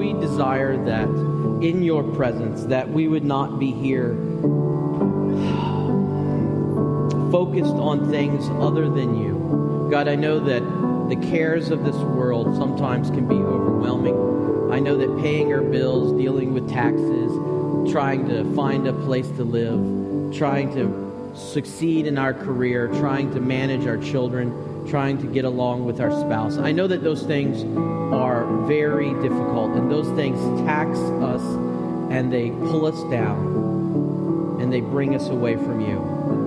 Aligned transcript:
we 0.00 0.14
desire 0.14 0.82
that 0.82 1.08
in 1.60 1.82
your 1.82 2.02
presence, 2.02 2.64
that 2.64 2.88
we 2.88 3.06
would 3.06 3.22
not 3.22 3.58
be 3.58 3.70
here 3.70 4.14
focused 7.30 7.74
on 7.74 8.08
things 8.10 8.48
other 8.62 8.88
than 8.88 9.20
you. 9.20 9.88
God, 9.90 10.08
I 10.08 10.14
know 10.14 10.40
that 10.40 10.60
the 11.10 11.16
cares 11.28 11.68
of 11.68 11.84
this 11.84 11.96
world 11.96 12.56
sometimes 12.56 13.10
can 13.10 13.28
be 13.28 13.34
overwhelming. 13.34 14.72
I 14.72 14.78
know 14.78 14.96
that 14.96 15.20
paying 15.20 15.52
our 15.52 15.60
bills, 15.60 16.18
dealing 16.18 16.54
with 16.54 16.66
taxes, 16.70 17.92
trying 17.92 18.26
to 18.30 18.50
find 18.54 18.88
a 18.88 18.94
place 19.04 19.28
to 19.32 19.44
live, 19.44 20.34
trying 20.34 20.72
to 20.76 21.34
succeed 21.36 22.06
in 22.06 22.16
our 22.16 22.32
career, 22.32 22.88
trying 22.88 23.34
to 23.34 23.40
manage 23.40 23.86
our 23.86 23.98
children, 23.98 24.50
trying 24.88 25.18
to 25.18 25.26
get 25.26 25.44
along 25.44 25.84
with 25.84 26.00
our 26.00 26.10
spouse. 26.10 26.56
I 26.56 26.72
know 26.72 26.86
that 26.86 27.02
those 27.02 27.22
things 27.22 27.62
are 28.12 28.44
very 28.66 29.10
difficult 29.22 29.72
and 29.72 29.90
those 29.90 30.08
things 30.16 30.38
tax 30.62 30.98
us 30.98 31.42
and 32.10 32.32
they 32.32 32.50
pull 32.50 32.86
us 32.86 33.00
down 33.10 34.58
and 34.60 34.72
they 34.72 34.80
bring 34.80 35.14
us 35.14 35.28
away 35.28 35.56
from 35.56 35.80
you. 35.80 35.98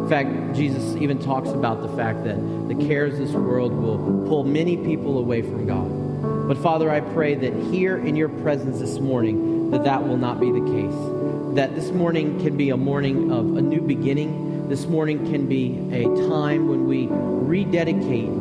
In 0.04 0.10
fact, 0.10 0.56
Jesus 0.56 0.96
even 0.98 1.20
talks 1.20 1.50
about 1.50 1.82
the 1.82 1.90
fact 1.96 2.24
that 2.26 2.38
the 2.68 2.76
cares 2.76 3.14
of 3.14 3.20
this 3.20 3.32
world 3.32 3.74
will 3.74 3.98
pull 4.28 4.44
many 4.44 4.78
people 4.78 5.18
away 5.18 5.42
from 5.42 5.66
God. 5.66 6.48
But 6.48 6.58
Father, 6.58 6.92
I 6.92 7.00
pray 7.00 7.36
that 7.36 7.54
here 7.72 7.98
in 7.98 8.16
your 8.16 8.30
presence 8.30 8.80
this 8.80 9.00
morning, 9.00 9.72
that 9.72 9.86
that 9.86 10.06
will 10.08 10.18
not 10.18 10.40
be 10.40 10.52
the 10.52 10.60
case. 10.60 11.56
That 11.56 11.74
this 11.76 11.92
morning 11.92 12.40
can 12.42 12.58
be 12.58 12.70
a 12.70 12.78
morning 12.78 13.32
of 13.32 13.58
a 13.58 13.62
new 13.62 13.82
beginning. 13.82 14.53
This 14.74 14.88
morning 14.88 15.30
can 15.30 15.46
be 15.46 15.78
a 15.92 16.04
time 16.28 16.68
when 16.68 16.88
we 16.88 17.06
rededicate 17.08 18.32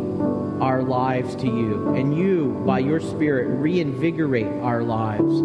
our 0.62 0.82
lives 0.82 1.34
to 1.34 1.46
you. 1.46 1.94
And 1.94 2.16
you, 2.16 2.62
by 2.64 2.78
your 2.78 3.00
Spirit, 3.00 3.48
reinvigorate 3.60 4.46
our 4.46 4.82
lives 4.82 5.42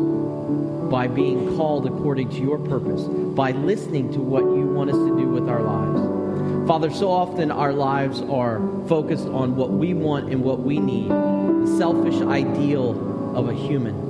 by 0.90 1.08
being 1.08 1.58
called 1.58 1.88
according 1.88 2.30
to 2.30 2.38
your 2.38 2.58
purpose, 2.58 3.02
by 3.36 3.52
listening 3.52 4.14
to 4.14 4.22
what 4.22 4.44
you 4.44 4.66
want 4.66 4.92
us 4.92 4.96
to 4.96 5.18
do 5.20 5.28
with 5.28 5.50
our 5.50 5.62
lives. 5.62 6.70
Father, 6.70 6.90
so 6.90 7.12
often 7.12 7.52
our 7.52 7.74
lives 7.74 8.22
are 8.22 8.62
focused 8.88 9.28
on 9.28 9.58
what 9.58 9.72
we 9.72 9.94
want 9.94 10.32
and 10.32 10.42
what 10.42 10.62
we 10.62 10.80
need, 10.80 11.12
the 11.12 11.76
selfish 11.78 12.22
ideal 12.22 13.36
of 13.36 13.50
a 13.50 13.54
human. 13.54 14.07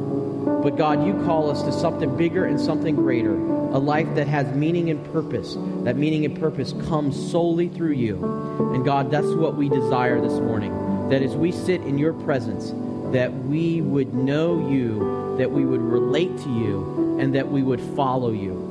But 0.67 0.75
God, 0.75 1.07
you 1.07 1.13
call 1.23 1.49
us 1.49 1.63
to 1.63 1.71
something 1.71 2.17
bigger 2.17 2.43
and 2.43 2.59
something 2.59 2.93
greater, 2.93 3.31
a 3.31 3.79
life 3.79 4.13
that 4.15 4.27
has 4.27 4.53
meaning 4.53 4.89
and 4.89 5.01
purpose. 5.13 5.55
That 5.85 5.95
meaning 5.95 6.25
and 6.25 6.37
purpose 6.37 6.73
comes 6.89 7.15
solely 7.31 7.69
through 7.69 7.93
you. 7.93 8.21
And 8.73 8.83
God, 8.83 9.09
that's 9.09 9.27
what 9.27 9.55
we 9.55 9.69
desire 9.69 10.19
this 10.19 10.33
morning. 10.33 11.07
That 11.07 11.21
as 11.21 11.37
we 11.37 11.53
sit 11.53 11.79
in 11.83 11.97
your 11.97 12.11
presence, 12.11 12.73
that 13.13 13.33
we 13.45 13.79
would 13.79 14.13
know 14.13 14.69
you, 14.69 15.37
that 15.37 15.49
we 15.49 15.65
would 15.65 15.79
relate 15.79 16.37
to 16.39 16.49
you, 16.49 17.17
and 17.17 17.33
that 17.33 17.49
we 17.49 17.63
would 17.63 17.79
follow 17.95 18.31
you. 18.31 18.65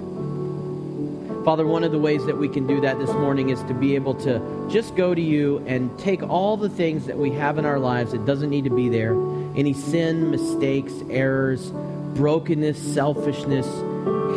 Father, 1.46 1.66
one 1.66 1.82
of 1.82 1.92
the 1.92 1.98
ways 1.98 2.26
that 2.26 2.36
we 2.36 2.50
can 2.50 2.66
do 2.66 2.78
that 2.82 2.98
this 2.98 3.12
morning 3.14 3.48
is 3.48 3.62
to 3.62 3.72
be 3.72 3.94
able 3.94 4.12
to 4.16 4.68
just 4.70 4.96
go 4.96 5.14
to 5.14 5.22
you 5.22 5.64
and 5.66 5.98
take 5.98 6.22
all 6.22 6.58
the 6.58 6.68
things 6.68 7.06
that 7.06 7.16
we 7.16 7.30
have 7.30 7.56
in 7.56 7.64
our 7.64 7.78
lives 7.78 8.12
that 8.12 8.26
doesn't 8.26 8.50
need 8.50 8.64
to 8.64 8.70
be 8.70 8.90
there 8.90 9.14
any 9.56 9.72
sin, 9.72 10.30
mistakes, 10.30 10.92
errors, 11.10 11.72
brokenness, 12.16 12.78
selfishness, 12.94 13.66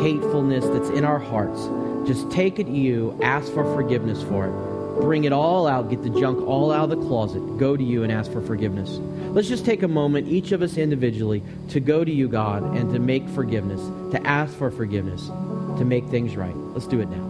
hatefulness 0.02 0.64
that's 0.66 0.90
in 0.90 1.04
our 1.04 1.18
hearts. 1.18 1.68
Just 2.06 2.30
take 2.30 2.58
it 2.58 2.64
to 2.64 2.72
you, 2.72 3.18
ask 3.22 3.52
for 3.52 3.64
forgiveness 3.74 4.22
for 4.22 4.46
it 4.46 4.70
bring 5.00 5.24
it 5.24 5.32
all 5.32 5.66
out, 5.66 5.88
get 5.88 6.02
the 6.02 6.10
junk 6.10 6.46
all 6.46 6.70
out 6.70 6.90
of 6.90 6.90
the 6.90 7.06
closet, 7.06 7.40
go 7.58 7.76
to 7.76 7.82
you 7.82 8.02
and 8.02 8.12
ask 8.12 8.30
for 8.30 8.40
forgiveness. 8.40 8.98
Let's 9.32 9.48
just 9.48 9.64
take 9.64 9.82
a 9.82 9.88
moment, 9.88 10.28
each 10.28 10.52
of 10.52 10.62
us 10.62 10.76
individually, 10.76 11.42
to 11.68 11.80
go 11.80 12.04
to 12.04 12.12
you, 12.12 12.28
God, 12.28 12.62
and 12.76 12.92
to 12.92 12.98
make 12.98 13.28
forgiveness, 13.28 13.80
to 14.12 14.26
ask 14.26 14.56
for 14.56 14.70
forgiveness, 14.70 15.28
to 15.78 15.84
make 15.84 16.06
things 16.06 16.36
right. 16.36 16.56
Let's 16.56 16.86
do 16.86 17.00
it 17.00 17.08
now. 17.08 17.29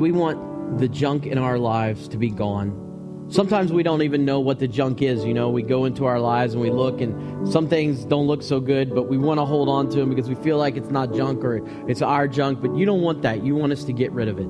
We 0.00 0.12
want 0.12 0.78
the 0.78 0.88
junk 0.88 1.26
in 1.26 1.36
our 1.36 1.58
lives 1.58 2.08
to 2.08 2.16
be 2.16 2.30
gone. 2.30 3.26
Sometimes 3.28 3.72
we 3.72 3.84
don't 3.84 4.02
even 4.02 4.24
know 4.24 4.40
what 4.40 4.58
the 4.58 4.66
junk 4.66 5.02
is. 5.02 5.24
You 5.24 5.34
know, 5.34 5.50
we 5.50 5.62
go 5.62 5.84
into 5.84 6.06
our 6.06 6.18
lives 6.18 6.54
and 6.54 6.62
we 6.62 6.70
look, 6.70 7.00
and 7.00 7.46
some 7.46 7.68
things 7.68 8.04
don't 8.06 8.26
look 8.26 8.42
so 8.42 8.58
good, 8.58 8.92
but 8.92 9.04
we 9.04 9.18
want 9.18 9.38
to 9.38 9.44
hold 9.44 9.68
on 9.68 9.88
to 9.90 9.98
them 9.98 10.08
because 10.08 10.28
we 10.28 10.34
feel 10.36 10.56
like 10.56 10.76
it's 10.76 10.90
not 10.90 11.14
junk 11.14 11.44
or 11.44 11.60
it's 11.88 12.02
our 12.02 12.26
junk. 12.26 12.60
But 12.60 12.74
you 12.74 12.86
don't 12.86 13.02
want 13.02 13.22
that. 13.22 13.44
You 13.44 13.54
want 13.54 13.72
us 13.72 13.84
to 13.84 13.92
get 13.92 14.10
rid 14.10 14.26
of 14.26 14.38
it. 14.38 14.48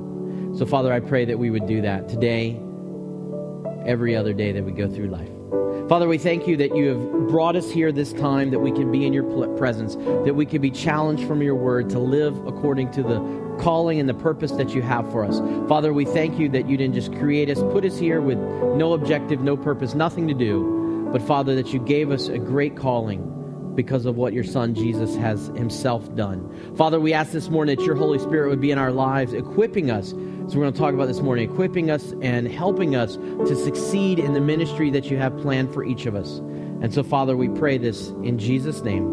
So, 0.56 0.64
Father, 0.64 0.92
I 0.92 1.00
pray 1.00 1.24
that 1.26 1.38
we 1.38 1.50
would 1.50 1.66
do 1.66 1.82
that 1.82 2.08
today, 2.08 2.58
every 3.84 4.16
other 4.16 4.32
day 4.32 4.52
that 4.52 4.64
we 4.64 4.72
go 4.72 4.88
through 4.88 5.08
life. 5.08 5.39
Father, 5.90 6.06
we 6.06 6.18
thank 6.18 6.46
you 6.46 6.56
that 6.56 6.76
you 6.76 6.86
have 6.90 7.26
brought 7.26 7.56
us 7.56 7.68
here 7.68 7.90
this 7.90 8.12
time, 8.12 8.50
that 8.50 8.60
we 8.60 8.70
can 8.70 8.92
be 8.92 9.04
in 9.04 9.12
your 9.12 9.24
presence, 9.56 9.96
that 9.96 10.36
we 10.36 10.46
can 10.46 10.62
be 10.62 10.70
challenged 10.70 11.26
from 11.26 11.42
your 11.42 11.56
word 11.56 11.90
to 11.90 11.98
live 11.98 12.46
according 12.46 12.92
to 12.92 13.02
the 13.02 13.18
calling 13.60 13.98
and 13.98 14.08
the 14.08 14.14
purpose 14.14 14.52
that 14.52 14.72
you 14.72 14.82
have 14.82 15.10
for 15.10 15.24
us. 15.24 15.40
Father, 15.68 15.92
we 15.92 16.04
thank 16.04 16.38
you 16.38 16.48
that 16.50 16.68
you 16.68 16.76
didn't 16.76 16.94
just 16.94 17.12
create 17.14 17.50
us, 17.50 17.58
put 17.72 17.84
us 17.84 17.98
here 17.98 18.20
with 18.20 18.38
no 18.38 18.92
objective, 18.92 19.40
no 19.40 19.56
purpose, 19.56 19.94
nothing 19.94 20.28
to 20.28 20.34
do, 20.34 21.08
but 21.10 21.20
Father, 21.22 21.56
that 21.56 21.72
you 21.72 21.80
gave 21.80 22.12
us 22.12 22.28
a 22.28 22.38
great 22.38 22.76
calling 22.76 23.39
because 23.82 24.04
of 24.04 24.16
what 24.16 24.34
your 24.34 24.44
son 24.44 24.74
Jesus 24.74 25.16
has 25.16 25.46
himself 25.56 26.14
done. 26.14 26.74
Father, 26.76 27.00
we 27.00 27.14
ask 27.14 27.32
this 27.32 27.48
morning 27.48 27.76
that 27.76 27.84
your 27.84 27.94
Holy 27.94 28.18
Spirit 28.18 28.50
would 28.50 28.60
be 28.60 28.70
in 28.70 28.76
our 28.76 28.92
lives, 28.92 29.32
equipping 29.32 29.90
us. 29.90 30.10
So 30.10 30.16
we're 30.56 30.64
going 30.64 30.72
to 30.74 30.78
talk 30.78 30.92
about 30.92 31.06
this 31.06 31.20
morning, 31.20 31.50
equipping 31.50 31.90
us 31.90 32.12
and 32.20 32.46
helping 32.46 32.94
us 32.94 33.16
to 33.16 33.56
succeed 33.56 34.18
in 34.18 34.34
the 34.34 34.40
ministry 34.40 34.90
that 34.90 35.10
you 35.10 35.16
have 35.16 35.36
planned 35.38 35.72
for 35.72 35.82
each 35.82 36.04
of 36.04 36.14
us. 36.14 36.38
And 36.82 36.92
so, 36.92 37.02
Father, 37.02 37.36
we 37.36 37.48
pray 37.48 37.78
this 37.78 38.08
in 38.22 38.38
Jesus' 38.38 38.82
name. 38.82 39.06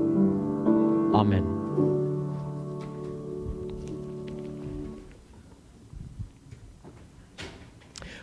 Amen. 1.15 1.56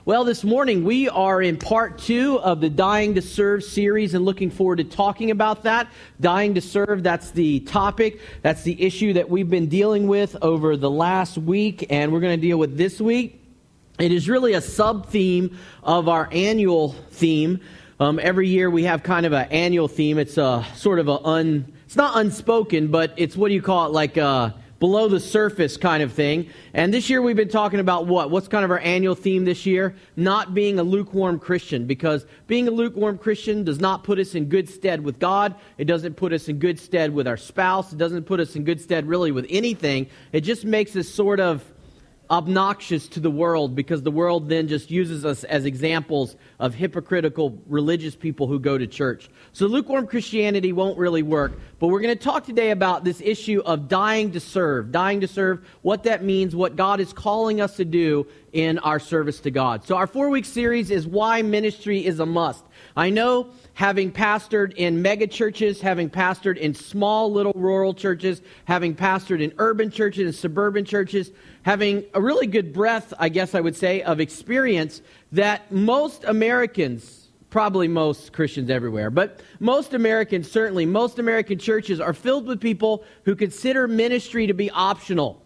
Well, 0.06 0.24
this 0.24 0.44
morning 0.44 0.84
we 0.84 1.08
are 1.08 1.40
in 1.40 1.56
part 1.56 1.96
two 1.96 2.38
of 2.40 2.60
the 2.60 2.68
Dying 2.68 3.14
to 3.14 3.22
Serve 3.22 3.64
series 3.64 4.12
and 4.12 4.22
looking 4.22 4.50
forward 4.50 4.76
to 4.76 4.84
talking 4.84 5.30
about 5.30 5.62
that. 5.62 5.88
Dying 6.20 6.56
to 6.56 6.60
Serve, 6.60 7.02
that's 7.02 7.30
the 7.30 7.60
topic, 7.60 8.20
that's 8.42 8.64
the 8.64 8.82
issue 8.82 9.14
that 9.14 9.30
we've 9.30 9.48
been 9.48 9.66
dealing 9.66 10.06
with 10.06 10.36
over 10.42 10.76
the 10.76 10.90
last 10.90 11.38
week, 11.38 11.86
and 11.88 12.12
we're 12.12 12.20
going 12.20 12.38
to 12.38 12.46
deal 12.46 12.58
with 12.58 12.76
this 12.76 13.00
week. 13.00 13.42
It 13.98 14.12
is 14.12 14.28
really 14.28 14.52
a 14.52 14.60
sub 14.60 15.06
theme 15.06 15.56
of 15.82 16.06
our 16.06 16.28
annual 16.32 16.92
theme. 17.12 17.60
Um, 17.98 18.20
every 18.22 18.48
year 18.48 18.68
we 18.68 18.82
have 18.82 19.02
kind 19.02 19.24
of 19.24 19.32
an 19.32 19.50
annual 19.50 19.88
theme. 19.88 20.18
It's 20.18 20.36
a 20.36 20.66
sort 20.74 20.98
of 20.98 21.08
a 21.08 21.18
un, 21.24 21.72
it's 21.86 21.96
not 21.96 22.18
unspoken, 22.18 22.88
but 22.88 23.14
it's 23.16 23.38
what 23.38 23.48
do 23.48 23.54
you 23.54 23.62
call 23.62 23.86
it? 23.86 23.92
Like 23.92 24.18
a, 24.18 24.54
below 24.84 25.08
the 25.08 25.18
surface 25.18 25.78
kind 25.78 26.02
of 26.02 26.12
thing. 26.12 26.46
And 26.74 26.92
this 26.92 27.08
year 27.08 27.22
we've 27.22 27.34
been 27.34 27.48
talking 27.48 27.80
about 27.80 28.06
what? 28.06 28.30
What's 28.30 28.48
kind 28.48 28.66
of 28.66 28.70
our 28.70 28.80
annual 28.80 29.14
theme 29.14 29.46
this 29.46 29.64
year? 29.64 29.96
Not 30.14 30.52
being 30.52 30.78
a 30.78 30.82
lukewarm 30.82 31.38
Christian, 31.38 31.86
because 31.86 32.26
being 32.48 32.68
a 32.68 32.70
lukewarm 32.70 33.16
Christian 33.16 33.64
does 33.64 33.80
not 33.80 34.04
put 34.04 34.18
us 34.18 34.34
in 34.34 34.50
good 34.50 34.68
stead 34.68 35.02
with 35.02 35.18
God. 35.18 35.54
It 35.78 35.86
doesn't 35.86 36.16
put 36.16 36.34
us 36.34 36.50
in 36.50 36.58
good 36.58 36.78
stead 36.78 37.14
with 37.14 37.26
our 37.26 37.38
spouse. 37.38 37.94
It 37.94 37.96
doesn't 37.96 38.24
put 38.24 38.40
us 38.40 38.56
in 38.56 38.64
good 38.64 38.78
stead 38.78 39.08
really 39.08 39.32
with 39.32 39.46
anything. 39.48 40.06
It 40.32 40.42
just 40.42 40.66
makes 40.66 40.94
us 40.96 41.08
sort 41.08 41.40
of 41.40 41.64
obnoxious 42.30 43.06
to 43.08 43.20
the 43.20 43.30
world 43.30 43.74
because 43.74 44.02
the 44.02 44.10
world 44.10 44.48
then 44.48 44.68
just 44.68 44.90
uses 44.90 45.24
us 45.24 45.44
as 45.44 45.64
examples 45.64 46.36
of 46.58 46.74
hypocritical 46.74 47.58
religious 47.66 48.16
people 48.16 48.46
who 48.46 48.58
go 48.58 48.78
to 48.78 48.86
church. 48.86 49.28
So 49.52 49.66
lukewarm 49.66 50.06
Christianity 50.06 50.72
won't 50.72 50.98
really 50.98 51.22
work. 51.22 51.52
But 51.78 51.88
we're 51.88 52.00
going 52.00 52.16
to 52.16 52.24
talk 52.24 52.44
today 52.44 52.70
about 52.70 53.04
this 53.04 53.20
issue 53.20 53.60
of 53.64 53.88
dying 53.88 54.32
to 54.32 54.40
serve. 54.40 54.90
Dying 54.90 55.20
to 55.20 55.28
serve, 55.28 55.66
what 55.82 56.04
that 56.04 56.24
means, 56.24 56.56
what 56.56 56.76
God 56.76 57.00
is 57.00 57.12
calling 57.12 57.60
us 57.60 57.76
to 57.76 57.84
do 57.84 58.26
in 58.52 58.78
our 58.78 58.98
service 58.98 59.40
to 59.40 59.50
God. 59.50 59.84
So 59.84 59.96
our 59.96 60.06
four 60.06 60.30
week 60.30 60.44
series 60.44 60.90
is 60.90 61.06
Why 61.06 61.42
Ministry 61.42 62.06
is 62.06 62.20
a 62.20 62.26
Must. 62.26 62.64
I 62.96 63.10
know 63.10 63.48
having 63.74 64.12
pastored 64.12 64.74
in 64.76 65.02
mega 65.02 65.26
churches, 65.26 65.80
having 65.80 66.08
pastored 66.08 66.56
in 66.56 66.74
small 66.74 67.32
little 67.32 67.52
rural 67.54 67.92
churches, 67.92 68.40
having 68.66 68.94
pastored 68.94 69.40
in 69.40 69.52
urban 69.58 69.90
churches 69.90 70.26
and 70.26 70.34
suburban 70.34 70.84
churches, 70.84 71.30
having 71.62 72.04
a 72.14 72.20
really 72.20 72.46
good 72.46 72.72
breadth, 72.72 73.12
I 73.18 73.28
guess 73.28 73.54
I 73.54 73.60
would 73.60 73.76
say, 73.76 74.02
of 74.02 74.20
experience 74.20 75.02
that 75.32 75.72
most 75.72 76.24
Americans 76.24 77.24
probably 77.54 77.86
most 77.86 78.32
Christians 78.32 78.68
everywhere, 78.68 79.10
but 79.10 79.38
most 79.60 79.94
Americans, 79.94 80.50
certainly, 80.50 80.84
most 80.84 81.20
American 81.20 81.56
churches 81.56 82.00
are 82.00 82.12
filled 82.12 82.46
with 82.46 82.60
people 82.60 83.04
who 83.24 83.36
consider 83.36 83.86
ministry 83.86 84.48
to 84.48 84.52
be 84.52 84.72
optional. 84.72 85.40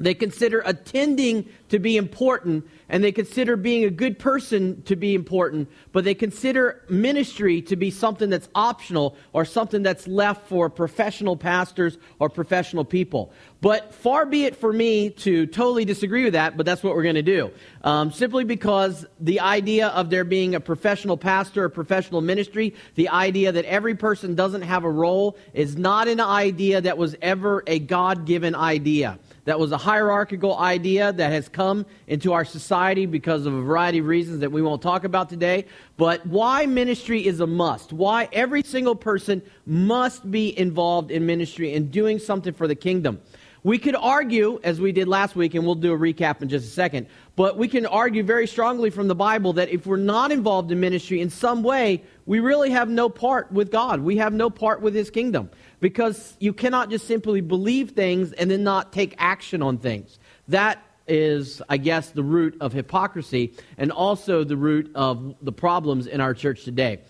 They 0.00 0.14
consider 0.14 0.62
attending 0.64 1.46
to 1.68 1.78
be 1.78 1.98
important, 1.98 2.66
and 2.88 3.04
they 3.04 3.12
consider 3.12 3.54
being 3.54 3.84
a 3.84 3.90
good 3.90 4.18
person 4.18 4.80
to 4.84 4.96
be 4.96 5.14
important, 5.14 5.68
but 5.92 6.04
they 6.04 6.14
consider 6.14 6.82
ministry 6.88 7.60
to 7.62 7.76
be 7.76 7.90
something 7.90 8.30
that's 8.30 8.48
optional 8.54 9.14
or 9.34 9.44
something 9.44 9.82
that's 9.82 10.08
left 10.08 10.48
for 10.48 10.70
professional 10.70 11.36
pastors 11.36 11.98
or 12.18 12.30
professional 12.30 12.82
people. 12.82 13.30
But 13.60 13.92
far 13.92 14.24
be 14.24 14.46
it 14.46 14.56
for 14.56 14.72
me 14.72 15.10
to 15.10 15.46
totally 15.46 15.84
disagree 15.84 16.24
with 16.24 16.32
that, 16.32 16.56
but 16.56 16.64
that's 16.64 16.82
what 16.82 16.94
we're 16.94 17.02
going 17.02 17.16
to 17.16 17.22
do. 17.22 17.50
Um, 17.84 18.10
simply 18.10 18.44
because 18.44 19.04
the 19.20 19.40
idea 19.40 19.88
of 19.88 20.08
there 20.08 20.24
being 20.24 20.54
a 20.54 20.60
professional 20.60 21.18
pastor 21.18 21.64
or 21.64 21.68
professional 21.68 22.22
ministry, 22.22 22.74
the 22.94 23.10
idea 23.10 23.52
that 23.52 23.66
every 23.66 23.94
person 23.94 24.34
doesn't 24.34 24.62
have 24.62 24.84
a 24.84 24.90
role, 24.90 25.36
is 25.52 25.76
not 25.76 26.08
an 26.08 26.20
idea 26.20 26.80
that 26.80 26.96
was 26.96 27.14
ever 27.20 27.62
a 27.66 27.78
God 27.78 28.24
given 28.24 28.54
idea 28.54 29.18
that 29.50 29.58
was 29.58 29.72
a 29.72 29.76
hierarchical 29.76 30.56
idea 30.58 31.12
that 31.12 31.32
has 31.32 31.48
come 31.48 31.84
into 32.06 32.32
our 32.32 32.44
society 32.44 33.04
because 33.04 33.46
of 33.46 33.52
a 33.52 33.60
variety 33.60 33.98
of 33.98 34.06
reasons 34.06 34.38
that 34.38 34.52
we 34.52 34.62
won't 34.62 34.80
talk 34.80 35.02
about 35.02 35.28
today. 35.28 35.66
But 35.96 36.24
why 36.24 36.66
ministry 36.66 37.26
is 37.26 37.40
a 37.40 37.48
must, 37.48 37.92
why 37.92 38.28
every 38.32 38.62
single 38.62 38.94
person 38.94 39.42
must 39.66 40.30
be 40.30 40.56
involved 40.56 41.10
in 41.10 41.26
ministry 41.26 41.74
and 41.74 41.90
doing 41.90 42.20
something 42.20 42.54
for 42.54 42.68
the 42.68 42.76
kingdom. 42.76 43.20
We 43.62 43.78
could 43.78 43.94
argue, 43.94 44.58
as 44.64 44.80
we 44.80 44.90
did 44.90 45.06
last 45.06 45.36
week, 45.36 45.54
and 45.54 45.66
we'll 45.66 45.74
do 45.74 45.92
a 45.92 45.98
recap 45.98 46.40
in 46.40 46.48
just 46.48 46.66
a 46.66 46.70
second, 46.70 47.08
but 47.36 47.58
we 47.58 47.68
can 47.68 47.84
argue 47.84 48.22
very 48.22 48.46
strongly 48.46 48.88
from 48.88 49.06
the 49.06 49.14
Bible 49.14 49.52
that 49.54 49.68
if 49.68 49.86
we're 49.86 49.98
not 49.98 50.32
involved 50.32 50.72
in 50.72 50.80
ministry 50.80 51.20
in 51.20 51.28
some 51.28 51.62
way, 51.62 52.02
we 52.24 52.40
really 52.40 52.70
have 52.70 52.88
no 52.88 53.10
part 53.10 53.52
with 53.52 53.70
God. 53.70 54.00
We 54.00 54.16
have 54.16 54.32
no 54.32 54.48
part 54.48 54.80
with 54.80 54.94
His 54.94 55.10
kingdom 55.10 55.50
because 55.78 56.36
you 56.40 56.54
cannot 56.54 56.88
just 56.88 57.06
simply 57.06 57.42
believe 57.42 57.90
things 57.90 58.32
and 58.32 58.50
then 58.50 58.64
not 58.64 58.94
take 58.94 59.14
action 59.18 59.62
on 59.62 59.76
things. 59.76 60.18
That 60.48 60.82
is, 61.06 61.60
I 61.68 61.76
guess, 61.76 62.10
the 62.10 62.22
root 62.22 62.56
of 62.60 62.72
hypocrisy 62.72 63.52
and 63.76 63.92
also 63.92 64.42
the 64.42 64.56
root 64.56 64.90
of 64.94 65.34
the 65.42 65.52
problems 65.52 66.06
in 66.06 66.20
our 66.22 66.32
church 66.32 66.64
today. 66.64 67.00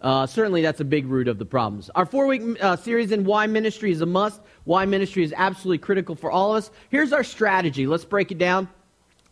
Uh, 0.00 0.26
certainly, 0.26 0.62
that's 0.62 0.80
a 0.80 0.84
big 0.84 1.06
root 1.06 1.28
of 1.28 1.38
the 1.38 1.44
problems. 1.44 1.90
Our 1.94 2.06
four 2.06 2.26
week 2.26 2.42
uh, 2.62 2.76
series 2.76 3.12
in 3.12 3.24
Why 3.24 3.46
Ministry 3.46 3.92
is 3.92 4.00
a 4.00 4.06
Must, 4.06 4.40
Why 4.64 4.86
Ministry 4.86 5.24
is 5.24 5.34
absolutely 5.36 5.78
critical 5.78 6.14
for 6.14 6.30
all 6.30 6.56
of 6.56 6.64
us. 6.64 6.70
Here's 6.88 7.12
our 7.12 7.24
strategy. 7.24 7.86
Let's 7.86 8.04
break 8.06 8.32
it 8.32 8.38
down. 8.38 8.68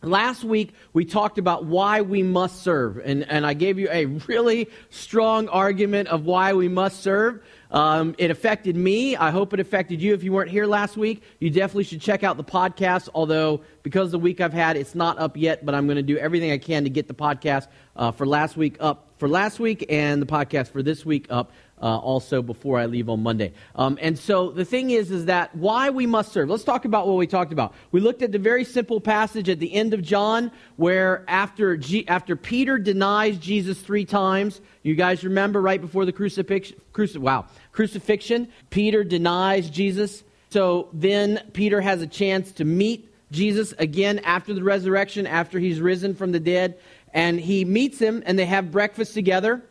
Last 0.01 0.45
week, 0.45 0.73
we 0.93 1.03
talked 1.03 1.37
about 1.37 1.65
why 1.65 1.99
we 1.99 2.23
must 2.23 2.61
serve, 2.61 3.01
and, 3.03 3.29
and 3.29 3.45
I 3.45 3.53
gave 3.53 3.77
you 3.77 3.89
a 3.91 4.05
really 4.05 4.69
strong 4.89 5.49
argument 5.49 6.07
of 6.07 6.23
why 6.25 6.53
we 6.53 6.69
must 6.69 7.01
serve. 7.01 7.43
Um, 7.69 8.15
it 8.17 8.31
affected 8.31 8.77
me. 8.77 9.17
I 9.17 9.29
hope 9.29 9.53
it 9.53 9.59
affected 9.59 10.01
you. 10.01 10.13
If 10.13 10.23
you 10.23 10.31
weren't 10.31 10.51
here 10.51 10.65
last 10.65 10.95
week, 10.95 11.21
you 11.39 11.49
definitely 11.49 11.83
should 11.83 11.99
check 11.99 12.23
out 12.23 12.37
the 12.37 12.45
podcast. 12.45 13.09
Although, 13.13 13.61
because 13.83 14.05
of 14.05 14.11
the 14.11 14.19
week 14.19 14.39
I've 14.39 14.53
had, 14.53 14.77
it's 14.77 14.95
not 14.95 15.19
up 15.19 15.35
yet, 15.35 15.65
but 15.65 15.75
I'm 15.75 15.85
going 15.85 15.97
to 15.97 16.01
do 16.01 16.17
everything 16.17 16.51
I 16.51 16.59
can 16.59 16.85
to 16.85 16.89
get 16.89 17.09
the 17.09 17.13
podcast 17.13 17.67
uh, 17.99 18.11
for 18.11 18.25
last 18.25 18.57
week 18.57 18.77
up 18.79 19.05
for 19.17 19.27
last 19.27 19.59
week 19.59 19.85
and 19.89 20.21
the 20.21 20.25
podcast 20.25 20.69
for 20.69 20.81
this 20.81 21.05
week 21.05 21.27
up 21.29 21.51
uh, 21.81 21.97
also 21.97 22.41
before 22.41 22.79
I 22.79 22.85
leave 22.85 23.09
on 23.09 23.21
Monday. 23.21 23.51
Um, 23.75 23.99
and 24.01 24.17
so 24.17 24.49
the 24.49 24.63
thing 24.63 24.91
is, 24.91 25.11
is 25.11 25.25
that 25.25 25.53
why 25.55 25.89
we 25.89 26.05
must 26.05 26.31
serve. 26.31 26.49
Let's 26.49 26.63
talk 26.63 26.85
about 26.85 27.05
what 27.05 27.17
we 27.17 27.27
talked 27.27 27.51
about. 27.51 27.73
We 27.91 27.99
looked 27.99 28.21
at 28.21 28.31
the 28.31 28.39
very 28.39 28.63
simple 28.63 29.01
passage 29.01 29.49
at 29.49 29.59
the 29.59 29.73
end 29.73 29.93
of 29.93 30.01
John 30.01 30.51
where 30.77 31.25
after, 31.27 31.75
G- 31.75 32.07
after 32.07 32.37
Peter 32.37 32.77
denies 32.77 33.37
Jesus 33.37 33.79
three 33.81 34.05
times, 34.05 34.61
you 34.83 34.95
guys 34.95 35.25
remember 35.25 35.61
right 35.61 35.81
before 35.81 36.05
the 36.05 36.13
crucifixion, 36.13 36.79
cruci- 36.93 37.17
wow, 37.17 37.45
crucifixion, 37.73 38.47
Peter 38.69 39.03
denies 39.03 39.69
Jesus. 39.69 40.23
So 40.51 40.87
then 40.93 41.43
Peter 41.51 41.81
has 41.81 42.01
a 42.01 42.07
chance 42.07 42.53
to 42.53 42.63
meet 42.63 43.09
Jesus 43.31 43.73
again 43.77 44.19
after 44.19 44.53
the 44.53 44.63
resurrection, 44.63 45.27
after 45.27 45.59
he's 45.59 45.79
risen 45.79 46.15
from 46.15 46.31
the 46.31 46.39
dead. 46.39 46.79
And 47.13 47.39
he 47.39 47.65
meets 47.65 47.99
him 47.99 48.23
and 48.25 48.37
they 48.37 48.45
have 48.45 48.71
breakfast 48.71 49.13
together. 49.13 49.63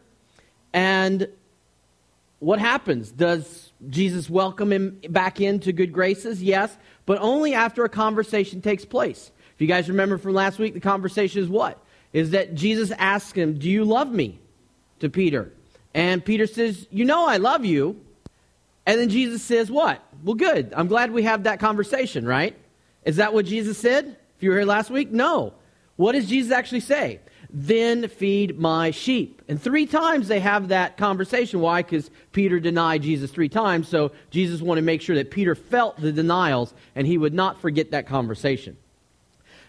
And 0.73 1.29
what 2.40 2.58
happens? 2.58 3.11
Does 3.11 3.73
Jesus 3.88 4.29
welcome 4.29 4.73
him 4.73 5.00
back 5.08 5.40
into 5.40 5.73
good 5.73 5.93
graces? 5.93 6.43
Yes, 6.43 6.76
but 7.06 7.19
only 7.20 7.55
after 7.55 7.85
a 7.85 7.88
conversation 7.88 8.61
takes 8.61 8.85
place. 8.85 9.31
If 9.55 9.61
you 9.61 9.67
guys 9.67 9.88
remember 9.88 10.19
from 10.19 10.35
last 10.35 10.58
week, 10.58 10.75
the 10.75 10.81
conversation 10.81 11.43
is 11.43 11.49
what? 11.49 11.82
Is 12.12 12.31
that 12.31 12.55
Jesus 12.55 12.90
asks 12.93 13.32
him, 13.32 13.58
Do 13.58 13.69
you 13.69 13.85
love 13.85 14.11
me? 14.11 14.40
to 15.00 15.08
Peter. 15.08 15.52
And 15.94 16.25
Peter 16.25 16.46
says, 16.46 16.87
You 16.90 17.05
know 17.05 17.26
I 17.26 17.37
love 17.37 17.64
you. 17.64 18.00
And 18.87 18.99
then 18.99 19.08
Jesus 19.08 19.43
says, 19.43 19.70
What? 19.70 20.02
Well, 20.23 20.35
good. 20.35 20.73
I'm 20.76 20.88
glad 20.88 21.11
we 21.11 21.23
have 21.25 21.44
that 21.44 21.61
conversation, 21.61 22.26
right? 22.26 22.56
Is 23.05 23.17
that 23.17 23.32
what 23.32 23.46
Jesus 23.46 23.79
said? 23.79 24.17
If 24.37 24.43
you 24.43 24.50
were 24.50 24.56
here 24.56 24.67
last 24.67 24.90
week? 24.90 25.11
No. 25.11 25.55
What 25.99 26.12
does 26.12 26.27
Jesus 26.27 26.53
actually 26.53 26.81
say? 26.81 27.19
Then 27.50 28.06
feed 28.06 28.56
my 28.56 28.93
sheep. 28.93 29.43
And 29.49 29.61
three 29.61 29.85
times 29.85 30.29
they 30.29 30.39
have 30.39 30.69
that 30.69 30.97
conversation. 30.97 31.61
Why? 31.61 31.83
Because 31.83 32.09
Peter 32.31 32.61
denied 32.61 33.03
Jesus 33.03 33.33
three 33.33 33.49
times. 33.49 33.89
So 33.89 34.12
Jesus 34.31 34.62
wanted 34.62 34.83
to 34.83 34.85
make 34.85 35.03
sure 35.03 35.17
that 35.17 35.33
Peter 35.33 35.56
felt 35.56 36.00
the 36.00 36.12
denials 36.12 36.73
and 36.95 37.05
he 37.05 37.19
would 37.19 37.35
not 37.35 37.61
forget 37.61 37.91
that 37.91 38.06
conversation. 38.06 38.77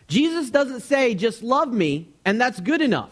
Jesus 0.07 0.51
doesn't 0.51 0.81
say, 0.81 1.15
just 1.15 1.41
love 1.41 1.73
me, 1.73 2.09
and 2.25 2.39
that's 2.39 2.59
good 2.59 2.81
enough. 2.81 3.11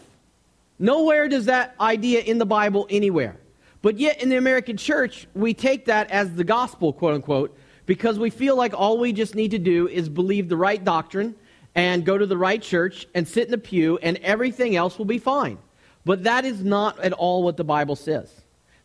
Nowhere 0.78 1.28
does 1.28 1.46
that 1.46 1.74
idea 1.80 2.20
in 2.20 2.38
the 2.38 2.46
Bible 2.46 2.86
anywhere. 2.88 3.36
But 3.82 3.98
yet 3.98 4.22
in 4.22 4.28
the 4.28 4.36
American 4.36 4.76
church, 4.76 5.26
we 5.34 5.54
take 5.54 5.86
that 5.86 6.08
as 6.12 6.34
the 6.34 6.44
gospel, 6.44 6.92
quote 6.92 7.14
unquote, 7.14 7.56
because 7.86 8.16
we 8.16 8.30
feel 8.30 8.54
like 8.54 8.74
all 8.74 8.98
we 8.98 9.12
just 9.12 9.34
need 9.34 9.50
to 9.52 9.58
do 9.58 9.88
is 9.88 10.08
believe 10.08 10.48
the 10.48 10.56
right 10.56 10.84
doctrine 10.84 11.34
and 11.74 12.04
go 12.04 12.18
to 12.18 12.26
the 12.26 12.36
right 12.36 12.60
church 12.60 13.06
and 13.14 13.26
sit 13.26 13.46
in 13.46 13.50
the 13.50 13.58
pew, 13.58 13.98
and 14.02 14.16
everything 14.18 14.76
else 14.76 14.98
will 14.98 15.04
be 15.04 15.18
fine. 15.18 15.58
But 16.04 16.24
that 16.24 16.44
is 16.44 16.64
not 16.64 16.98
at 17.00 17.12
all 17.12 17.42
what 17.42 17.56
the 17.56 17.64
Bible 17.64 17.96
says. 17.96 18.32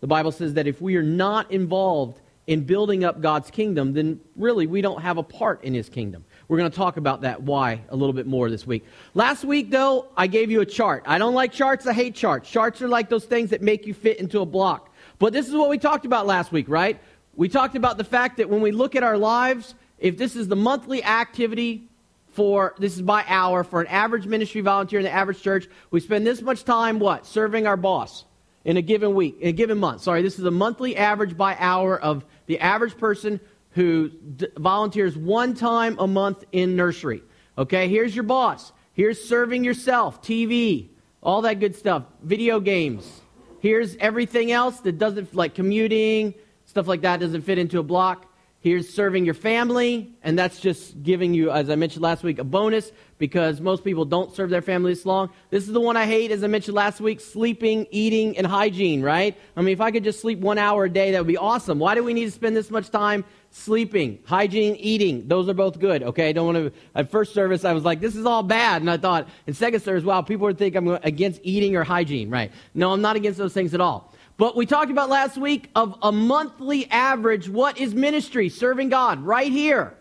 The 0.02 0.08
Bible 0.08 0.32
says 0.32 0.56
that 0.56 0.68
if 0.68 0.82
we 0.82 0.98
are 0.98 1.04
not 1.04 1.52
involved 1.52 2.20
in 2.46 2.66
building 2.66 3.06
up 3.06 3.22
God's 3.22 3.50
kingdom, 3.50 3.94
then 3.94 4.20
really 4.36 4.68
we 4.68 4.82
don't 4.82 5.02
have 5.02 5.18
a 5.18 5.24
part 5.24 5.64
in 5.64 5.74
his 5.74 5.88
kingdom. 5.88 6.26
We're 6.48 6.58
going 6.58 6.70
to 6.70 6.76
talk 6.76 6.98
about 6.98 7.22
that 7.22 7.42
why 7.42 7.82
a 7.88 7.96
little 7.96 8.12
bit 8.14 8.28
more 8.28 8.50
this 8.50 8.68
week. 8.68 8.86
Last 9.14 9.46
week, 9.46 9.72
though, 9.72 10.08
I 10.18 10.28
gave 10.28 10.52
you 10.52 10.60
a 10.60 10.66
chart. 10.66 11.04
I 11.06 11.18
don't 11.18 11.34
like 11.34 11.54
charts, 11.54 11.88
I 11.88 11.94
hate 11.94 12.16
charts. 12.16 12.50
Charts 12.50 12.82
are 12.82 12.90
like 12.90 13.10
those 13.10 13.24
things 13.26 13.52
that 13.52 13.62
make 13.62 13.88
you 13.88 13.94
fit 13.94 14.20
into 14.20 14.42
a 14.42 14.46
block. 14.46 14.94
But 15.20 15.32
this 15.32 15.48
is 15.48 15.54
what 15.54 15.70
we 15.70 15.78
talked 15.78 16.06
about 16.06 16.28
last 16.28 16.52
week, 16.52 16.68
right? 16.68 17.00
We 17.36 17.48
talked 17.48 17.76
about 17.76 17.98
the 17.98 18.04
fact 18.04 18.38
that 18.38 18.50
when 18.50 18.60
we 18.60 18.72
look 18.72 18.96
at 18.96 19.04
our 19.04 19.18
lives, 19.18 19.74
if 19.98 20.18
this 20.18 20.36
is 20.36 20.50
the 20.50 20.56
monthly 20.58 21.02
activity 21.02 21.88
for 22.34 22.76
this 22.78 22.96
is 22.96 23.02
by 23.02 23.24
hour 23.28 23.64
for 23.64 23.82
an 23.82 23.88
average 23.88 24.26
ministry 24.26 24.62
volunteer 24.62 25.00
in 25.00 25.06
the 25.06 25.12
average 25.12 25.42
church. 25.42 25.68
We 25.92 26.00
spend 26.00 26.26
this 26.26 26.42
much 26.42 26.64
time 26.64 27.00
what? 27.00 27.26
Serving 27.26 27.68
our 27.68 27.78
boss 27.78 28.26
in 28.66 28.78
a 28.78 28.82
given 28.82 29.14
week, 29.14 29.38
in 29.40 29.50
a 29.50 29.54
given 29.54 29.78
month. 29.78 30.02
Sorry, 30.02 30.22
this 30.22 30.40
is 30.40 30.46
a 30.46 30.52
monthly 30.52 30.96
average 30.96 31.38
by 31.38 31.56
hour 31.60 32.00
of 32.00 32.26
the 32.48 32.60
average 32.60 32.98
person 32.98 33.40
who 33.72 34.10
d- 34.10 34.48
volunteers 34.58 35.18
one 35.18 35.54
time 35.54 35.98
a 36.00 36.08
month 36.08 36.44
in 36.52 36.76
nursery. 36.76 37.24
Okay, 37.58 37.88
here's 37.88 38.16
your 38.16 38.24
boss. 38.24 38.72
Here's 38.94 39.24
serving 39.24 39.64
yourself, 39.64 40.22
TV, 40.22 40.90
all 41.22 41.42
that 41.44 41.60
good 41.60 41.76
stuff, 41.76 42.04
video 42.22 42.60
games. 42.60 43.22
Here's 43.60 43.96
everything 43.98 44.52
else 44.52 44.80
that 44.82 44.98
doesn't, 45.00 45.34
like 45.34 45.56
commuting, 45.56 46.36
stuff 46.66 46.88
like 46.88 47.02
that, 47.02 47.20
doesn't 47.20 47.42
fit 47.42 47.58
into 47.58 47.80
a 47.80 47.84
block. 47.84 48.33
Here's 48.64 48.88
serving 48.88 49.26
your 49.26 49.34
family, 49.34 50.16
and 50.24 50.40
that's 50.40 50.58
just 50.58 51.04
giving 51.04 51.34
you, 51.34 51.52
as 51.52 51.70
I 51.70 51.76
mentioned 51.76 52.02
last 52.02 52.24
week, 52.24 52.40
a 52.40 52.46
bonus 52.46 52.94
because 53.18 53.60
most 53.60 53.84
people 53.84 54.06
don't 54.06 54.34
serve 54.34 54.50
their 54.50 54.62
family 54.62 54.94
this 54.94 55.06
long. 55.06 55.32
This 55.50 55.68
is 55.68 55.74
the 55.74 55.82
one 55.82 55.98
I 55.98 56.06
hate, 56.06 56.32
as 56.32 56.46
I 56.46 56.48
mentioned 56.48 56.74
last 56.74 57.02
week 57.02 57.20
sleeping, 57.20 57.88
eating, 57.92 58.38
and 58.38 58.48
hygiene, 58.48 59.02
right? 59.02 59.38
I 59.58 59.62
mean, 59.62 59.74
if 59.74 59.82
I 59.82 59.92
could 59.92 60.06
just 60.06 60.22
sleep 60.22 60.40
one 60.40 60.58
hour 60.58 60.86
a 60.86 60.90
day, 60.90 61.12
that 61.12 61.18
would 61.18 61.28
be 61.28 61.36
awesome. 61.36 61.78
Why 61.78 61.94
do 61.94 62.06
we 62.06 62.14
need 62.14 62.24
to 62.24 62.32
spend 62.32 62.56
this 62.56 62.72
much 62.72 62.90
time 62.90 63.26
sleeping, 63.52 64.20
hygiene, 64.24 64.78
eating? 64.78 65.28
Those 65.28 65.50
are 65.50 65.54
both 65.54 65.78
good, 65.78 66.02
okay? 66.02 66.30
I 66.30 66.32
don't 66.32 66.54
want 66.54 66.58
to. 66.58 66.80
At 66.96 67.12
first 67.12 67.34
service, 67.34 67.66
I 67.66 67.74
was 67.74 67.84
like, 67.84 68.00
this 68.00 68.16
is 68.16 68.26
all 68.26 68.44
bad. 68.44 68.82
And 68.82 68.90
I 68.90 68.96
thought, 68.96 69.28
in 69.46 69.54
second 69.54 69.82
service, 69.82 70.06
wow, 70.06 70.22
people 70.22 70.46
would 70.46 70.58
think 70.58 70.76
I'm 70.76 70.88
against 70.88 71.42
eating 71.44 71.76
or 71.76 71.84
hygiene, 71.84 72.30
right? 72.30 72.50
No, 72.74 72.94
I'm 72.94 73.02
not 73.02 73.18
against 73.18 73.38
those 73.38 73.54
things 73.54 73.74
at 73.74 73.82
all. 73.82 74.14
But 74.38 74.56
we 74.56 74.66
talked 74.66 74.92
about 74.92 75.10
last 75.10 75.38
week 75.38 75.70
of 75.76 75.98
a 76.02 76.12
monthly 76.12 76.90
average. 76.90 77.48
What 77.48 77.78
is 77.78 77.94
ministry? 77.94 78.50
Serving 78.50 78.90
God, 78.90 79.24
right 79.24 79.52
here. 79.52 79.94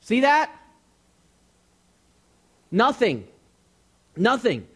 See 0.00 0.20
that? 0.20 0.50
Nothing. 2.70 3.26
Nothing. 4.16 4.66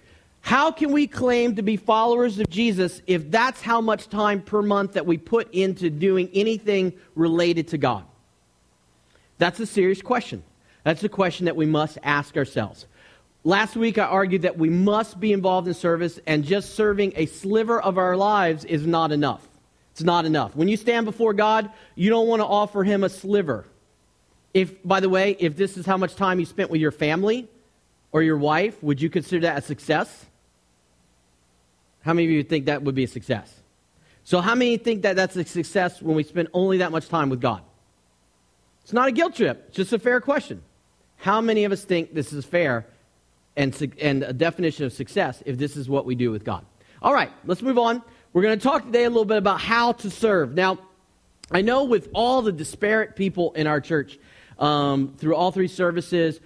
How 0.41 0.71
can 0.71 0.93
we 0.93 1.09
claim 1.09 1.57
to 1.57 1.63
be 1.63 1.77
followers 1.77 2.39
of 2.39 2.49
Jesus 2.49 3.03
if 3.09 3.33
that's 3.33 3.61
how 3.61 3.81
much 3.81 4.09
time 4.09 4.41
per 4.43 4.63
month 4.63 4.93
that 4.93 5.05
we 5.05 5.19
put 5.19 5.53
into 5.53 5.91
doing 5.91 6.31
anything 6.33 6.93
related 7.17 7.69
to 7.69 7.79
God? 7.79 8.05
That's 9.39 9.59
a 9.59 9.67
serious 9.67 10.01
question. 10.01 10.45
That's 10.85 11.03
a 11.03 11.09
question 11.09 11.47
that 11.47 11.57
we 11.57 11.67
must 11.67 11.99
ask 12.05 12.37
ourselves. 12.37 12.87
Last 13.47 13.77
week, 13.77 13.97
I 13.97 14.07
argued 14.07 14.43
that 14.43 14.59
we 14.59 14.71
must 14.71 15.21
be 15.21 15.33
involved 15.33 15.69
in 15.69 15.75
service, 15.75 16.19
and 16.27 16.43
just 16.43 16.75
serving 16.75 17.13
a 17.15 17.27
sliver 17.27 17.81
of 17.81 17.97
our 17.97 18.17
lives 18.17 18.65
is 18.65 18.85
not 18.85 19.13
enough. 19.13 19.47
It's 19.93 20.03
not 20.03 20.25
enough. 20.25 20.57
When 20.57 20.67
you 20.67 20.77
stand 20.77 21.07
before 21.07 21.33
God, 21.33 21.71
you 21.95 22.11
don't 22.11 22.27
want 22.27 22.41
to 22.41 22.45
offer 22.45 22.83
Him 22.83 23.05
a 23.05 23.09
sliver. 23.09 23.65
If, 24.53 24.83
by 24.85 24.99
the 24.99 25.09
way, 25.09 25.37
if 25.39 25.57
this 25.57 25.77
is 25.77 25.87
how 25.87 25.97
much 25.97 26.17
time 26.17 26.41
you 26.41 26.45
spent 26.45 26.71
with 26.71 26.81
your 26.81 26.91
family 26.91 27.47
or 28.11 28.21
your 28.21 28.37
wife, 28.37 28.83
would 28.83 29.01
you 29.01 29.09
consider 29.09 29.43
that 29.43 29.59
a 29.59 29.63
success? 29.63 30.27
How 32.03 32.15
many 32.15 32.27
of 32.27 32.33
you 32.33 32.43
think 32.43 32.67
that 32.67 32.83
would 32.83 32.97
be 32.97 33.05
a 33.05 33.09
success? 33.09 33.55
So, 34.25 34.41
how 34.41 34.57
many 34.57 34.77
think 34.77 35.03
that 35.03 35.15
that's 35.15 35.37
a 35.37 35.45
success 35.45 36.03
when 36.03 36.17
we 36.17 36.25
spend 36.25 36.49
only 36.53 36.79
that 36.79 36.91
much 36.91 37.09
time 37.09 37.31
with 37.31 37.41
God? 37.41 37.63
It's 38.83 38.93
not 38.93 39.07
a 39.07 39.13
guilt 39.13 39.37
trip, 39.37 39.67
it's 39.69 39.77
just 39.77 39.93
a 39.93 40.01
fair 40.01 40.21
question. 40.21 40.63
How 41.19 41.41
many 41.41 41.63
of 41.63 41.71
us 41.71 41.85
think 41.85 42.13
this 42.13 42.33
is 42.33 42.45
fair 42.45 42.87
and, 43.57 43.95
and 44.01 44.23
a 44.23 44.33
definition 44.33 44.85
of 44.85 44.93
success 44.93 45.43
if 45.47 45.59
this 45.59 45.77
is 45.77 45.89
what 45.89 46.05
we 46.05 46.15
do 46.15 46.31
with 46.31 46.45
God? 46.45 46.65
All 47.03 47.15
right, 47.15 47.31
let's 47.45 47.63
move 47.63 47.79
on. 47.79 48.03
We're 48.33 48.43
going 48.43 48.59
to 48.59 48.63
talk 48.63 48.85
today 48.85 49.05
a 49.05 49.09
little 49.09 49.25
bit 49.25 49.39
about 49.39 49.61
how 49.61 49.93
to 49.93 50.11
serve. 50.11 50.55
Now, 50.55 50.79
I 51.51 51.63
know 51.63 51.85
with 51.85 52.09
all 52.13 52.43
the 52.43 52.53
disparate 52.53 53.17
people 53.17 53.53
in 53.53 53.67
our 53.67 53.81
church 53.81 54.19
um, 54.59 55.15
through 55.17 55.37
all 55.37 55.53
three 55.53 55.69
services, 55.69 56.41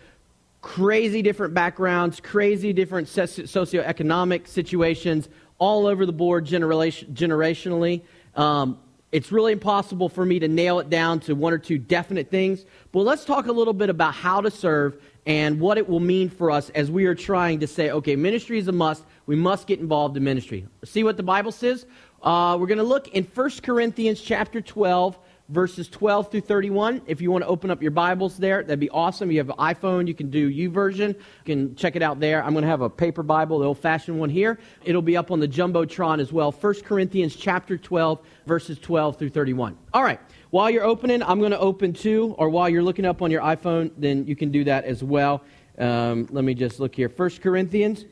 crazy 0.61 1.23
different 1.23 1.55
backgrounds, 1.55 2.21
crazy 2.21 2.73
different 2.73 3.09
socioeconomic 3.09 4.47
situations, 4.47 5.29
all 5.59 5.87
over 5.87 6.07
the 6.07 6.13
board 6.13 6.45
generation, 6.45 7.15
generationally. 7.15 8.03
Um, 8.35 8.79
it's 9.13 9.33
really 9.33 9.53
impossible 9.53 10.09
for 10.09 10.25
me 10.25 10.39
to 10.39 10.49
nail 10.49 10.79
it 10.79 10.89
down 10.89 11.21
to 11.21 11.35
one 11.35 11.53
or 11.53 11.59
two 11.59 11.79
definite 11.79 12.31
things. 12.31 12.65
But 12.93 13.01
let's 13.01 13.25
talk 13.25 13.47
a 13.47 13.53
little 13.53 13.73
bit 13.73 13.91
about 13.91 14.15
how 14.15 14.41
to 14.41 14.51
serve 14.51 15.03
and 15.27 15.61
what 15.61 15.79
it 15.79 15.89
will 15.89 16.01
mean 16.01 16.29
for 16.29 16.51
us 16.51 16.71
as 16.71 16.91
we 16.91 17.05
are 17.07 17.15
trying 17.15 17.61
to 17.61 17.67
say, 17.67 17.91
okay, 17.91 18.17
ministry 18.17 18.59
is 18.59 18.69
a 18.69 18.73
must. 18.73 19.05
We 19.27 19.37
must 19.37 19.67
get 19.67 19.81
involved 19.81 20.17
in 20.17 20.25
ministry. 20.25 20.67
See 20.85 21.05
what 21.05 21.17
the 21.17 21.23
Bible 21.23 21.53
says? 21.53 21.87
Uh, 22.23 22.57
we're 22.59 22.67
going 22.67 22.79
to 22.79 22.85
look 22.85 23.09
in 23.09 23.25
1 23.25 23.51
Corinthians 23.63 24.21
chapter 24.21 24.61
12, 24.61 25.19
verses 25.49 25.89
12 25.89 26.31
through 26.31 26.41
31. 26.43 27.03
If 27.07 27.21
you 27.21 27.31
want 27.31 27.45
to 27.45 27.49
open 27.49 27.71
up 27.71 27.83
your 27.83 27.91
Bibles 27.91 28.37
there, 28.37 28.63
that'd 28.63 28.81
be 28.81 28.91
awesome. 28.91 29.31
You 29.31 29.39
have 29.39 29.51
an 29.51 29.57
iPhone, 29.57 30.07
you 30.07 30.15
can 30.15 30.31
do 30.31 30.49
U 30.49 30.71
YouVersion. 30.71 31.09
You 31.09 31.45
can 31.45 31.75
check 31.77 31.97
it 31.97 32.03
out 32.03 32.21
there. 32.21 32.43
I'm 32.43 32.53
going 32.53 32.63
to 32.63 32.69
have 32.69 32.83
a 32.83 32.91
paper 32.91 33.23
Bible, 33.23 33.59
the 33.59 33.67
old-fashioned 33.67 34.19
one 34.19 34.31
here. 34.31 34.59
It'll 34.85 35.03
be 35.03 35.17
up 35.17 35.31
on 35.31 35.41
the 35.41 35.49
Jumbotron 35.49 36.21
as 36.21 36.33
well. 36.33 36.53
1 36.53 36.75
Corinthians 36.83 37.35
chapter 37.37 37.77
12, 37.77 38.21
verses 38.47 38.79
12 38.79 39.19
through 39.19 39.31
31. 39.31 39.77
All 39.93 40.03
right. 40.03 40.21
While 40.51 40.71
you're 40.71 40.85
opening, 40.85 41.23
I'm 41.23 41.39
going 41.39 41.53
to 41.53 41.59
open 41.61 41.93
too, 41.93 42.35
or 42.37 42.51
while 42.51 42.69
you're 42.69 42.83
looking 42.83 43.05
up 43.05 43.23
on 43.23 43.31
your 43.31 43.41
iPhone, 43.41 43.93
then 43.97 44.27
you 44.27 44.35
can 44.35 44.51
do 44.51 44.65
that 44.65 44.85
as 44.85 45.03
well. 45.03 45.43
Um, 45.79 46.27
let 46.31 46.43
me 46.43 46.55
just 46.55 46.81
look 46.81 46.95
here. 46.95 47.09
1 47.09 47.31
Corinthians 47.41 48.05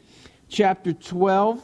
chapter 0.48 0.92
12 0.92 1.60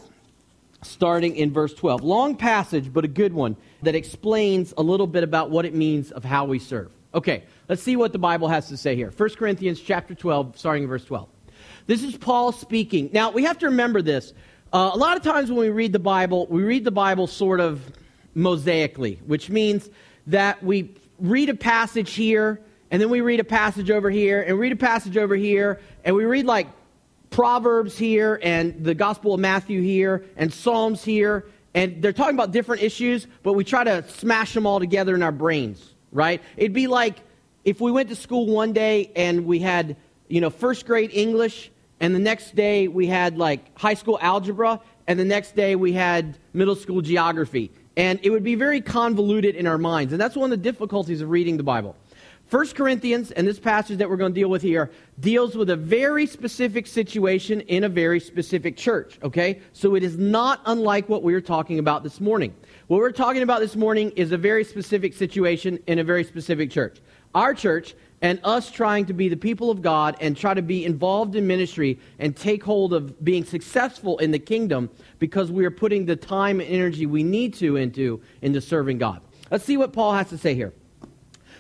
starting 0.83 1.37
in 1.37 1.53
verse 1.53 1.73
12. 1.75 2.03
Long 2.03 2.37
passage, 2.37 2.93
but 2.93 3.05
a 3.05 3.09
good 3.09 3.33
one 3.33 3.57
that 3.83 3.95
explains 3.95 4.75
a 4.77 4.83
little 4.83 5.07
bit 5.07 5.23
about 5.23 5.49
what 5.51 5.65
it 5.65 5.75
means 5.75 6.11
of 6.11 6.25
how 6.25 6.45
we 6.45 6.59
serve. 6.59 6.91
Okay, 7.15 7.45
let's 7.69 7.83
see 7.83 7.95
what 7.95 8.13
the 8.13 8.19
Bible 8.19 8.49
has 8.49 8.69
to 8.69 8.77
say 8.77 8.97
here. 8.97 9.13
1 9.17 9.31
Corinthians 9.37 9.81
chapter 9.81 10.15
12, 10.15 10.59
starting 10.59 10.83
in 10.83 10.89
verse 10.89 11.05
12. 11.05 11.29
This 11.87 12.03
is 12.03 12.17
Paul 12.17 12.51
speaking. 12.51 13.11
Now, 13.13 13.31
we 13.31 13.45
have 13.45 13.59
to 13.59 13.67
remember 13.67 14.03
this. 14.03 14.33
Uh, 14.73 14.91
a 14.93 14.99
lot 14.99 15.17
of 15.17 15.23
times 15.23 15.51
when 15.51 15.61
we 15.61 15.69
read 15.69 15.93
the 15.93 16.01
Bible, 16.01 16.49
we 16.49 16.65
read 16.65 16.83
the 16.83 16.91
Bible 16.91 17.29
sort 17.29 17.61
of 17.61 17.81
mosaically, 18.37 19.23
which 19.23 19.49
means 19.49 19.89
that 20.29 20.63
we 20.63 20.95
read 21.19 21.49
a 21.49 21.55
passage 21.55 22.13
here, 22.15 22.61
and 22.91 23.01
then 23.01 23.11
we 23.11 23.21
read 23.21 23.41
a 23.41 23.45
passage 23.45 23.91
over 23.91 24.11
here, 24.11 24.43
and 24.43 24.59
read 24.59 24.73
a 24.73 24.77
passage 24.77 25.17
over 25.17 25.35
here, 25.35 25.81
and 26.05 26.15
we 26.15 26.25
read 26.25 26.47
like 26.47 26.69
Proverbs 27.31 27.99
here 27.99 28.39
and 28.43 28.85
the 28.85 28.95
Gospel 28.95 29.35
of 29.35 29.41
Matthew 29.41 29.83
here 29.83 30.25
and 30.37 30.53
Psalms 30.53 31.03
here. 31.03 31.47
And 31.75 32.01
they're 32.01 32.13
talking 32.13 32.37
about 32.37 32.53
different 32.53 32.83
issues, 32.83 33.27
but 33.43 33.55
we 33.55 33.65
try 33.65 33.83
to 33.83 34.09
smash 34.09 34.55
them 34.55 34.67
all 34.67 34.79
together 34.79 35.17
in 35.17 35.23
our 35.25 35.33
brains, 35.33 35.95
right? 36.13 36.41
It'd 36.57 36.73
be 36.73 36.87
like 36.87 37.17
if 37.65 37.81
we 37.81 37.91
went 37.91 38.09
to 38.11 38.15
school 38.15 38.47
one 38.47 38.73
day 38.73 39.11
and 39.17 39.47
we 39.47 39.59
had, 39.59 39.97
you 40.29 40.41
know, 40.41 40.51
first 40.51 40.87
grade 40.87 41.11
English, 41.13 41.73
and 41.99 42.15
the 42.15 42.21
next 42.21 42.55
day 42.55 42.87
we 42.87 43.09
had 43.09 43.37
like 43.37 43.77
high 43.77 43.95
school 43.95 44.19
algebra, 44.21 44.81
and 45.09 45.19
the 45.19 45.25
next 45.25 45.57
day 45.57 45.75
we 45.75 45.93
had 45.93 46.39
middle 46.53 46.77
school 46.77 47.01
geography. 47.01 47.73
And 47.97 48.19
it 48.23 48.31
would 48.31 48.43
be 48.43 48.55
very 48.55 48.81
convoluted 48.81 49.55
in 49.55 49.67
our 49.67 49.79
minds. 49.79 50.13
And 50.13 50.21
that's 50.21 50.37
one 50.37 50.53
of 50.53 50.59
the 50.59 50.63
difficulties 50.63 51.21
of 51.21 51.31
reading 51.31 51.57
the 51.57 51.63
Bible. 51.63 51.97
1 52.51 52.69
Corinthians, 52.69 53.31
and 53.31 53.49
this 53.49 53.59
passage 53.59 53.99
that 53.99 54.09
we're 54.09 54.17
going 54.17 54.33
to 54.33 54.39
deal 54.39 54.51
with 54.51 54.63
here, 54.63 54.91
deals 55.19 55.57
with 55.57 55.71
a 55.71 55.77
very 55.77 56.27
specific 56.27 56.87
situation 56.87 57.63
in 57.63 57.85
a 57.85 57.89
very 57.89 58.21
specific 58.21 58.77
church, 58.77 59.19
okay? 59.23 59.61
So 59.73 59.95
it 59.95 60.03
is 60.03 60.19
not 60.19 60.61
unlike 60.67 61.09
what 61.09 61.23
we 61.23 61.33
were 61.33 61.41
talking 61.41 61.79
about 61.79 62.03
this 62.03 62.21
morning. 62.21 62.55
What 62.89 62.99
we're 62.99 63.13
talking 63.13 63.43
about 63.43 63.61
this 63.61 63.77
morning 63.77 64.11
is 64.11 64.33
a 64.33 64.37
very 64.37 64.63
specific 64.63 65.15
situation 65.15 65.79
in 65.87 65.99
a 65.99 66.05
very 66.05 66.23
specific 66.23 66.71
church. 66.71 67.01
Our 67.35 67.55
church 67.55 67.95
and 68.21 68.39
us 68.45 68.71
trying 68.71 69.07
to 69.07 69.13
be 69.13 69.29
the 69.29 69.37
people 69.37 69.71
of 69.71 69.83
God 69.83 70.17
and 70.21 70.37
try 70.37 70.55
to 70.55 70.63
be 70.63 70.85
involved 70.85 71.35
in 71.37 71.47
ministry 71.47 71.99
and 72.19 72.37
take 72.37 72.63
hold 72.63 72.93
of 72.93 73.23
being 73.25 73.45
successful 73.45 74.19
in 74.19 74.31
the 74.31 74.39
kingdom 74.39 74.91
because 75.25 75.51
we 75.51 75.65
are 75.65 75.71
putting 75.71 76.05
the 76.05 76.17
time 76.17 76.61
and 76.61 76.69
energy 76.69 77.07
we 77.07 77.23
need 77.23 77.55
to 77.55 77.77
into 77.77 78.21
into 78.43 78.61
serving 78.61 78.99
God. 78.99 79.23
Let's 79.51 79.65
see 79.65 79.79
what 79.79 79.95
Paul 79.95 80.13
has 80.13 80.29
to 80.29 80.37
say 80.37 80.55
here. 80.55 80.75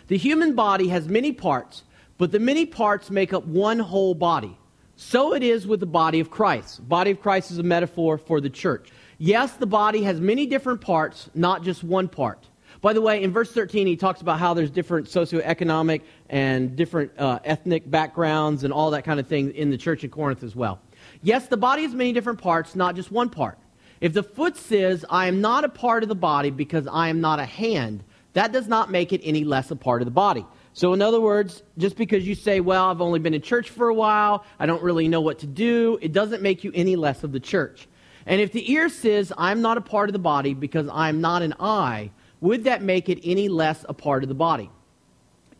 The 0.08 0.18
human 0.18 0.54
body 0.54 0.88
has 0.88 1.08
many 1.08 1.32
parts, 1.32 1.82
but 2.18 2.30
the 2.30 2.38
many 2.38 2.66
parts 2.66 3.10
make 3.10 3.32
up 3.32 3.46
one 3.46 3.78
whole 3.78 4.14
body. 4.14 4.54
So 4.96 5.32
it 5.32 5.42
is 5.42 5.66
with 5.66 5.80
the 5.80 5.86
body 5.86 6.20
of 6.20 6.30
Christ. 6.30 6.86
Body 6.86 7.12
of 7.12 7.22
Christ 7.22 7.50
is 7.52 7.58
a 7.58 7.62
metaphor 7.62 8.18
for 8.18 8.38
the 8.38 8.50
church. 8.50 8.90
Yes, 9.16 9.54
the 9.54 9.66
body 9.66 10.02
has 10.02 10.20
many 10.20 10.44
different 10.44 10.82
parts, 10.82 11.30
not 11.34 11.62
just 11.62 11.82
one 11.82 12.06
part. 12.06 12.46
By 12.82 12.92
the 12.92 13.00
way, 13.00 13.22
in 13.22 13.32
verse 13.32 13.50
13, 13.50 13.86
he 13.86 13.96
talks 13.96 14.20
about 14.20 14.38
how 14.38 14.52
there's 14.52 14.70
different 14.70 15.06
socioeconomic 15.06 16.02
and 16.28 16.76
different 16.76 17.18
uh, 17.18 17.38
ethnic 17.42 17.90
backgrounds 17.90 18.62
and 18.62 18.74
all 18.74 18.90
that 18.90 19.04
kind 19.04 19.18
of 19.18 19.26
thing 19.26 19.52
in 19.52 19.70
the 19.70 19.78
church 19.78 20.04
in 20.04 20.10
Corinth 20.10 20.42
as 20.42 20.54
well. 20.54 20.82
Yes, 21.24 21.46
the 21.46 21.56
body 21.56 21.84
has 21.84 21.94
many 21.94 22.12
different 22.12 22.38
parts, 22.38 22.76
not 22.76 22.94
just 22.94 23.10
one 23.10 23.30
part. 23.30 23.58
If 24.02 24.12
the 24.12 24.22
foot 24.22 24.58
says, 24.58 25.06
I 25.08 25.26
am 25.26 25.40
not 25.40 25.64
a 25.64 25.70
part 25.70 26.02
of 26.02 26.10
the 26.10 26.14
body 26.14 26.50
because 26.50 26.86
I 26.86 27.08
am 27.08 27.22
not 27.22 27.40
a 27.40 27.46
hand, 27.46 28.04
that 28.34 28.52
does 28.52 28.68
not 28.68 28.90
make 28.90 29.10
it 29.10 29.22
any 29.24 29.42
less 29.42 29.70
a 29.70 29.76
part 29.76 30.02
of 30.02 30.06
the 30.06 30.12
body. 30.12 30.44
So, 30.74 30.92
in 30.92 31.00
other 31.00 31.22
words, 31.22 31.62
just 31.78 31.96
because 31.96 32.26
you 32.26 32.34
say, 32.34 32.60
Well, 32.60 32.90
I've 32.90 33.00
only 33.00 33.20
been 33.20 33.32
in 33.32 33.40
church 33.40 33.70
for 33.70 33.88
a 33.88 33.94
while, 33.94 34.44
I 34.58 34.66
don't 34.66 34.82
really 34.82 35.08
know 35.08 35.22
what 35.22 35.38
to 35.38 35.46
do, 35.46 35.98
it 36.02 36.12
doesn't 36.12 36.42
make 36.42 36.62
you 36.62 36.72
any 36.74 36.94
less 36.94 37.24
of 37.24 37.32
the 37.32 37.40
church. 37.40 37.88
And 38.26 38.42
if 38.42 38.52
the 38.52 38.70
ear 38.70 38.90
says, 38.90 39.32
I'm 39.38 39.62
not 39.62 39.78
a 39.78 39.80
part 39.80 40.10
of 40.10 40.12
the 40.12 40.18
body 40.18 40.52
because 40.52 40.88
I'm 40.92 41.22
not 41.22 41.40
an 41.40 41.54
eye, 41.58 42.10
would 42.42 42.64
that 42.64 42.82
make 42.82 43.08
it 43.08 43.20
any 43.24 43.48
less 43.48 43.82
a 43.88 43.94
part 43.94 44.24
of 44.24 44.28
the 44.28 44.34
body? 44.34 44.70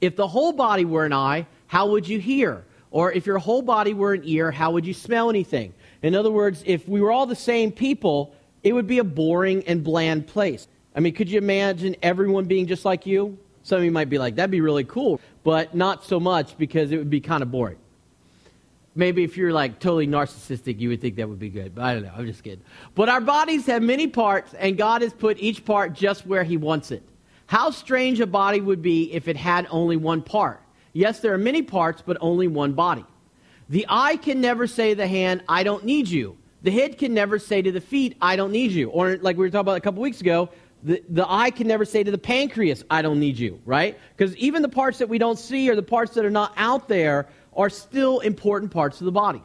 If 0.02 0.16
the 0.16 0.28
whole 0.28 0.52
body 0.52 0.84
were 0.84 1.06
an 1.06 1.14
eye, 1.14 1.46
how 1.68 1.88
would 1.88 2.06
you 2.06 2.18
hear? 2.18 2.64
Or 2.94 3.10
if 3.10 3.26
your 3.26 3.38
whole 3.38 3.60
body 3.60 3.92
were 3.92 4.14
an 4.14 4.22
ear, 4.24 4.52
how 4.52 4.70
would 4.70 4.86
you 4.86 4.94
smell 4.94 5.28
anything? 5.28 5.74
In 6.02 6.14
other 6.14 6.30
words, 6.30 6.62
if 6.64 6.88
we 6.88 7.00
were 7.00 7.10
all 7.10 7.26
the 7.26 7.34
same 7.34 7.72
people, 7.72 8.32
it 8.62 8.72
would 8.72 8.86
be 8.86 9.00
a 9.00 9.04
boring 9.04 9.64
and 9.66 9.82
bland 9.82 10.28
place. 10.28 10.68
I 10.94 11.00
mean, 11.00 11.12
could 11.12 11.28
you 11.28 11.38
imagine 11.38 11.96
everyone 12.04 12.44
being 12.44 12.68
just 12.68 12.84
like 12.84 13.04
you? 13.04 13.36
Some 13.64 13.78
of 13.78 13.84
you 13.84 13.90
might 13.90 14.08
be 14.08 14.18
like, 14.18 14.36
that'd 14.36 14.52
be 14.52 14.60
really 14.60 14.84
cool, 14.84 15.20
but 15.42 15.74
not 15.74 16.04
so 16.04 16.20
much 16.20 16.56
because 16.56 16.92
it 16.92 16.98
would 16.98 17.10
be 17.10 17.20
kind 17.20 17.42
of 17.42 17.50
boring. 17.50 17.78
Maybe 18.94 19.24
if 19.24 19.36
you're 19.36 19.52
like 19.52 19.80
totally 19.80 20.06
narcissistic, 20.06 20.78
you 20.78 20.90
would 20.90 21.00
think 21.00 21.16
that 21.16 21.28
would 21.28 21.40
be 21.40 21.48
good, 21.48 21.74
but 21.74 21.82
I 21.82 21.94
don't 21.94 22.04
know. 22.04 22.12
I'm 22.16 22.26
just 22.26 22.44
kidding. 22.44 22.62
But 22.94 23.08
our 23.08 23.20
bodies 23.20 23.66
have 23.66 23.82
many 23.82 24.06
parts, 24.06 24.54
and 24.54 24.78
God 24.78 25.02
has 25.02 25.12
put 25.12 25.40
each 25.40 25.64
part 25.64 25.94
just 25.94 26.28
where 26.28 26.44
He 26.44 26.56
wants 26.56 26.92
it. 26.92 27.02
How 27.46 27.72
strange 27.72 28.20
a 28.20 28.26
body 28.28 28.60
would 28.60 28.82
be 28.82 29.12
if 29.12 29.26
it 29.26 29.36
had 29.36 29.66
only 29.68 29.96
one 29.96 30.22
part. 30.22 30.60
Yes, 30.94 31.20
there 31.20 31.34
are 31.34 31.38
many 31.38 31.60
parts, 31.60 32.02
but 32.04 32.16
only 32.20 32.46
one 32.46 32.72
body. 32.72 33.04
The 33.68 33.84
eye 33.88 34.16
can 34.16 34.40
never 34.40 34.66
say 34.66 34.90
to 34.90 34.94
the 34.94 35.06
hand, 35.06 35.42
I 35.48 35.64
don't 35.64 35.84
need 35.84 36.08
you. 36.08 36.38
The 36.62 36.70
head 36.70 36.96
can 36.96 37.12
never 37.12 37.38
say 37.38 37.60
to 37.60 37.72
the 37.72 37.80
feet, 37.80 38.16
I 38.22 38.36
don't 38.36 38.52
need 38.52 38.70
you. 38.70 38.88
Or, 38.88 39.16
like 39.18 39.36
we 39.36 39.44
were 39.44 39.50
talking 39.50 39.60
about 39.60 39.76
a 39.76 39.80
couple 39.80 40.00
weeks 40.00 40.20
ago, 40.20 40.48
the, 40.82 41.02
the 41.08 41.30
eye 41.30 41.50
can 41.50 41.66
never 41.66 41.84
say 41.84 42.04
to 42.04 42.10
the 42.10 42.18
pancreas, 42.18 42.84
I 42.90 43.02
don't 43.02 43.18
need 43.18 43.38
you, 43.38 43.60
right? 43.64 43.98
Because 44.16 44.36
even 44.36 44.62
the 44.62 44.68
parts 44.68 44.98
that 44.98 45.08
we 45.08 45.18
don't 45.18 45.38
see 45.38 45.68
or 45.68 45.76
the 45.76 45.82
parts 45.82 46.14
that 46.14 46.24
are 46.24 46.30
not 46.30 46.52
out 46.56 46.88
there 46.88 47.26
are 47.56 47.68
still 47.68 48.20
important 48.20 48.70
parts 48.70 49.00
of 49.00 49.06
the 49.06 49.12
body. 49.12 49.42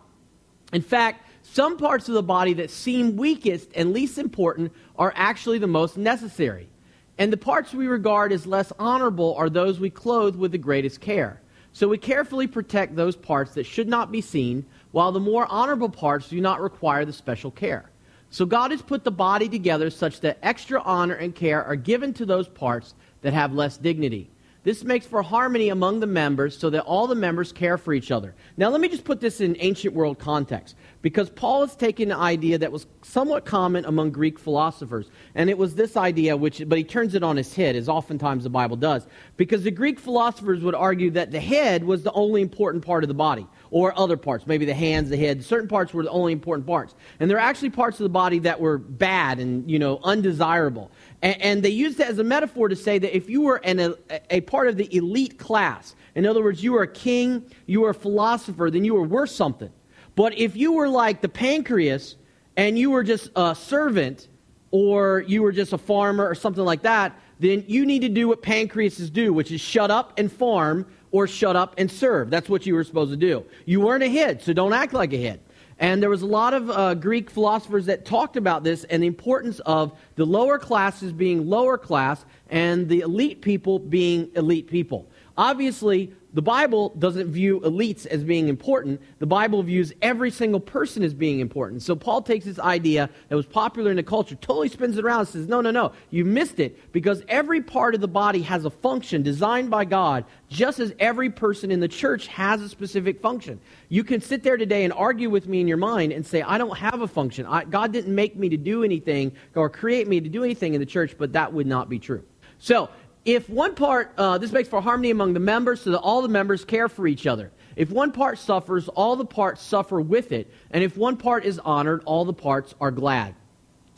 In 0.71 0.81
fact, 0.81 1.25
some 1.43 1.77
parts 1.77 2.07
of 2.07 2.13
the 2.13 2.23
body 2.23 2.53
that 2.55 2.69
seem 2.69 3.15
weakest 3.15 3.69
and 3.73 3.91
least 3.91 4.17
important 4.17 4.71
are 4.97 5.11
actually 5.15 5.57
the 5.57 5.67
most 5.67 5.97
necessary. 5.97 6.69
And 7.19 7.33
the 7.33 7.37
parts 7.37 7.73
we 7.73 7.87
regard 7.87 8.31
as 8.31 8.47
less 8.47 8.71
honorable 8.79 9.35
are 9.35 9.49
those 9.49 9.77
we 9.77 9.89
clothe 9.89 10.37
with 10.37 10.53
the 10.53 10.57
greatest 10.57 11.01
care. 11.01 11.41
So 11.73 11.89
we 11.89 11.97
carefully 11.97 12.47
protect 12.47 12.95
those 12.95 13.17
parts 13.17 13.53
that 13.55 13.65
should 13.65 13.89
not 13.89 14.09
be 14.09 14.21
seen, 14.21 14.65
while 14.91 15.11
the 15.11 15.19
more 15.19 15.45
honorable 15.51 15.89
parts 15.89 16.29
do 16.29 16.39
not 16.39 16.61
require 16.61 17.03
the 17.03 17.11
special 17.11 17.51
care. 17.51 17.91
So 18.29 18.45
God 18.45 18.71
has 18.71 18.81
put 18.81 19.03
the 19.03 19.11
body 19.11 19.49
together 19.49 19.89
such 19.89 20.21
that 20.21 20.39
extra 20.41 20.81
honor 20.81 21.15
and 21.15 21.35
care 21.35 21.61
are 21.63 21.75
given 21.75 22.13
to 22.13 22.25
those 22.25 22.47
parts 22.47 22.95
that 23.21 23.33
have 23.33 23.53
less 23.53 23.75
dignity. 23.75 24.29
This 24.63 24.83
makes 24.83 25.05
for 25.05 25.21
harmony 25.21 25.69
among 25.69 26.01
the 26.01 26.07
members 26.07 26.57
so 26.57 26.69
that 26.71 26.83
all 26.83 27.07
the 27.07 27.15
members 27.15 27.53
care 27.53 27.77
for 27.77 27.93
each 27.93 28.11
other. 28.11 28.35
Now, 28.57 28.69
let 28.69 28.81
me 28.81 28.89
just 28.89 29.05
put 29.05 29.21
this 29.21 29.39
in 29.39 29.55
ancient 29.59 29.93
world 29.93 30.19
context 30.19 30.75
because 31.01 31.29
Paul 31.29 31.63
is 31.63 31.75
taking 31.75 32.11
an 32.11 32.17
idea 32.17 32.57
that 32.57 32.71
was 32.71 32.85
somewhat 33.01 33.45
common 33.45 33.85
among 33.85 34.11
Greek 34.11 34.37
philosophers. 34.37 35.09
And 35.33 35.49
it 35.49 35.57
was 35.57 35.75
this 35.75 35.95
idea, 35.95 36.35
which, 36.35 36.61
but 36.67 36.77
he 36.77 36.83
turns 36.83 37.15
it 37.15 37.23
on 37.23 37.37
his 37.37 37.55
head, 37.55 37.77
as 37.77 37.87
oftentimes 37.87 38.43
the 38.43 38.49
Bible 38.49 38.75
does. 38.75 39.07
Because 39.37 39.63
the 39.63 39.71
Greek 39.71 39.97
philosophers 39.97 40.61
would 40.61 40.75
argue 40.75 41.11
that 41.11 41.31
the 41.31 41.39
head 41.39 41.85
was 41.85 42.03
the 42.03 42.11
only 42.11 42.41
important 42.41 42.85
part 42.85 43.05
of 43.05 43.07
the 43.07 43.13
body, 43.13 43.47
or 43.71 43.97
other 43.97 44.17
parts, 44.17 44.47
maybe 44.47 44.65
the 44.65 44.73
hands, 44.73 45.09
the 45.09 45.17
head. 45.17 45.43
Certain 45.43 45.67
parts 45.67 45.93
were 45.93 46.03
the 46.03 46.09
only 46.09 46.33
important 46.33 46.65
parts. 46.65 46.95
And 47.19 47.29
there 47.29 47.37
are 47.37 47.41
actually 47.41 47.69
parts 47.69 47.99
of 47.99 48.03
the 48.03 48.09
body 48.09 48.39
that 48.39 48.59
were 48.59 48.77
bad 48.77 49.39
and, 49.39 49.69
you 49.69 49.77
know, 49.77 49.99
undesirable. 50.03 50.89
And, 51.21 51.41
and 51.41 51.63
they 51.63 51.69
used 51.69 51.99
it 51.99 52.07
as 52.07 52.19
a 52.19 52.23
metaphor 52.23 52.69
to 52.69 52.75
say 52.75 52.97
that 52.97 53.15
if 53.15 53.29
you 53.29 53.41
were 53.41 53.57
an, 53.63 53.79
a, 53.79 53.95
a 54.29 54.41
part 54.41 54.67
of 54.67 54.77
the 54.77 54.93
elite 54.95 55.37
class, 55.37 55.95
in 56.15 56.25
other 56.25 56.43
words, 56.43 56.63
you 56.63 56.73
were 56.73 56.83
a 56.83 56.87
king, 56.87 57.45
you 57.65 57.81
were 57.81 57.91
a 57.91 57.95
philosopher, 57.95 58.69
then 58.71 58.83
you 58.83 58.95
were 58.95 59.03
worth 59.03 59.29
something. 59.29 59.71
But 60.15 60.37
if 60.37 60.55
you 60.55 60.73
were 60.73 60.89
like 60.89 61.21
the 61.21 61.29
pancreas 61.29 62.15
and 62.57 62.77
you 62.77 62.89
were 62.89 63.03
just 63.03 63.29
a 63.35 63.55
servant 63.55 64.27
or 64.71 65.23
you 65.27 65.41
were 65.41 65.51
just 65.51 65.73
a 65.73 65.77
farmer 65.77 66.27
or 66.27 66.35
something 66.35 66.65
like 66.65 66.81
that, 66.81 67.17
then 67.39 67.63
you 67.67 67.85
need 67.85 68.01
to 68.01 68.09
do 68.09 68.27
what 68.27 68.41
pancreases 68.41 69.09
do, 69.09 69.31
which 69.31 69.51
is 69.51 69.61
shut 69.61 69.89
up 69.89 70.13
and 70.17 70.31
farm 70.31 70.85
or 71.11 71.27
shut 71.27 71.55
up 71.55 71.75
and 71.77 71.89
serve. 71.89 72.29
That's 72.29 72.49
what 72.49 72.65
you 72.65 72.75
were 72.75 72.83
supposed 72.83 73.11
to 73.11 73.17
do. 73.17 73.45
You 73.65 73.81
weren't 73.81 74.03
a 74.03 74.09
head, 74.09 74.41
so 74.41 74.53
don't 74.53 74.73
act 74.73 74.93
like 74.93 75.13
a 75.13 75.21
head. 75.21 75.39
And 75.79 76.03
there 76.03 76.09
was 76.09 76.21
a 76.21 76.27
lot 76.27 76.53
of 76.53 76.69
uh, 76.69 76.93
Greek 76.95 77.29
philosophers 77.29 77.85
that 77.85 78.05
talked 78.05 78.35
about 78.35 78.65
this 78.65 78.83
and 78.83 79.01
the 79.01 79.07
importance 79.07 79.59
of 79.61 79.97
the 80.15 80.25
lower 80.25 80.59
classes 80.59 81.13
being 81.13 81.47
lower 81.47 81.77
class 81.77 82.25
and 82.49 82.89
the 82.89 82.99
elite 82.99 83.41
people 83.41 83.79
being 83.79 84.29
elite 84.35 84.67
people. 84.67 85.07
Obviously, 85.37 86.13
the 86.33 86.41
Bible 86.43 86.89
doesn't 86.99 87.31
view 87.31 87.59
elites 87.61 88.05
as 88.05 88.23
being 88.23 88.49
important. 88.49 89.01
The 89.17 89.25
Bible 89.25 89.63
views 89.63 89.93
every 90.01 90.29
single 90.29 90.59
person 90.59 91.01
as 91.01 91.13
being 91.13 91.39
important. 91.39 91.81
So 91.81 91.95
Paul 91.95 92.21
takes 92.21 92.45
this 92.45 92.59
idea 92.59 93.09
that 93.29 93.35
was 93.35 93.47
popular 93.47 93.89
in 93.89 93.97
the 93.97 94.03
culture, 94.03 94.35
totally 94.35 94.69
spins 94.69 94.97
it 94.97 95.03
around 95.03 95.21
and 95.21 95.29
says, 95.29 95.47
no, 95.47 95.61
no, 95.61 95.71
no, 95.71 95.91
you 96.11 96.25
missed 96.25 96.59
it 96.59 96.91
because 96.91 97.23
every 97.27 97.61
part 97.61 97.95
of 97.95 98.01
the 98.01 98.07
body 98.07 98.43
has 98.43 98.63
a 98.63 98.69
function 98.69 99.23
designed 99.23 99.71
by 99.71 99.85
God, 99.85 100.23
just 100.49 100.79
as 100.79 100.93
every 100.99 101.31
person 101.31 101.71
in 101.71 101.79
the 101.79 101.87
church 101.87 102.27
has 102.27 102.61
a 102.61 102.69
specific 102.69 103.21
function. 103.21 103.59
You 103.89 104.03
can 104.03 104.21
sit 104.21 104.43
there 104.43 104.57
today 104.57 104.83
and 104.83 104.93
argue 104.93 105.31
with 105.31 105.47
me 105.47 105.61
in 105.61 105.67
your 105.67 105.77
mind 105.77 106.11
and 106.11 106.25
say, 106.25 106.43
I 106.43 106.59
don't 106.59 106.77
have 106.77 107.01
a 107.01 107.07
function. 107.07 107.47
I, 107.47 107.63
God 107.63 107.91
didn't 107.91 108.13
make 108.13 108.35
me 108.35 108.49
to 108.49 108.57
do 108.57 108.83
anything 108.83 109.31
or 109.55 109.67
create 109.67 110.07
me 110.07 110.21
to 110.21 110.29
do 110.29 110.43
anything 110.43 110.75
in 110.75 110.79
the 110.79 110.85
church, 110.85 111.15
but 111.17 111.33
that 111.33 111.51
would 111.53 111.65
not 111.65 111.89
be 111.89 111.97
true. 111.97 112.23
So, 112.59 112.89
if 113.25 113.49
one 113.49 113.75
part, 113.75 114.13
uh, 114.17 114.37
this 114.37 114.51
makes 114.51 114.69
for 114.69 114.81
harmony 114.81 115.11
among 115.11 115.33
the 115.33 115.39
members 115.39 115.81
so 115.81 115.91
that 115.91 115.99
all 115.99 116.21
the 116.21 116.27
members 116.27 116.65
care 116.65 116.87
for 116.87 117.07
each 117.07 117.27
other. 117.27 117.51
If 117.75 117.91
one 117.91 118.11
part 118.11 118.39
suffers, 118.39 118.87
all 118.89 119.15
the 119.15 119.25
parts 119.25 119.61
suffer 119.61 120.01
with 120.01 120.31
it. 120.31 120.51
And 120.71 120.83
if 120.83 120.97
one 120.97 121.17
part 121.17 121.45
is 121.45 121.59
honored, 121.59 122.01
all 122.05 122.25
the 122.25 122.33
parts 122.33 122.75
are 122.81 122.91
glad. 122.91 123.35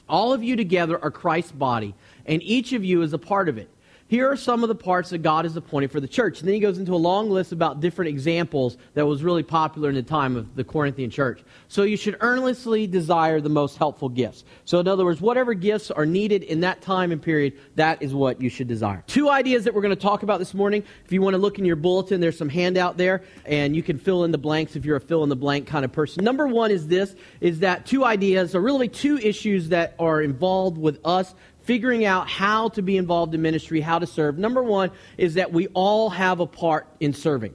All 0.08 0.34
of 0.34 0.44
you 0.44 0.56
together 0.56 1.02
are 1.02 1.10
Christ's 1.10 1.54
body, 1.54 1.96
and 2.26 2.44
each 2.44 2.74
of 2.74 2.84
you 2.84 3.02
is 3.02 3.14
a 3.14 3.18
part 3.18 3.48
of 3.48 3.58
it. 3.58 3.70
Here 4.12 4.30
are 4.30 4.36
some 4.36 4.62
of 4.62 4.68
the 4.68 4.76
parts 4.76 5.12
that 5.12 5.20
God 5.20 5.46
has 5.46 5.56
appointed 5.56 5.90
for 5.90 6.02
the 6.02 6.08
church. 6.08 6.40
And 6.42 6.48
then 6.50 6.54
he 6.54 6.60
goes 6.60 6.78
into 6.78 6.94
a 6.94 6.98
long 6.98 7.30
list 7.30 7.54
about 7.54 7.80
different 7.80 8.10
examples 8.10 8.76
that 8.94 9.06
was 9.06 9.24
really 9.24 9.42
popular 9.42 9.88
in 9.88 9.96
the 9.96 10.04
time 10.04 10.36
of 10.36 10.54
the 10.54 10.66
Corinthian 10.66 11.10
church. 11.10 11.42
So 11.70 11.84
you 11.84 11.96
should 11.96 12.18
earnestly 12.20 12.88
desire 12.88 13.40
the 13.40 13.48
most 13.48 13.78
helpful 13.78 14.10
gifts. 14.10 14.44
So, 14.66 14.82
in 14.82 14.88
other 14.90 15.06
words, 15.06 15.22
whatever 15.22 15.54
gifts 15.54 15.92
are 15.92 16.06
needed 16.06 16.44
in 16.44 16.60
that 16.60 16.82
time 16.82 17.14
and 17.14 17.22
period, 17.22 17.54
that 17.76 18.02
is 18.02 18.14
what 18.14 18.42
you 18.42 18.50
should 18.50 18.68
desire. 18.68 19.02
Two 19.08 19.30
ideas 19.30 19.64
that 19.64 19.74
we're 19.74 19.82
going 19.82 19.96
to 19.96 20.02
talk 20.02 20.24
about 20.24 20.40
this 20.40 20.54
morning. 20.54 20.84
If 21.06 21.14
you 21.14 21.22
want 21.22 21.36
to 21.36 21.38
look 21.38 21.58
in 21.58 21.64
your 21.64 21.78
bulletin, 21.78 22.20
there's 22.20 22.38
some 22.38 22.50
handout 22.50 22.98
there, 22.98 23.24
and 23.46 23.78
you 23.78 23.82
can 23.82 23.98
fill 23.98 24.26
in 24.26 24.32
the 24.32 24.38
blanks 24.38 24.76
if 24.76 24.84
you're 24.84 24.98
a 24.98 25.00
fill 25.00 25.24
in 25.24 25.30
the 25.30 25.38
blank 25.38 25.68
kind 25.68 25.86
of 25.86 25.94
person. 25.94 26.26
Number 26.26 26.50
one 26.50 26.70
is 26.70 26.86
this 26.86 27.16
is 27.40 27.60
that 27.62 27.86
two 27.86 28.04
ideas 28.04 28.56
are 28.56 28.62
really 28.62 28.90
two 28.90 29.18
issues 29.20 29.70
that 29.70 29.96
are 30.00 30.22
involved 30.22 30.78
with 30.78 31.00
us 31.06 31.34
figuring 31.64 32.06
out 32.06 32.28
how 32.28 32.70
to 32.70 32.82
be 32.82 32.98
involved 32.98 33.34
in 33.34 33.42
ministry, 33.42 33.82
how 33.82 34.00
to 34.00 34.08
serve. 34.08 34.38
Number 34.38 34.64
one 34.64 34.92
is 35.18 35.36
that 35.36 35.52
we 35.52 35.68
all 35.68 36.10
have 36.10 36.40
a 36.40 36.48
part 36.48 36.88
in 37.00 37.14
serving. 37.14 37.54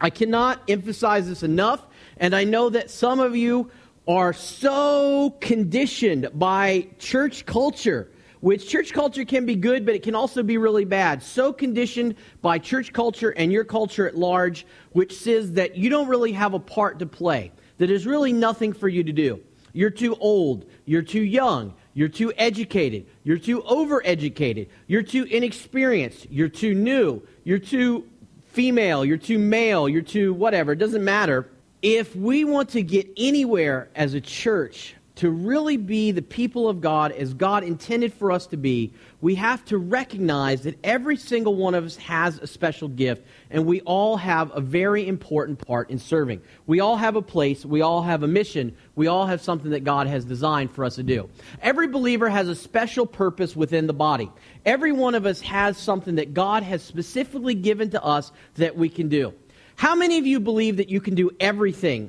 I 0.00 0.10
cannot 0.10 0.62
emphasize 0.68 1.28
this 1.28 1.42
enough, 1.42 1.86
and 2.16 2.34
I 2.34 2.44
know 2.44 2.70
that 2.70 2.90
some 2.90 3.20
of 3.20 3.36
you 3.36 3.70
are 4.08 4.32
so 4.32 5.36
conditioned 5.40 6.30
by 6.34 6.88
church 6.98 7.44
culture 7.46 8.10
which 8.40 8.68
church 8.68 8.92
culture 8.92 9.24
can 9.24 9.44
be 9.44 9.54
good, 9.54 9.84
but 9.84 9.94
it 9.94 10.02
can 10.02 10.14
also 10.14 10.42
be 10.42 10.56
really 10.56 10.86
bad. 10.86 11.22
So 11.22 11.52
conditioned 11.52 12.14
by 12.40 12.58
church 12.58 12.92
culture 12.92 13.30
and 13.30 13.52
your 13.52 13.64
culture 13.64 14.08
at 14.08 14.16
large, 14.16 14.66
which 14.92 15.14
says 15.18 15.52
that 15.52 15.76
you 15.76 15.90
don't 15.90 16.08
really 16.08 16.32
have 16.32 16.54
a 16.54 16.58
part 16.58 16.98
to 17.00 17.06
play, 17.06 17.52
that 17.76 17.86
there's 17.86 18.06
really 18.06 18.32
nothing 18.32 18.72
for 18.72 18.88
you 18.88 19.04
to 19.04 19.12
do. 19.12 19.40
You're 19.72 19.90
too 19.90 20.16
old, 20.16 20.64
you're 20.86 21.02
too 21.02 21.22
young, 21.22 21.74
you're 22.00 22.08
too 22.08 22.32
educated. 22.38 23.04
You're 23.24 23.36
too 23.36 23.60
overeducated. 23.60 24.68
You're 24.86 25.02
too 25.02 25.24
inexperienced. 25.24 26.28
You're 26.30 26.48
too 26.48 26.74
new. 26.74 27.20
You're 27.44 27.58
too 27.58 28.08
female. 28.46 29.04
You're 29.04 29.18
too 29.18 29.38
male. 29.38 29.86
You're 29.86 30.00
too 30.00 30.32
whatever. 30.32 30.72
It 30.72 30.78
doesn't 30.78 31.04
matter. 31.04 31.50
If 31.82 32.16
we 32.16 32.46
want 32.46 32.70
to 32.70 32.82
get 32.82 33.06
anywhere 33.18 33.90
as 33.94 34.14
a 34.14 34.20
church, 34.22 34.94
to 35.20 35.28
really 35.28 35.76
be 35.76 36.12
the 36.12 36.22
people 36.22 36.66
of 36.66 36.80
God 36.80 37.12
as 37.12 37.34
God 37.34 37.62
intended 37.62 38.14
for 38.14 38.32
us 38.32 38.46
to 38.46 38.56
be, 38.56 38.94
we 39.20 39.34
have 39.34 39.62
to 39.66 39.76
recognize 39.76 40.62
that 40.62 40.78
every 40.82 41.18
single 41.18 41.56
one 41.56 41.74
of 41.74 41.84
us 41.84 41.96
has 41.96 42.38
a 42.38 42.46
special 42.46 42.88
gift, 42.88 43.26
and 43.50 43.66
we 43.66 43.82
all 43.82 44.16
have 44.16 44.50
a 44.56 44.62
very 44.62 45.06
important 45.06 45.58
part 45.58 45.90
in 45.90 45.98
serving. 45.98 46.40
We 46.66 46.80
all 46.80 46.96
have 46.96 47.16
a 47.16 47.22
place, 47.22 47.66
we 47.66 47.82
all 47.82 48.00
have 48.00 48.22
a 48.22 48.26
mission, 48.26 48.74
we 48.96 49.08
all 49.08 49.26
have 49.26 49.42
something 49.42 49.72
that 49.72 49.84
God 49.84 50.06
has 50.06 50.24
designed 50.24 50.70
for 50.70 50.86
us 50.86 50.94
to 50.94 51.02
do. 51.02 51.28
Every 51.60 51.88
believer 51.88 52.30
has 52.30 52.48
a 52.48 52.54
special 52.54 53.04
purpose 53.04 53.54
within 53.54 53.86
the 53.86 53.92
body. 53.92 54.30
Every 54.64 54.92
one 54.92 55.14
of 55.14 55.26
us 55.26 55.42
has 55.42 55.76
something 55.76 56.14
that 56.14 56.32
God 56.32 56.62
has 56.62 56.82
specifically 56.82 57.54
given 57.54 57.90
to 57.90 58.02
us 58.02 58.32
that 58.54 58.74
we 58.74 58.88
can 58.88 59.10
do. 59.10 59.34
How 59.76 59.94
many 59.94 60.16
of 60.16 60.26
you 60.26 60.40
believe 60.40 60.78
that 60.78 60.88
you 60.88 61.02
can 61.02 61.14
do 61.14 61.30
everything 61.38 62.08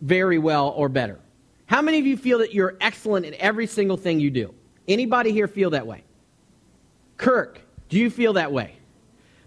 very 0.00 0.38
well 0.38 0.70
or 0.70 0.88
better? 0.88 1.20
How 1.66 1.82
many 1.82 1.98
of 1.98 2.06
you 2.06 2.16
feel 2.16 2.38
that 2.38 2.54
you're 2.54 2.76
excellent 2.80 3.26
in 3.26 3.34
every 3.34 3.66
single 3.66 3.96
thing 3.96 4.20
you 4.20 4.30
do? 4.30 4.54
Anybody 4.88 5.32
here 5.32 5.48
feel 5.48 5.70
that 5.70 5.86
way? 5.86 6.04
Kirk, 7.16 7.60
do 7.88 7.98
you 7.98 8.08
feel 8.10 8.34
that 8.34 8.52
way? 8.52 8.76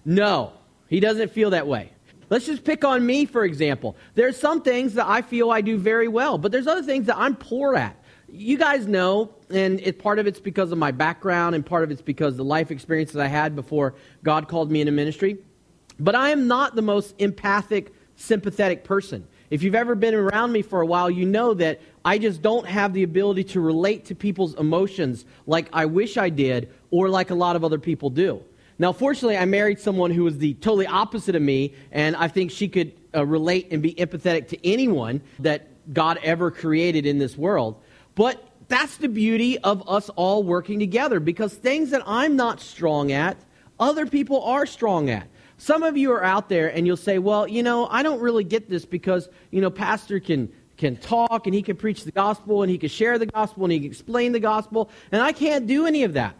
No, 0.05 0.53
he 0.87 0.99
doesn't 0.99 1.31
feel 1.31 1.51
that 1.51 1.67
way. 1.67 1.91
Let's 2.29 2.45
just 2.45 2.63
pick 2.63 2.83
on 2.83 3.05
me, 3.05 3.25
for 3.25 3.43
example. 3.43 3.95
There's 4.15 4.37
some 4.37 4.61
things 4.61 4.93
that 4.95 5.07
I 5.07 5.21
feel 5.21 5.49
I 5.49 5.61
do 5.61 5.77
very 5.77 6.07
well, 6.07 6.37
but 6.37 6.51
there's 6.51 6.67
other 6.67 6.83
things 6.83 7.07
that 7.07 7.17
I'm 7.17 7.35
poor 7.35 7.75
at. 7.75 7.95
You 8.31 8.57
guys 8.57 8.85
know, 8.85 9.33
and 9.49 9.79
it, 9.79 9.97
part 9.97 10.19
of 10.19 10.27
it's 10.27 10.39
because 10.39 10.71
of 10.71 10.77
my 10.77 10.91
background, 10.91 11.55
and 11.55 11.65
part 11.65 11.83
of 11.83 11.89
it's 11.89 12.01
because 12.01 12.37
the 12.37 12.43
life 12.43 12.69
experiences 12.69 13.15
I 13.15 13.25
had 13.27 13.55
before 13.55 13.95
God 14.23 14.47
called 14.47 14.69
me 14.69 14.81
into 14.81 14.91
ministry. 14.91 15.39
But 15.99 16.15
I 16.15 16.29
am 16.29 16.47
not 16.47 16.75
the 16.75 16.83
most 16.83 17.15
empathic, 17.17 17.93
sympathetic 18.15 18.83
person. 18.83 19.27
If 19.49 19.63
you've 19.63 19.75
ever 19.75 19.95
been 19.95 20.13
around 20.13 20.51
me 20.51 20.61
for 20.61 20.81
a 20.81 20.85
while, 20.85 21.09
you 21.09 21.25
know 21.25 21.55
that 21.55 21.81
I 22.05 22.17
just 22.17 22.41
don't 22.41 22.65
have 22.65 22.93
the 22.93 23.03
ability 23.03 23.43
to 23.45 23.59
relate 23.59 24.05
to 24.05 24.15
people's 24.15 24.55
emotions 24.55 25.25
like 25.45 25.69
I 25.73 25.85
wish 25.85 26.17
I 26.17 26.29
did 26.29 26.69
or 26.91 27.09
like 27.09 27.29
a 27.29 27.35
lot 27.35 27.55
of 27.55 27.63
other 27.63 27.79
people 27.79 28.09
do. 28.09 28.43
Now, 28.77 28.93
fortunately, 28.93 29.37
I 29.37 29.43
married 29.45 29.79
someone 29.79 30.11
who 30.11 30.23
was 30.23 30.37
the 30.37 30.53
totally 30.55 30.87
opposite 30.87 31.35
of 31.35 31.41
me, 31.41 31.73
and 31.91 32.15
I 32.15 32.29
think 32.29 32.49
she 32.49 32.69
could 32.69 32.93
uh, 33.13 33.25
relate 33.25 33.67
and 33.71 33.81
be 33.81 33.93
empathetic 33.95 34.47
to 34.49 34.67
anyone 34.67 35.21
that 35.39 35.93
God 35.93 36.17
ever 36.23 36.49
created 36.49 37.05
in 37.05 37.17
this 37.17 37.37
world. 37.37 37.81
But 38.15 38.41
that's 38.69 38.97
the 38.97 39.09
beauty 39.09 39.57
of 39.59 39.87
us 39.89 40.09
all 40.09 40.43
working 40.43 40.79
together 40.79 41.19
because 41.19 41.53
things 41.53 41.89
that 41.89 42.03
I'm 42.05 42.37
not 42.37 42.61
strong 42.61 43.11
at, 43.11 43.37
other 43.79 44.05
people 44.05 44.43
are 44.43 44.65
strong 44.65 45.09
at. 45.09 45.27
Some 45.57 45.83
of 45.83 45.97
you 45.97 46.13
are 46.13 46.23
out 46.23 46.47
there 46.47 46.73
and 46.73 46.87
you'll 46.87 46.95
say, 46.95 47.19
well, 47.19 47.45
you 47.45 47.63
know, 47.63 47.87
I 47.87 48.01
don't 48.01 48.21
really 48.21 48.45
get 48.45 48.69
this 48.69 48.85
because, 48.85 49.27
you 49.51 49.59
know, 49.59 49.69
Pastor 49.69 50.19
can, 50.21 50.49
can 50.79 50.95
talk 50.95 51.45
and 51.45 51.53
he 51.53 51.61
can 51.61 51.75
preach 51.75 52.05
the 52.05 52.11
gospel 52.11 52.63
and 52.63 52.71
he 52.71 52.77
can 52.77 52.89
share 52.89 53.19
the 53.19 53.25
gospel 53.25 53.65
and 53.65 53.73
he 53.73 53.79
can 53.79 53.87
explain 53.87 54.31
the 54.31 54.39
gospel, 54.39 54.89
and 55.11 55.21
I 55.21 55.33
can't 55.33 55.67
do 55.67 55.85
any 55.85 56.03
of 56.03 56.13
that. 56.13 56.35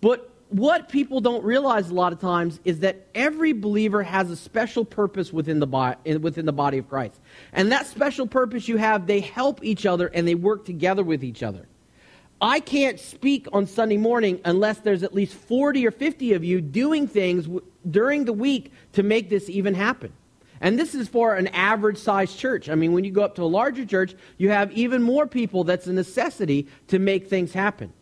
But 0.00 0.30
what 0.48 0.88
people 0.88 1.20
don't 1.20 1.44
realize 1.44 1.90
a 1.90 1.94
lot 1.94 2.12
of 2.12 2.20
times 2.20 2.60
is 2.64 2.80
that 2.80 3.06
every 3.14 3.52
believer 3.52 4.02
has 4.02 4.30
a 4.30 4.36
special 4.36 4.84
purpose 4.84 5.32
within 5.32 5.60
the, 5.60 5.66
body, 5.66 6.16
within 6.16 6.46
the 6.46 6.52
body 6.52 6.78
of 6.78 6.88
Christ. 6.88 7.20
And 7.52 7.70
that 7.72 7.86
special 7.86 8.26
purpose 8.26 8.68
you 8.68 8.78
have, 8.78 9.06
they 9.06 9.20
help 9.20 9.62
each 9.62 9.84
other 9.84 10.06
and 10.08 10.26
they 10.26 10.34
work 10.34 10.64
together 10.64 11.02
with 11.02 11.22
each 11.22 11.42
other. 11.42 11.66
I 12.40 12.60
can't 12.60 12.98
speak 12.98 13.48
on 13.52 13.66
Sunday 13.66 13.96
morning 13.96 14.40
unless 14.44 14.78
there's 14.80 15.02
at 15.02 15.14
least 15.14 15.34
40 15.34 15.86
or 15.86 15.90
50 15.90 16.32
of 16.34 16.44
you 16.44 16.60
doing 16.60 17.06
things 17.06 17.48
during 17.90 18.24
the 18.24 18.32
week 18.32 18.72
to 18.92 19.02
make 19.02 19.30
this 19.30 19.48
even 19.48 19.74
happen. 19.74 20.12
And 20.64 20.78
this 20.78 20.94
is 20.94 21.08
for 21.08 21.34
an 21.34 21.48
average 21.48 21.98
sized 21.98 22.38
church. 22.38 22.70
I 22.70 22.74
mean, 22.74 22.94
when 22.94 23.04
you 23.04 23.10
go 23.10 23.22
up 23.22 23.34
to 23.34 23.42
a 23.42 23.44
larger 23.44 23.84
church, 23.84 24.14
you 24.38 24.48
have 24.48 24.72
even 24.72 25.02
more 25.02 25.26
people 25.26 25.62
that's 25.62 25.86
a 25.86 25.92
necessity 25.92 26.66
to 26.88 26.98
make 26.98 27.28
things 27.28 27.52
happen. 27.52 27.92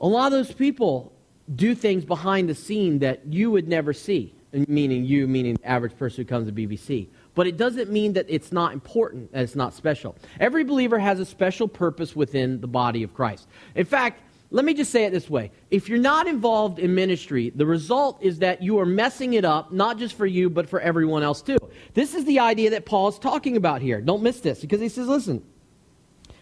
A 0.00 0.08
lot 0.08 0.28
of 0.28 0.32
those 0.32 0.52
people 0.54 1.12
do 1.54 1.74
things 1.74 2.06
behind 2.06 2.48
the 2.48 2.54
scene 2.54 3.00
that 3.00 3.26
you 3.26 3.50
would 3.50 3.68
never 3.68 3.92
see, 3.92 4.34
meaning 4.52 5.04
you, 5.04 5.28
meaning 5.28 5.56
the 5.56 5.68
average 5.68 5.94
person 5.98 6.24
who 6.24 6.28
comes 6.28 6.48
to 6.48 6.52
BBC. 6.54 7.08
But 7.34 7.46
it 7.46 7.58
doesn't 7.58 7.92
mean 7.92 8.14
that 8.14 8.24
it's 8.26 8.50
not 8.50 8.72
important, 8.72 9.30
that 9.32 9.42
it's 9.42 9.54
not 9.54 9.74
special. 9.74 10.16
Every 10.40 10.64
believer 10.64 10.98
has 10.98 11.20
a 11.20 11.26
special 11.26 11.68
purpose 11.68 12.16
within 12.16 12.62
the 12.62 12.68
body 12.68 13.02
of 13.02 13.12
Christ. 13.12 13.48
In 13.74 13.84
fact, 13.84 14.22
let 14.54 14.64
me 14.64 14.72
just 14.72 14.92
say 14.92 15.04
it 15.04 15.10
this 15.10 15.28
way. 15.28 15.50
If 15.72 15.88
you're 15.88 15.98
not 15.98 16.28
involved 16.28 16.78
in 16.78 16.94
ministry, 16.94 17.50
the 17.50 17.66
result 17.66 18.22
is 18.22 18.38
that 18.38 18.62
you 18.62 18.78
are 18.78 18.86
messing 18.86 19.34
it 19.34 19.44
up, 19.44 19.72
not 19.72 19.98
just 19.98 20.16
for 20.16 20.26
you, 20.26 20.48
but 20.48 20.68
for 20.68 20.78
everyone 20.78 21.24
else 21.24 21.42
too. 21.42 21.58
This 21.92 22.14
is 22.14 22.24
the 22.24 22.38
idea 22.38 22.70
that 22.70 22.86
Paul 22.86 23.08
is 23.08 23.18
talking 23.18 23.56
about 23.56 23.82
here. 23.82 24.00
Don't 24.00 24.22
miss 24.22 24.38
this, 24.38 24.60
because 24.60 24.80
he 24.80 24.88
says, 24.88 25.08
listen, 25.08 25.42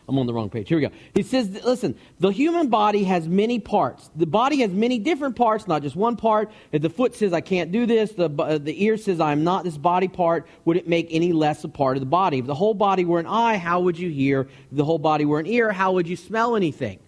I'm 0.06 0.18
on 0.18 0.26
the 0.26 0.34
wrong 0.34 0.50
page. 0.50 0.68
Here 0.68 0.76
we 0.76 0.82
go. 0.82 0.92
He 1.14 1.22
says, 1.22 1.48
listen, 1.64 1.96
the 2.20 2.28
human 2.28 2.68
body 2.68 3.04
has 3.04 3.26
many 3.26 3.58
parts. 3.58 4.10
The 4.14 4.26
body 4.26 4.60
has 4.60 4.70
many 4.70 4.98
different 4.98 5.34
parts, 5.34 5.66
not 5.66 5.80
just 5.80 5.96
one 5.96 6.16
part. 6.16 6.52
If 6.70 6.82
the 6.82 6.90
foot 6.90 7.14
says, 7.14 7.32
I 7.32 7.40
can't 7.40 7.72
do 7.72 7.86
this, 7.86 8.12
the, 8.12 8.28
uh, 8.28 8.58
the 8.58 8.84
ear 8.84 8.98
says, 8.98 9.20
I'm 9.20 9.42
not 9.42 9.64
this 9.64 9.78
body 9.78 10.08
part, 10.08 10.46
would 10.66 10.76
it 10.76 10.86
make 10.86 11.08
any 11.10 11.32
less 11.32 11.64
a 11.64 11.68
part 11.68 11.96
of 11.96 12.02
the 12.02 12.06
body? 12.06 12.40
If 12.40 12.46
the 12.46 12.54
whole 12.54 12.74
body 12.74 13.06
were 13.06 13.20
an 13.20 13.26
eye, 13.26 13.56
how 13.56 13.80
would 13.80 13.98
you 13.98 14.10
hear? 14.10 14.42
If 14.70 14.76
the 14.76 14.84
whole 14.84 14.98
body 14.98 15.24
were 15.24 15.40
an 15.40 15.46
ear, 15.46 15.72
how 15.72 15.92
would 15.92 16.06
you 16.06 16.16
smell 16.16 16.56
anything? 16.56 16.98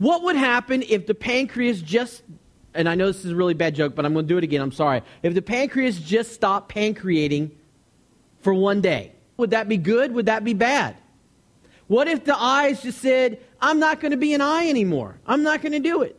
What 0.00 0.22
would 0.22 0.36
happen 0.36 0.82
if 0.88 1.06
the 1.06 1.14
pancreas 1.14 1.82
just, 1.82 2.22
and 2.72 2.88
I 2.88 2.94
know 2.94 3.06
this 3.06 3.22
is 3.22 3.32
a 3.32 3.36
really 3.36 3.52
bad 3.52 3.74
joke, 3.74 3.94
but 3.94 4.06
I'm 4.06 4.14
going 4.14 4.24
to 4.24 4.28
do 4.28 4.38
it 4.38 4.44
again, 4.44 4.62
I'm 4.62 4.72
sorry. 4.72 5.02
If 5.22 5.34
the 5.34 5.42
pancreas 5.42 6.00
just 6.00 6.32
stopped 6.32 6.70
pancreating 6.70 7.50
for 8.40 8.54
one 8.54 8.80
day, 8.80 9.12
would 9.36 9.50
that 9.50 9.68
be 9.68 9.76
good? 9.76 10.12
Would 10.12 10.24
that 10.24 10.42
be 10.42 10.54
bad? 10.54 10.96
What 11.86 12.08
if 12.08 12.24
the 12.24 12.34
eyes 12.34 12.82
just 12.82 13.02
said, 13.02 13.40
I'm 13.60 13.78
not 13.78 14.00
going 14.00 14.12
to 14.12 14.16
be 14.16 14.32
an 14.32 14.40
eye 14.40 14.70
anymore? 14.70 15.18
I'm 15.26 15.42
not 15.42 15.60
going 15.60 15.72
to 15.72 15.80
do 15.80 16.00
it. 16.00 16.18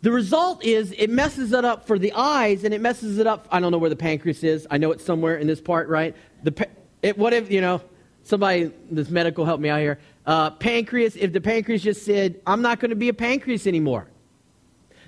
The 0.00 0.10
result 0.10 0.64
is 0.64 0.92
it 0.98 1.10
messes 1.10 1.52
it 1.52 1.64
up 1.64 1.86
for 1.86 1.96
the 1.96 2.12
eyes 2.12 2.64
and 2.64 2.74
it 2.74 2.80
messes 2.80 3.18
it 3.18 3.26
up. 3.28 3.46
I 3.52 3.60
don't 3.60 3.70
know 3.70 3.78
where 3.78 3.88
the 3.88 3.94
pancreas 3.94 4.42
is. 4.42 4.66
I 4.68 4.78
know 4.78 4.90
it's 4.90 5.04
somewhere 5.04 5.36
in 5.36 5.46
this 5.46 5.60
part, 5.60 5.88
right? 5.88 6.16
The, 6.42 6.68
it, 7.02 7.16
what 7.16 7.32
if, 7.32 7.52
you 7.52 7.60
know, 7.60 7.82
somebody, 8.24 8.72
this 8.90 9.10
medical 9.10 9.44
help 9.44 9.60
me 9.60 9.68
out 9.68 9.80
here. 9.80 9.98
Uh, 10.26 10.50
pancreas, 10.50 11.16
if 11.16 11.32
the 11.32 11.40
pancreas 11.40 11.82
just 11.82 12.04
said, 12.04 12.40
I'm 12.46 12.62
not 12.62 12.80
going 12.80 12.90
to 12.90 12.96
be 12.96 13.08
a 13.08 13.14
pancreas 13.14 13.66
anymore. 13.66 14.08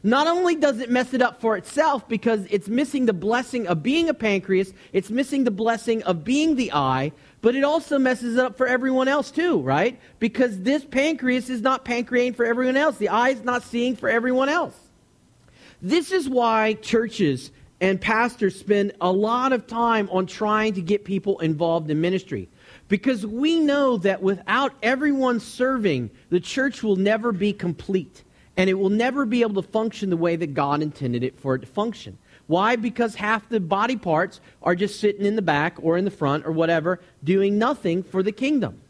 Not 0.07 0.27
only 0.27 0.55
does 0.55 0.81
it 0.81 0.91
mess 0.91 1.15
it 1.15 1.23
up 1.23 1.41
for 1.41 1.57
itself 1.57 2.07
because 2.07 2.47
it's 2.51 2.69
missing 2.69 3.07
the 3.07 3.15
blessing 3.15 3.67
of 3.67 3.83
being 3.83 4.11
a 4.11 4.15
pancreas, 4.15 4.75
it's 4.93 5.09
missing 5.09 5.45
the 5.45 5.51
blessing 5.51 6.03
of 6.03 6.25
being 6.25 6.57
the 6.57 6.73
eye, 6.75 7.13
but 7.41 7.55
it 7.55 7.65
also 7.65 7.99
messes 7.99 8.37
it 8.37 8.41
up 8.41 8.59
for 8.59 8.67
everyone 8.67 9.09
else 9.09 9.31
too, 9.31 9.63
right? 9.63 9.99
Because 10.19 10.61
this 10.61 10.85
pancreas 10.85 11.49
is 11.49 11.63
not 11.63 11.87
pancreating 11.87 12.35
for 12.35 12.45
everyone 12.45 12.77
else. 12.77 12.99
The 12.99 13.09
eye 13.09 13.31
is 13.31 13.45
not 13.45 13.63
seeing 13.63 13.97
for 13.97 14.11
everyone 14.11 14.51
else. 14.51 14.77
This 15.81 16.13
is 16.13 16.29
why 16.29 16.75
churches 16.75 17.51
and 17.81 17.99
pastors 17.99 18.59
spend 18.59 18.93
a 19.01 19.11
lot 19.11 19.55
of 19.55 19.67
time 19.67 20.11
on 20.11 20.27
trying 20.27 20.75
to 20.75 20.83
get 20.83 21.07
people 21.07 21.39
involved 21.41 21.91
in 21.91 22.03
ministry. 22.03 22.51
Because 22.95 23.27
we 23.27 23.59
know 23.59 23.97
that 23.97 24.23
without 24.23 24.73
everyone 24.81 25.41
serving, 25.41 26.11
the 26.31 26.39
church 26.39 26.81
will 26.85 26.95
never 26.95 27.33
be 27.33 27.53
complete. 27.53 28.23
And 28.57 28.71
it 28.71 28.75
will 28.75 28.89
never 28.89 29.27
be 29.27 29.43
able 29.43 29.61
to 29.61 29.69
function 29.69 30.11
the 30.11 30.17
way 30.17 30.37
that 30.37 30.55
God 30.55 30.81
intended 30.81 31.25
it 31.25 31.37
for 31.41 31.57
it 31.57 31.63
to 31.63 31.67
function. 31.67 32.19
Why? 32.47 32.77
Because 32.77 33.17
half 33.17 33.49
the 33.49 33.59
body 33.59 33.97
parts 33.97 34.41
are 34.63 34.77
just 34.77 35.01
sitting 35.01 35.27
in 35.27 35.35
the 35.35 35.43
back 35.43 35.77
or 35.83 35.99
in 35.99 36.05
the 36.05 36.11
front 36.13 36.47
or 36.47 36.53
whatever, 36.53 37.01
doing 37.25 37.59
nothing 37.59 38.05
for 38.05 38.23
the 38.23 38.31
kingdom. 38.31 38.81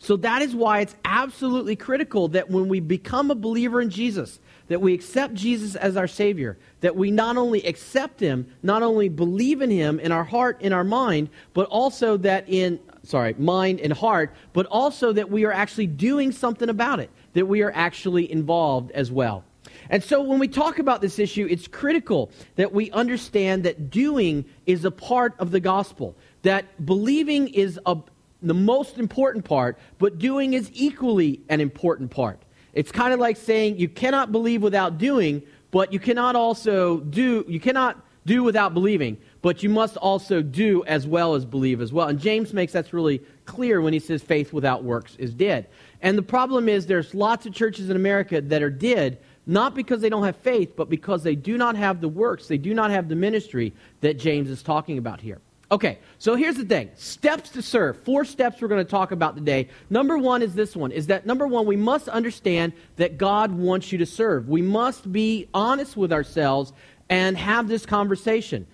So 0.00 0.18
that 0.18 0.42
is 0.42 0.54
why 0.54 0.80
it's 0.80 0.96
absolutely 1.06 1.76
critical 1.76 2.28
that 2.28 2.50
when 2.50 2.68
we 2.68 2.78
become 2.80 3.30
a 3.30 3.34
believer 3.34 3.80
in 3.80 3.88
Jesus, 3.88 4.38
that 4.68 4.82
we 4.82 4.92
accept 4.92 5.32
Jesus 5.32 5.76
as 5.76 5.96
our 5.96 6.06
Savior, 6.06 6.58
that 6.80 6.94
we 6.94 7.10
not 7.10 7.38
only 7.38 7.62
accept 7.64 8.20
Him, 8.20 8.54
not 8.62 8.82
only 8.82 9.08
believe 9.08 9.62
in 9.62 9.70
Him 9.70 9.98
in 9.98 10.12
our 10.12 10.24
heart, 10.24 10.60
in 10.60 10.74
our 10.74 10.84
mind, 10.84 11.30
but 11.54 11.66
also 11.68 12.18
that 12.18 12.46
in, 12.46 12.78
sorry, 13.02 13.34
mind 13.38 13.80
and 13.80 13.92
heart, 13.92 14.34
but 14.52 14.66
also 14.66 15.12
that 15.12 15.30
we 15.30 15.44
are 15.44 15.52
actually 15.52 15.86
doing 15.86 16.32
something 16.32 16.68
about 16.68 17.00
it, 17.00 17.10
that 17.34 17.46
we 17.46 17.62
are 17.62 17.72
actually 17.74 18.30
involved 18.30 18.90
as 18.92 19.10
well. 19.10 19.44
And 19.88 20.02
so 20.02 20.22
when 20.22 20.38
we 20.38 20.48
talk 20.48 20.78
about 20.78 21.00
this 21.00 21.18
issue, 21.18 21.46
it's 21.50 21.66
critical 21.66 22.30
that 22.56 22.72
we 22.72 22.90
understand 22.92 23.64
that 23.64 23.90
doing 23.90 24.44
is 24.66 24.84
a 24.84 24.90
part 24.90 25.34
of 25.38 25.50
the 25.50 25.60
gospel, 25.60 26.14
that 26.42 26.84
believing 26.84 27.48
is 27.48 27.78
a, 27.86 27.96
the 28.42 28.54
most 28.54 28.98
important 28.98 29.44
part, 29.44 29.78
but 29.98 30.18
doing 30.18 30.54
is 30.54 30.70
equally 30.72 31.40
an 31.48 31.60
important 31.60 32.10
part. 32.10 32.40
It's 32.72 32.92
kind 32.92 33.12
of 33.12 33.18
like 33.18 33.36
saying 33.36 33.78
you 33.78 33.88
cannot 33.88 34.30
believe 34.30 34.62
without 34.62 34.98
doing, 34.98 35.42
but 35.70 35.92
you 35.92 35.98
cannot 35.98 36.36
also 36.36 37.00
do, 37.00 37.44
you 37.48 37.58
cannot 37.58 38.00
do 38.26 38.42
without 38.44 38.74
believing, 38.74 39.18
but 39.42 39.62
you 39.62 39.68
must 39.68 39.96
also 39.96 40.42
do 40.42 40.84
as 40.84 41.06
well 41.06 41.34
as 41.34 41.44
believe 41.44 41.80
as 41.80 41.92
well. 41.92 42.08
And 42.08 42.18
James 42.18 42.52
makes 42.52 42.72
that 42.72 42.92
really 42.92 43.22
clear 43.46 43.80
when 43.80 43.92
he 43.92 43.98
says 43.98 44.22
faith 44.22 44.52
without 44.52 44.84
works 44.84 45.16
is 45.16 45.32
dead. 45.32 45.66
And 46.02 46.16
the 46.16 46.22
problem 46.22 46.68
is 46.68 46.86
there's 46.86 47.14
lots 47.14 47.46
of 47.46 47.54
churches 47.54 47.90
in 47.90 47.96
America 47.96 48.40
that 48.40 48.62
are 48.62 48.70
dead 48.70 49.18
not 49.46 49.74
because 49.74 50.00
they 50.00 50.08
don't 50.08 50.24
have 50.24 50.36
faith, 50.36 50.74
but 50.76 50.88
because 50.88 51.22
they 51.22 51.34
do 51.34 51.58
not 51.58 51.74
have 51.74 52.00
the 52.00 52.08
works, 52.08 52.46
they 52.46 52.58
do 52.58 52.74
not 52.74 52.90
have 52.90 53.08
the 53.08 53.16
ministry 53.16 53.72
that 54.00 54.18
James 54.18 54.50
is 54.50 54.62
talking 54.62 54.98
about 54.98 55.20
here. 55.20 55.40
Okay, 55.72 55.98
so 56.18 56.34
here's 56.34 56.56
the 56.56 56.64
thing 56.64 56.90
steps 56.96 57.50
to 57.50 57.62
serve. 57.62 57.96
Four 58.02 58.24
steps 58.24 58.60
we're 58.60 58.68
going 58.68 58.84
to 58.84 58.90
talk 58.90 59.12
about 59.12 59.36
today. 59.36 59.68
Number 59.88 60.18
one 60.18 60.42
is 60.42 60.54
this 60.54 60.76
one 60.76 60.90
is 60.90 61.06
that 61.06 61.26
number 61.26 61.46
one, 61.46 61.64
we 61.64 61.76
must 61.76 62.08
understand 62.08 62.72
that 62.96 63.18
God 63.18 63.52
wants 63.52 63.92
you 63.92 63.98
to 63.98 64.06
serve. 64.06 64.48
We 64.48 64.62
must 64.62 65.10
be 65.10 65.48
honest 65.54 65.96
with 65.96 66.12
ourselves 66.12 66.72
and 67.08 67.36
have 67.36 67.68
this 67.68 67.86
conversation. 67.86 68.66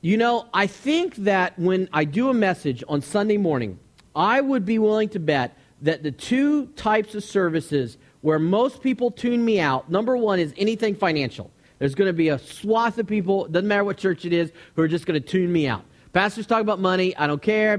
You 0.00 0.16
know, 0.16 0.46
I 0.54 0.66
think 0.66 1.16
that 1.16 1.58
when 1.58 1.88
I 1.92 2.04
do 2.04 2.28
a 2.30 2.34
message 2.34 2.84
on 2.88 3.02
Sunday 3.02 3.36
morning, 3.36 3.78
I 4.14 4.40
would 4.40 4.64
be 4.64 4.78
willing 4.78 5.08
to 5.10 5.18
bet 5.18 5.56
that 5.82 6.02
the 6.02 6.12
two 6.12 6.66
types 6.68 7.14
of 7.14 7.24
services 7.24 7.98
where 8.20 8.38
most 8.38 8.82
people 8.82 9.10
tune 9.10 9.44
me 9.44 9.60
out, 9.60 9.90
number 9.90 10.16
one 10.16 10.38
is 10.38 10.54
anything 10.56 10.94
financial. 10.94 11.50
There's 11.78 11.94
going 11.94 12.08
to 12.08 12.12
be 12.12 12.28
a 12.28 12.38
swath 12.38 12.98
of 12.98 13.06
people, 13.06 13.46
doesn't 13.46 13.68
matter 13.68 13.84
what 13.84 13.96
church 13.96 14.24
it 14.24 14.32
is, 14.32 14.52
who 14.74 14.82
are 14.82 14.88
just 14.88 15.06
going 15.06 15.20
to 15.20 15.26
tune 15.26 15.52
me 15.52 15.68
out. 15.68 15.84
Pastors 16.12 16.46
talk 16.46 16.62
about 16.62 16.80
money. 16.80 17.14
I 17.16 17.26
don't 17.26 17.42
care. 17.42 17.76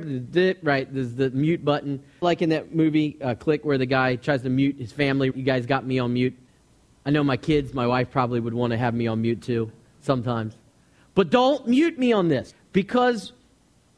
Right, 0.61 0.93
there's 0.93 1.15
the 1.15 1.31
mute 1.31 1.65
button. 1.65 2.01
Like 2.21 2.41
in 2.41 2.49
that 2.49 2.73
movie, 2.73 3.17
uh, 3.21 3.35
Click, 3.35 3.65
where 3.65 3.77
the 3.77 3.85
guy 3.85 4.15
tries 4.15 4.43
to 4.43 4.49
mute 4.49 4.77
his 4.77 4.91
family. 4.91 5.31
You 5.35 5.43
guys 5.43 5.65
got 5.65 5.85
me 5.85 5.99
on 5.99 6.13
mute. 6.13 6.37
I 7.05 7.09
know 7.09 7.23
my 7.23 7.37
kids, 7.37 7.73
my 7.73 7.87
wife 7.87 8.11
probably 8.11 8.39
would 8.39 8.53
want 8.53 8.71
to 8.71 8.77
have 8.77 8.93
me 8.93 9.07
on 9.07 9.21
mute 9.21 9.41
too, 9.41 9.71
sometimes. 10.01 10.58
But 11.19 11.31
don't 11.31 11.67
mute 11.67 11.99
me 11.99 12.13
on 12.13 12.29
this, 12.29 12.53
because 12.71 13.33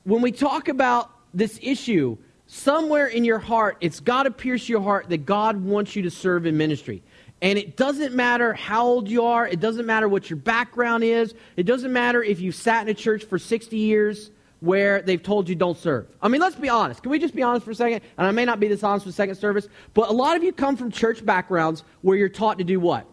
when 0.05 0.23
we 0.23 0.31
talk 0.31 0.69
about 0.69 1.12
this 1.36 1.60
issue, 1.62 2.17
somewhere 2.47 3.05
in 3.05 3.23
your 3.23 3.38
heart, 3.38 3.77
it's 3.79 3.99
got 3.99 4.23
to 4.23 4.31
pierce 4.31 4.67
your 4.67 4.81
heart 4.81 5.07
that 5.10 5.27
God 5.27 5.63
wants 5.63 5.95
you 5.95 6.01
to 6.01 6.10
serve 6.10 6.47
in 6.47 6.57
ministry. 6.57 7.03
And 7.43 7.60
it 7.60 7.77
doesn't 7.77 8.15
matter 8.15 8.55
how 8.55 8.88
old 8.88 9.07
you 9.07 9.23
are, 9.23 9.47
it 9.47 9.60
doesn't 9.60 9.86
matter 9.86 10.10
what 10.10 10.31
your 10.31 10.38
background 10.38 11.03
is, 11.03 11.36
it 11.57 11.67
doesn't 11.67 11.93
matter 11.93 12.23
if 12.23 12.39
you've 12.39 12.55
sat 12.55 12.81
in 12.81 12.89
a 12.89 12.95
church 12.95 13.25
for 13.25 13.38
60 13.38 13.77
years 13.77 14.31
where 14.60 15.03
they've 15.03 15.21
told 15.21 15.47
you 15.47 15.53
don't 15.53 15.77
serve. 15.77 16.07
I 16.23 16.27
mean, 16.27 16.41
let's 16.41 16.55
be 16.55 16.69
honest. 16.69 17.03
Can 17.03 17.12
we 17.12 17.19
just 17.19 17.36
be 17.36 17.43
honest 17.43 17.63
for 17.63 17.69
a 17.69 17.75
second? 17.75 18.01
And 18.17 18.25
I 18.25 18.31
may 18.31 18.45
not 18.45 18.60
be 18.60 18.67
this 18.67 18.81
honest 18.81 19.05
with 19.05 19.13
second 19.13 19.36
service, 19.36 19.67
but 19.93 20.10
a 20.10 20.12
lot 20.12 20.38
of 20.38 20.43
you 20.43 20.51
come 20.51 20.75
from 20.75 20.89
church 20.89 21.23
backgrounds 21.23 21.84
where 22.01 22.17
you're 22.17 22.29
taught 22.29 22.57
to 22.57 22.63
do 22.63 22.79
what? 22.79 23.05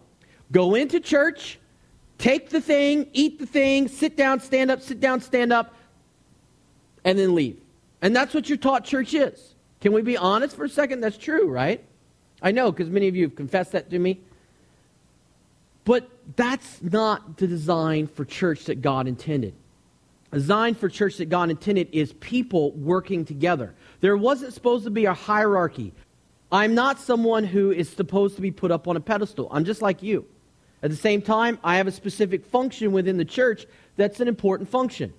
Go 0.51 0.73
into 0.73 0.99
church, 0.99 1.58
take 2.19 2.49
the 2.49 2.61
thing, 2.61 3.07
eat 3.13 3.39
the 3.39 3.47
thing, 3.47 3.87
sit 3.87 4.15
down, 4.15 4.39
stand 4.39 4.69
up, 4.69 4.81
sit 4.83 4.99
down, 4.99 5.21
stand 5.21 5.51
up, 5.51 5.73
and 7.03 7.17
then 7.17 7.33
leave. 7.33 7.59
And 8.01 8.15
that's 8.15 8.33
what 8.35 8.47
you're 8.47 8.57
taught 8.57 8.85
church 8.85 9.15
is. 9.15 9.55
Can 9.81 9.93
we 9.93 10.03
be 10.03 10.17
honest 10.17 10.55
for 10.55 10.65
a 10.65 10.69
second? 10.69 11.01
That's 11.01 11.17
true, 11.17 11.49
right? 11.49 11.83
I 12.41 12.51
know 12.51 12.71
because 12.71 12.89
many 12.89 13.07
of 13.07 13.15
you 13.15 13.23
have 13.23 13.35
confessed 13.35 13.71
that 13.71 13.89
to 13.89 13.97
me. 13.97 14.19
But 15.85 16.07
that's 16.35 16.81
not 16.83 17.37
the 17.37 17.47
design 17.47 18.07
for 18.07 18.25
church 18.25 18.65
that 18.65 18.81
God 18.81 19.07
intended. 19.07 19.55
Design 20.31 20.75
for 20.75 20.89
church 20.89 21.17
that 21.17 21.29
God 21.29 21.49
intended 21.49 21.89
is 21.91 22.13
people 22.13 22.71
working 22.73 23.25
together. 23.25 23.73
There 23.99 24.15
wasn't 24.15 24.53
supposed 24.53 24.83
to 24.83 24.91
be 24.91 25.05
a 25.05 25.13
hierarchy. 25.13 25.93
I'm 26.51 26.75
not 26.75 26.99
someone 26.99 27.43
who 27.43 27.71
is 27.71 27.89
supposed 27.89 28.35
to 28.35 28.41
be 28.41 28.51
put 28.51 28.71
up 28.71 28.87
on 28.87 28.95
a 28.95 28.99
pedestal. 28.99 29.47
I'm 29.51 29.65
just 29.65 29.81
like 29.81 30.03
you. 30.03 30.25
At 30.81 30.89
the 30.89 30.95
same 30.95 31.21
time, 31.21 31.59
I 31.63 31.77
have 31.77 31.87
a 31.87 31.91
specific 31.91 32.45
function 32.45 32.91
within 32.91 33.17
the 33.17 33.25
church 33.25 33.65
that's 33.97 34.19
an 34.19 34.27
important 34.27 34.69
function. 34.69 35.13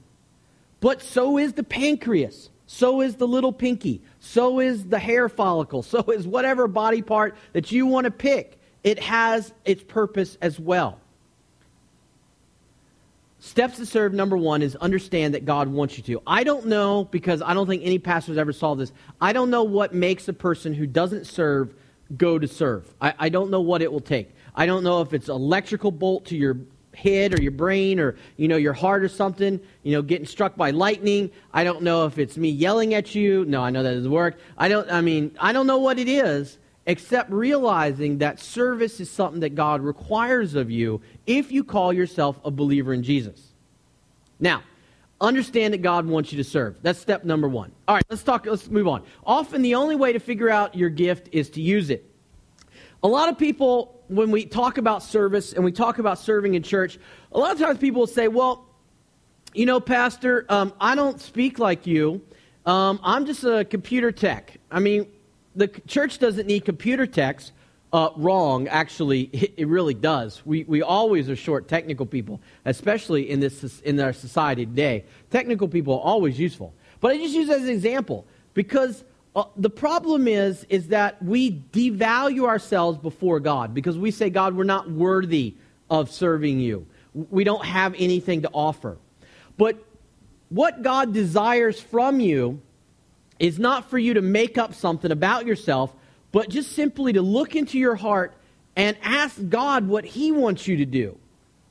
But 0.81 1.03
so 1.03 1.37
is 1.37 1.53
the 1.53 1.63
pancreas. 1.63 2.49
So 2.67 3.01
is 3.01 3.17
the 3.17 3.29
little 3.29 3.53
pinky. 3.53 4.01
So 4.21 4.61
is 4.61 4.85
the 4.85 4.99
hair 4.99 5.29
follicle. 5.29 5.83
So 5.91 6.01
is 6.13 6.27
whatever 6.27 6.69
body 6.69 7.03
part 7.03 7.37
that 7.53 7.73
you 7.73 7.87
want 7.87 8.05
to 8.07 8.11
pick. 8.11 8.59
It 8.83 8.99
has 9.01 9.53
its 9.65 9.83
purpose 9.83 10.39
as 10.41 10.59
well. 10.59 10.99
Steps 13.41 13.79
to 13.79 13.87
serve, 13.87 14.13
number 14.13 14.37
one, 14.37 14.63
is 14.63 14.77
understand 14.77 15.35
that 15.35 15.47
God 15.47 15.69
wants 15.69 15.97
you 15.97 16.05
to. 16.05 16.23
I 16.27 16.45
don't 16.45 16.67
know, 16.67 17.05
because 17.05 17.43
I 17.43 17.55
don't 17.55 17.67
think 17.67 17.83
any 17.85 17.99
pastors 17.99 18.37
ever 18.37 18.53
saw 18.53 18.75
this, 18.75 18.93
I 19.21 19.33
don't 19.33 19.51
know 19.51 19.65
what 19.65 19.95
makes 19.95 20.29
a 20.29 20.33
person 20.35 20.75
who 20.75 20.87
doesn't 20.87 21.27
serve 21.27 21.75
go 22.17 22.39
to 22.39 22.47
serve. 22.47 22.93
I, 23.01 23.15
I 23.19 23.29
don't 23.31 23.51
know 23.51 23.61
what 23.61 23.83
it 23.83 23.91
will 23.93 24.01
take. 24.01 24.31
I 24.61 24.67
don't 24.67 24.85
know 24.85 25.01
if 25.01 25.15
it's 25.15 25.31
electrical 25.31 25.91
bolt 25.91 26.27
to 26.27 26.37
your 26.37 26.59
head 26.93 27.33
or 27.33 27.41
your 27.41 27.53
brain 27.53 27.99
or 27.99 28.17
you 28.37 28.47
know 28.47 28.59
your 28.59 28.75
heart 28.75 29.03
or 29.03 29.09
something 29.09 29.59
you 29.85 29.93
know 29.93 30.03
getting 30.03 30.27
struck 30.27 30.55
by 30.55 30.71
lightning. 30.71 31.31
I 31.55 31.65
don't 31.65 31.81
know 31.81 32.05
if 32.05 32.19
it's 32.19 32.37
me 32.37 32.51
yelling 32.51 32.93
at 32.93 33.15
you. 33.15 33.47
No 33.47 33.63
i 33.63 33.71
know 33.71 33.83
that 33.83 33.95
doesn't 33.95 34.11
work. 34.11 34.39
I 34.59 34.69
don't 34.69 34.91
i 34.93 35.01
mean 35.01 35.35
i 35.41 35.55
don't 35.55 35.67
know 35.67 35.79
what 35.79 35.99
it 35.99 36.09
is 36.09 36.59
except 36.85 37.31
realizing 37.31 38.19
that 38.19 38.39
service 38.39 39.01
is 39.01 39.11
something 39.11 39.41
that 39.41 39.55
god 39.55 39.81
requires 39.81 40.55
of 40.55 40.71
you 40.71 41.01
if 41.27 41.51
you 41.51 41.65
call 41.65 41.91
yourself 41.91 42.39
a 42.45 42.51
believer 42.51 42.93
in 42.93 43.03
jesus. 43.03 43.55
Now 44.41 44.63
understand 45.23 45.73
that 45.73 45.81
god 45.81 46.05
wants 46.05 46.33
you 46.33 46.37
to 46.37 46.45
serve. 46.45 46.77
That's 46.83 46.99
step 46.99 47.25
number 47.25 47.49
one. 47.49 47.73
All 47.89 47.95
right 47.95 48.05
let's 48.11 48.23
talk 48.23 48.45
let's 48.45 48.69
move 48.69 48.89
on. 48.89 49.05
Often 49.25 49.63
the 49.63 49.77
only 49.77 49.97
way 49.97 50.13
to 50.13 50.19
figure 50.19 50.51
out 50.51 50.75
your 50.75 50.91
gift 50.91 51.31
is 51.33 51.49
to 51.49 51.63
use 51.63 51.89
it. 51.89 52.05
A 53.03 53.09
lot 53.09 53.31
of 53.31 53.39
people 53.39 53.97
when 54.11 54.31
we 54.31 54.45
talk 54.45 54.77
about 54.77 55.03
service 55.03 55.53
and 55.53 55.65
we 55.65 55.73
talk 55.73 55.99
about 55.99 56.19
serving 56.19 56.55
in 56.55 56.63
church, 56.63 56.99
a 57.33 57.39
lot 57.39 57.53
of 57.53 57.59
times 57.59 57.79
people 57.79 58.01
will 58.01 58.07
say, 58.07 58.29
well, 58.29 58.67
you 59.55 59.67
know, 59.67 59.81
Pastor, 59.81 60.45
um, 60.49 60.73
I 60.81 60.95
don't 60.95 61.21
speak 61.21 61.59
like 61.59 61.87
you. 61.87 62.21
Um, 62.67 63.01
I'm 63.03 63.25
just 63.25 63.45
a 63.45 63.65
computer 63.65 64.11
tech. 64.13 64.59
I 64.71 64.81
mean, 64.81 65.07
the 65.55 65.69
church 65.87 66.19
doesn't 66.19 66.47
need 66.47 66.65
computer 66.65 67.07
techs. 67.07 67.53
Uh, 67.93 68.11
wrong, 68.17 68.69
actually, 68.69 69.23
it, 69.33 69.55
it, 69.57 69.67
really 69.67 69.95
does. 69.95 70.43
We, 70.45 70.63
we 70.65 70.81
always 70.83 71.29
are 71.29 71.35
short 71.35 71.67
technical 71.67 72.07
people, 72.07 72.41
especially 72.65 73.31
in, 73.31 73.41
this, 73.41 73.81
in 73.81 73.99
our 73.99 74.13
society 74.13 74.65
today. 74.65 75.05
Technical 75.31 75.67
people 75.67 75.95
are 75.95 76.03
always 76.03 76.39
useful. 76.39 76.73
But 77.01 77.13
I 77.13 77.19
just 77.19 77.35
use 77.35 77.51
as 77.51 77.63
an 77.63 77.69
example 77.69 78.27
because 78.55 79.03
uh, 79.37 79.45
the 79.57 79.71
problem 79.71 80.27
is 80.27 80.65
is 80.69 80.89
that 80.89 81.23
we 81.23 81.53
devalue 81.73 82.47
ourselves 82.47 82.99
before 82.99 83.39
God 83.41 83.75
because 83.75 83.97
we 83.97 84.11
say 84.11 84.31
God 84.31 84.57
we're 84.57 84.65
not 84.65 84.91
worthy 84.91 85.55
of 85.89 86.11
serving 86.11 86.61
you. 86.61 86.87
We 87.15 87.45
don't 87.45 87.65
have 87.65 87.95
anything 87.99 88.43
to 88.43 88.51
offer. 88.53 88.97
But 89.57 89.85
what 90.49 90.83
God 90.83 91.13
desires 91.13 91.81
from 91.81 92.21
you 92.21 92.61
is 93.39 93.59
not 93.59 93.89
for 93.89 93.99
you 93.99 94.15
to 94.15 94.23
make 94.23 94.59
up 94.59 94.75
something 94.75 95.11
about 95.11 95.47
yourself, 95.47 95.93
but 96.33 96.49
just 96.49 96.73
simply 96.73 97.13
to 97.13 97.23
look 97.23 97.57
into 97.57 97.79
your 97.79 97.97
heart 97.97 98.35
and 98.77 98.97
ask 99.03 99.37
God 99.49 99.89
what 99.89 100.05
he 100.05 100.31
wants 100.31 100.69
you 100.69 100.77
to 100.79 100.87
do. 100.87 101.19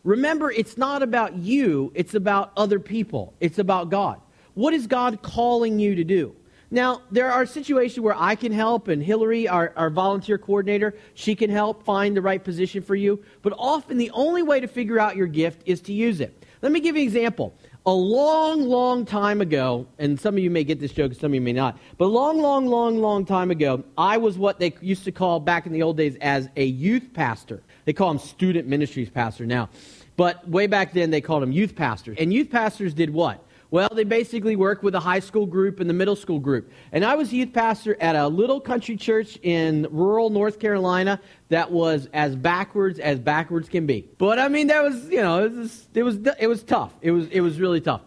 Remember, 0.04 0.50
it's 0.52 0.78
not 0.78 1.04
about 1.04 1.36
you, 1.36 1.92
it's 1.94 2.14
about 2.14 2.52
other 2.56 2.80
people. 2.80 3.34
It's 3.40 3.60
about 3.60 3.90
God. 3.90 4.20
What 4.54 4.74
is 4.74 4.88
God 4.88 5.22
calling 5.22 5.80
you 5.80 5.96
to 5.96 6.04
do? 6.04 6.36
Now, 6.72 7.02
there 7.10 7.32
are 7.32 7.48
situations 7.48 8.00
where 8.00 8.16
I 8.16 8.36
can 8.36 8.52
help, 8.52 8.90
and 8.90 9.02
Hillary, 9.02 9.48
our, 9.48 9.74
our 9.76 9.90
volunteer 9.90 10.38
coordinator, 10.38 10.96
she 11.16 11.36
can 11.36 11.50
help 11.50 11.84
find 11.84 12.16
the 12.16 12.22
right 12.22 12.44
position 12.44 12.84
for 12.84 12.96
you. 12.96 13.24
But 13.42 13.54
often, 13.58 13.98
the 13.98 14.12
only 14.12 14.44
way 14.44 14.60
to 14.60 14.68
figure 14.68 15.00
out 15.00 15.16
your 15.16 15.28
gift 15.28 15.64
is 15.66 15.82
to 15.82 15.94
use 15.94 16.22
it. 16.22 16.44
Let 16.62 16.72
me 16.72 16.80
give 16.80 16.96
you 16.96 17.02
an 17.02 17.08
example. 17.08 17.56
A 17.86 17.92
long, 17.92 18.62
long 18.62 19.06
time 19.06 19.42
ago, 19.42 19.88
and 19.98 20.20
some 20.20 20.36
of 20.36 20.44
you 20.44 20.52
may 20.52 20.64
get 20.64 20.80
this 20.80 20.92
joke, 20.92 21.14
some 21.16 21.32
of 21.32 21.36
you 21.36 21.42
may 21.42 21.54
not, 21.54 21.80
but 21.98 22.06
a 22.06 22.08
long, 22.08 22.40
long, 22.40 22.68
long, 22.68 23.00
long 23.00 23.26
time 23.26 23.50
ago, 23.50 23.84
I 23.98 24.18
was 24.18 24.38
what 24.38 24.60
they 24.60 24.76
used 24.82 25.06
to 25.06 25.12
call 25.12 25.40
back 25.40 25.66
in 25.66 25.72
the 25.72 25.82
old 25.82 25.98
days 25.98 26.18
as 26.22 26.50
a 26.56 26.66
youth 26.66 27.14
pastor. 27.14 27.64
They 27.86 27.94
call 27.94 28.10
them 28.10 28.20
student 28.20 28.68
ministries 28.68 29.10
pastor 29.10 29.46
now. 29.46 29.70
But 30.18 30.48
way 30.48 30.68
back 30.68 30.94
then, 30.94 31.10
they 31.10 31.22
called 31.22 31.42
them 31.42 31.54
youth 31.54 31.76
pastors. 31.76 32.18
And 32.20 32.32
youth 32.34 32.52
pastors 32.52 32.94
did 32.94 33.10
what? 33.10 33.44
Well, 33.72 33.90
they 33.94 34.04
basically 34.04 34.56
work 34.56 34.82
with 34.82 34.94
the 34.94 35.00
high 35.00 35.20
school 35.20 35.46
group 35.46 35.80
and 35.80 35.88
the 35.88 35.94
middle 35.94 36.16
school 36.16 36.40
group. 36.40 36.72
And 36.92 37.06
I 37.06 37.14
was 37.16 37.32
youth 37.32 37.54
pastor 37.54 37.96
at 38.02 38.16
a 38.16 38.28
little 38.28 38.60
country 38.60 38.98
church 38.98 39.38
in 39.44 39.88
rural 39.92 40.32
North 40.32 40.60
Carolina 40.60 41.20
that 41.50 41.72
was 41.72 42.10
as 42.12 42.36
backwards 42.36 42.98
as 42.98 43.20
backwards 43.20 43.70
can 43.70 43.86
be. 43.86 44.10
But 44.18 44.40
I 44.40 44.48
mean, 44.48 44.68
that 44.68 44.82
was, 44.82 45.08
you 45.10 45.22
know, 45.22 45.46
it 45.46 45.54
was, 45.54 45.88
it 45.94 46.04
was, 46.04 46.18
it 46.40 46.48
was 46.48 46.64
tough. 46.64 46.96
It 47.02 47.12
was, 47.12 47.28
it 47.28 47.42
was 47.42 47.60
really 47.60 47.80
tough. 47.80 48.02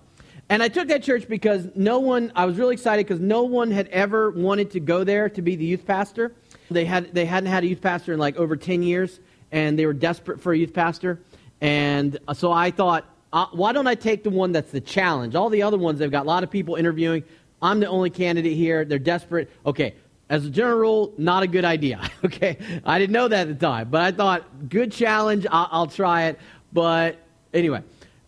And 0.48 0.64
I 0.64 0.68
took 0.68 0.88
that 0.88 1.05
church 1.05 1.29
because 1.29 1.68
no 1.77 2.01
one, 2.01 2.33
I 2.35 2.44
was 2.44 2.59
really 2.59 2.75
excited 2.75 3.07
because 3.07 3.20
no 3.20 3.44
one 3.44 3.70
had 3.70 3.87
ever 3.88 4.33
wanted 4.33 4.72
to 4.72 4.81
go 4.81 5.05
there 5.05 5.29
to 5.31 5.42
be 5.42 5.55
the 5.55 5.64
youth 5.64 5.87
pastor. 5.87 6.35
They, 6.72 6.85
had, 6.85 7.14
they 7.14 7.25
hadn't 7.25 7.51
had 7.51 7.62
a 7.62 7.68
youth 7.68 7.81
pastor 7.81 8.12
in 8.12 8.18
like 8.18 8.37
over 8.37 8.57
10 8.57 8.83
years, 8.83 9.20
and 9.53 9.79
they 9.79 9.87
were 9.87 9.92
desperate 9.92 10.40
for 10.40 10.53
a 10.53 10.59
youth 10.59 10.75
pastor. 10.75 11.20
And 11.61 12.18
uh, 12.27 12.35
so 12.35 12.51
I 12.51 12.72
thought, 12.72 13.07
uh, 13.33 13.47
why 13.53 13.73
don't 13.73 13.87
I 13.87 13.95
take 13.95 14.25
the 14.25 14.31
one 14.31 14.53
that's 14.53 14.71
the 14.71 14.81
challenge? 14.81 15.35
All 15.35 15.49
the 15.49 15.62
other 15.62 15.79
ones, 15.79 15.99
they've 15.99 16.11
got 16.11 16.27
a 16.27 16.29
lot 16.29 16.42
of 16.45 16.51
people 16.51 16.77
interviewing. 16.77 17.25
I'm 17.62 17.81
the 17.81 17.87
only 17.87 18.11
candidate 18.11 18.57
here. 18.57 18.85
They're 18.85 18.99
desperate. 18.99 19.51
Okay, 19.64 19.95
as 20.29 20.45
a 20.45 20.51
general 20.51 20.79
rule, 20.79 21.14
not 21.16 21.42
a 21.42 21.47
good 21.47 21.64
idea. 21.64 22.11
okay, 22.25 22.59
I 22.85 22.99
didn't 22.99 23.12
know 23.12 23.29
that 23.29 23.49
at 23.49 23.59
the 23.59 23.66
time, 23.66 23.88
but 23.90 24.03
I 24.03 24.12
thought, 24.12 24.68
good 24.68 24.92
challenge. 24.92 25.47
I'll, 25.51 25.68
I'll 25.71 25.87
try 25.87 26.25
it. 26.25 26.38
But 26.73 27.18
anyway, 27.55 27.83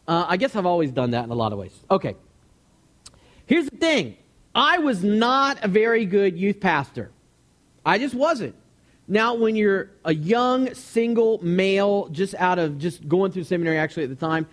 uh, 0.09 0.27
I 0.29 0.37
guess 0.37 0.57
I've 0.57 0.67
always 0.67 0.91
done 0.91 1.11
that 1.13 1.25
in 1.25 1.31
a 1.31 1.35
lot 1.35 1.53
of 1.53 1.59
ways. 1.59 1.79
Okay, 1.91 2.17
here's 3.47 3.67
the 3.67 3.77
thing 3.77 4.17
I 4.55 4.79
was 4.79 5.03
not 5.03 5.59
a 5.63 5.69
very 5.69 6.07
good 6.07 6.39
youth 6.39 6.61
pastor, 6.61 7.11
I 7.85 7.99
just 7.99 8.15
wasn't. 8.15 8.55
Now, 9.07 9.35
when 9.35 9.55
you're 9.55 9.91
a 10.07 10.15
young 10.15 10.73
single 10.73 11.39
male, 11.45 12.09
just 12.09 12.35
out 12.37 12.59
of 12.59 12.79
just 12.79 13.07
going 13.07 13.33
through 13.33 13.45
seminary, 13.45 13.77
actually 13.77 14.05
at 14.05 14.09
the 14.09 14.17
time, 14.17 14.47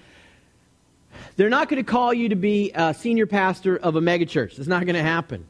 they're 1.36 1.50
not 1.50 1.70
going 1.70 1.84
to 1.84 1.90
call 1.90 2.14
you 2.14 2.30
to 2.30 2.36
be 2.36 2.72
a 2.74 2.94
senior 2.94 3.26
pastor 3.26 3.78
of 3.78 3.96
a 3.96 4.02
megachurch. 4.02 4.56
That's 4.56 4.68
not 4.68 4.86
going 4.86 4.96
to 4.96 5.04
happen. 5.04 5.46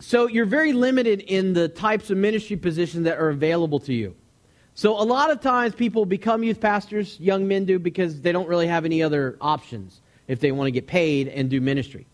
So 0.00 0.26
you're 0.26 0.46
very 0.46 0.72
limited 0.72 1.20
in 1.20 1.52
the 1.54 1.68
types 1.68 2.10
of 2.10 2.18
ministry 2.18 2.56
positions 2.56 3.04
that 3.04 3.18
are 3.18 3.30
available 3.30 3.80
to 3.80 3.92
you. 3.92 4.14
So 4.74 4.92
a 4.92 5.02
lot 5.02 5.30
of 5.32 5.40
times 5.40 5.74
people 5.74 6.06
become 6.06 6.44
youth 6.44 6.60
pastors, 6.60 7.18
young 7.18 7.48
men 7.48 7.64
do, 7.64 7.80
because 7.80 8.20
they 8.20 8.30
don't 8.30 8.48
really 8.48 8.68
have 8.68 8.84
any 8.84 9.02
other 9.02 9.36
options 9.40 10.00
if 10.28 10.38
they 10.38 10.52
want 10.52 10.68
to 10.68 10.70
get 10.70 10.86
paid 10.86 11.26
and 11.26 11.50
do 11.50 11.60
ministry. 11.60 12.06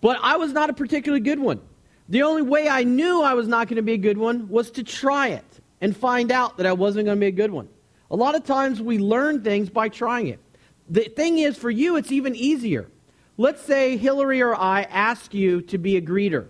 But 0.00 0.18
I 0.22 0.36
was 0.36 0.52
not 0.52 0.70
a 0.70 0.72
particularly 0.72 1.22
good 1.22 1.40
one. 1.40 1.60
The 2.08 2.22
only 2.22 2.42
way 2.42 2.68
I 2.68 2.84
knew 2.84 3.22
I 3.22 3.34
was 3.34 3.48
not 3.48 3.66
going 3.66 3.76
to 3.76 3.82
be 3.82 3.94
a 3.94 3.98
good 3.98 4.16
one 4.16 4.48
was 4.48 4.70
to 4.72 4.84
try 4.84 5.28
it 5.28 5.44
and 5.80 5.96
find 5.96 6.30
out 6.30 6.56
that 6.58 6.66
I 6.66 6.72
wasn't 6.72 7.06
going 7.06 7.16
to 7.16 7.20
be 7.20 7.26
a 7.26 7.32
good 7.32 7.50
one. 7.50 7.68
A 8.10 8.16
lot 8.16 8.36
of 8.36 8.44
times 8.44 8.80
we 8.80 8.98
learn 8.98 9.42
things 9.42 9.68
by 9.68 9.88
trying 9.88 10.28
it. 10.28 10.38
The 10.88 11.04
thing 11.04 11.38
is, 11.38 11.56
for 11.56 11.70
you, 11.70 11.96
it's 11.96 12.12
even 12.12 12.34
easier. 12.34 12.88
Let's 13.36 13.62
say 13.62 13.96
Hillary 13.96 14.42
or 14.42 14.54
I 14.54 14.82
ask 14.82 15.32
you 15.32 15.62
to 15.62 15.78
be 15.78 15.96
a 15.96 16.00
greeter. 16.00 16.46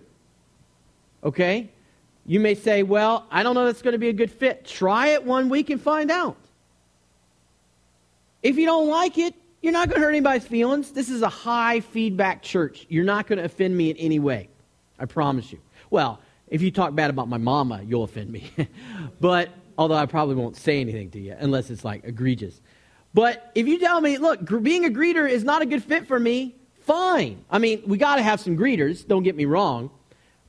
Okay? 1.23 1.69
You 2.25 2.39
may 2.39 2.55
say, 2.55 2.83
well, 2.83 3.25
I 3.31 3.43
don't 3.43 3.55
know 3.55 3.65
that's 3.65 3.81
going 3.81 3.93
to 3.93 3.99
be 3.99 4.09
a 4.09 4.13
good 4.13 4.31
fit. 4.31 4.65
Try 4.65 5.07
it 5.09 5.23
one 5.23 5.49
week 5.49 5.69
and 5.69 5.81
find 5.81 6.09
out. 6.09 6.37
If 8.41 8.57
you 8.57 8.65
don't 8.65 8.87
like 8.87 9.17
it, 9.17 9.35
you're 9.61 9.73
not 9.73 9.89
going 9.89 9.99
to 9.99 10.05
hurt 10.05 10.11
anybody's 10.11 10.45
feelings. 10.45 10.91
This 10.91 11.09
is 11.09 11.21
a 11.21 11.29
high 11.29 11.81
feedback 11.81 12.41
church. 12.41 12.85
You're 12.89 13.03
not 13.03 13.27
going 13.27 13.39
to 13.39 13.45
offend 13.45 13.75
me 13.75 13.89
in 13.89 13.97
any 13.97 14.19
way. 14.19 14.49
I 14.97 15.05
promise 15.05 15.51
you. 15.51 15.59
Well, 15.89 16.19
if 16.47 16.61
you 16.61 16.71
talk 16.71 16.95
bad 16.95 17.09
about 17.09 17.27
my 17.27 17.37
mama, 17.37 17.81
you'll 17.85 18.03
offend 18.03 18.31
me. 18.31 18.49
but 19.19 19.49
although 19.77 19.95
I 19.95 20.05
probably 20.05 20.35
won't 20.35 20.55
say 20.55 20.79
anything 20.81 21.09
to 21.11 21.19
you 21.19 21.35
unless 21.39 21.69
it's 21.69 21.83
like 21.83 22.03
egregious. 22.05 22.61
But 23.13 23.51
if 23.55 23.67
you 23.67 23.79
tell 23.79 24.01
me, 24.01 24.17
look, 24.17 24.45
being 24.61 24.85
a 24.85 24.89
greeter 24.89 25.29
is 25.29 25.43
not 25.43 25.61
a 25.61 25.65
good 25.65 25.83
fit 25.83 26.07
for 26.07 26.19
me, 26.19 26.55
fine. 26.81 27.43
I 27.49 27.59
mean, 27.59 27.81
we 27.85 27.97
got 27.97 28.17
to 28.17 28.21
have 28.21 28.39
some 28.39 28.57
greeters, 28.57 29.07
don't 29.07 29.23
get 29.23 29.35
me 29.35 29.45
wrong. 29.45 29.89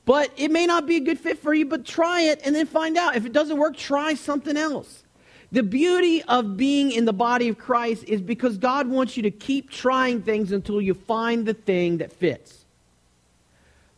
But 0.05 0.31
it 0.35 0.51
may 0.51 0.65
not 0.65 0.87
be 0.87 0.97
a 0.97 0.99
good 0.99 1.19
fit 1.19 1.39
for 1.39 1.53
you, 1.53 1.65
but 1.65 1.85
try 1.85 2.21
it 2.21 2.41
and 2.43 2.55
then 2.55 2.65
find 2.65 2.97
out. 2.97 3.15
If 3.15 3.25
it 3.25 3.33
doesn't 3.33 3.57
work, 3.57 3.77
try 3.77 4.13
something 4.15 4.57
else. 4.57 5.03
The 5.51 5.63
beauty 5.63 6.23
of 6.23 6.55
being 6.55 6.91
in 6.91 7.05
the 7.05 7.13
body 7.13 7.49
of 7.49 7.57
Christ 7.57 8.05
is 8.07 8.21
because 8.21 8.57
God 8.57 8.87
wants 8.87 9.17
you 9.17 9.23
to 9.23 9.31
keep 9.31 9.69
trying 9.69 10.21
things 10.21 10.51
until 10.51 10.81
you 10.81 10.93
find 10.93 11.45
the 11.45 11.53
thing 11.53 11.97
that 11.97 12.11
fits. 12.11 12.65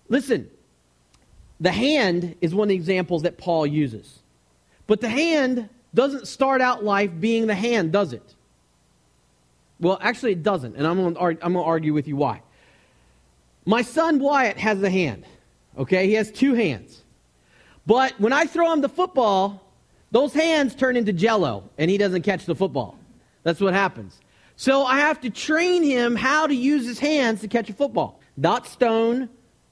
Listen, 0.09 0.49
the 1.59 1.71
hand 1.71 2.35
is 2.41 2.53
one 2.53 2.65
of 2.65 2.69
the 2.69 2.75
examples 2.75 3.21
that 3.21 3.37
Paul 3.37 3.67
uses. 3.67 4.19
But 4.87 4.99
the 4.99 5.09
hand 5.09 5.69
doesn't 5.93 6.27
start 6.27 6.59
out 6.59 6.83
life 6.83 7.11
being 7.19 7.47
the 7.47 7.55
hand, 7.55 7.91
does 7.91 8.13
it? 8.13 8.33
Well, 9.83 9.99
actually, 10.01 10.31
it 10.31 10.43
doesn't, 10.43 10.75
and 10.77 10.87
I'm 10.87 11.13
going 11.13 11.35
to 11.35 11.59
argue 11.59 11.93
with 11.93 12.07
you 12.07 12.15
why. 12.15 12.41
My 13.65 13.81
son 13.81 14.19
Wyatt 14.19 14.57
has 14.57 14.81
a 14.81 14.89
hand. 14.89 15.25
Okay, 15.77 16.07
he 16.07 16.13
has 16.13 16.31
two 16.31 16.53
hands. 16.53 17.03
But 17.85 18.17
when 18.19 18.31
I 18.31 18.45
throw 18.45 18.71
him 18.71 18.79
the 18.79 18.89
football, 18.89 19.61
those 20.11 20.33
hands 20.33 20.73
turn 20.73 20.95
into 20.95 21.11
jello, 21.11 21.69
and 21.77 21.91
he 21.91 21.97
doesn't 21.97 22.21
catch 22.21 22.45
the 22.45 22.55
football. 22.55 22.97
That's 23.43 23.59
what 23.59 23.73
happens. 23.73 24.21
So 24.55 24.85
I 24.85 24.99
have 24.99 25.19
to 25.21 25.29
train 25.29 25.83
him 25.83 26.15
how 26.15 26.47
to 26.47 26.55
use 26.55 26.85
his 26.85 26.99
hands 26.99 27.41
to 27.41 27.49
catch 27.49 27.69
a 27.69 27.73
football. 27.73 28.21
Not 28.37 28.67
stone, 28.67 29.27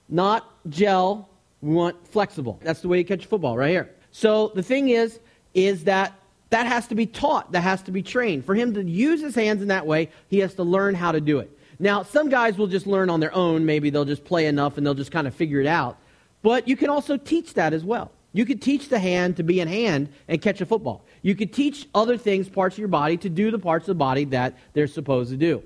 not 0.09 0.45
gel. 0.67 1.29
We 1.61 1.73
want 1.73 2.05
flexible. 2.07 2.59
That's 2.63 2.81
the 2.81 2.89
way 2.89 2.97
you 2.97 3.05
catch 3.05 3.23
a 3.23 3.27
football, 3.27 3.55
right 3.55 3.69
here. 3.69 3.95
So 4.11 4.51
the 4.55 4.63
thing 4.63 4.89
is, 4.89 5.19
is 5.53 5.85
that 5.85 6.13
that 6.51 6.67
has 6.67 6.87
to 6.87 6.95
be 6.95 7.05
taught, 7.05 7.51
that 7.53 7.61
has 7.61 7.81
to 7.83 7.91
be 7.91 8.03
trained. 8.03 8.45
For 8.45 8.53
him 8.53 8.73
to 8.75 8.83
use 8.83 9.21
his 9.21 9.35
hands 9.35 9.61
in 9.61 9.69
that 9.69 9.87
way, 9.87 10.09
he 10.27 10.39
has 10.39 10.53
to 10.55 10.63
learn 10.63 10.95
how 10.95 11.11
to 11.11 11.19
do 11.19 11.39
it. 11.39 11.57
Now, 11.79 12.03
some 12.03 12.29
guys 12.29 12.57
will 12.57 12.67
just 12.67 12.85
learn 12.85 13.09
on 13.09 13.19
their 13.19 13.33
own. 13.33 13.65
Maybe 13.65 13.89
they'll 13.89 14.05
just 14.05 14.23
play 14.23 14.45
enough 14.45 14.77
and 14.77 14.85
they'll 14.85 14.93
just 14.93 15.11
kind 15.11 15.27
of 15.27 15.33
figure 15.33 15.59
it 15.59 15.65
out. 15.65 15.97
But 16.43 16.67
you 16.67 16.77
can 16.77 16.89
also 16.89 17.17
teach 17.17 17.55
that 17.55 17.73
as 17.73 17.83
well. 17.83 18.11
You 18.33 18.45
could 18.45 18.61
teach 18.61 18.89
the 18.89 18.99
hand 18.99 19.37
to 19.37 19.43
be 19.43 19.59
in 19.59 19.67
hand 19.67 20.09
and 20.27 20.41
catch 20.41 20.61
a 20.61 20.65
football. 20.65 21.03
You 21.21 21.35
could 21.35 21.53
teach 21.53 21.87
other 21.95 22.17
things, 22.17 22.47
parts 22.47 22.75
of 22.75 22.79
your 22.79 22.87
body, 22.87 23.17
to 23.17 23.29
do 23.29 23.51
the 23.51 23.59
parts 23.59 23.83
of 23.83 23.95
the 23.95 23.99
body 23.99 24.25
that 24.25 24.57
they're 24.73 24.87
supposed 24.87 25.31
to 25.31 25.37
do. 25.37 25.63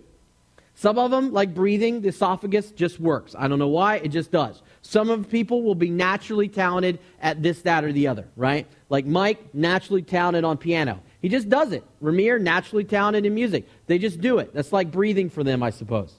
Some 0.76 0.98
of 0.98 1.10
them, 1.10 1.32
like 1.32 1.54
breathing, 1.54 2.02
the 2.02 2.10
esophagus 2.10 2.72
just 2.72 3.00
works. 3.00 3.36
I 3.38 3.48
don't 3.48 3.60
know 3.60 3.70
why, 3.70 3.98
it 3.98 4.10
just 4.10 4.32
does. 4.32 4.62
Some 4.82 5.10
of 5.10 5.30
people 5.30 5.64
will 5.64 5.76
be 5.76 5.90
naturally 5.90 6.50
talented 6.50 7.00
at 7.22 7.42
this, 7.42 7.62
that, 7.62 7.84
or 7.84 7.94
the 7.94 8.08
other, 8.08 8.28
right? 8.36 8.68
Like 8.90 9.06
Mike, 9.06 9.54
naturally 9.54 10.02
talented 10.02 10.44
on 10.44 10.58
piano. 10.58 11.02
He 11.22 11.30
just 11.30 11.50
does 11.50 11.72
it. 11.72 11.84
Ramir, 12.04 12.40
naturally 12.40 12.84
talented 12.84 13.26
in 13.26 13.34
music. 13.34 13.68
They 13.88 13.98
just 13.98 14.22
do 14.22 14.38
it. 14.38 14.54
That's 14.54 14.72
like 14.72 14.92
breathing 14.92 15.30
for 15.30 15.44
them, 15.44 15.64
I 15.64 15.72
suppose. 15.72 16.14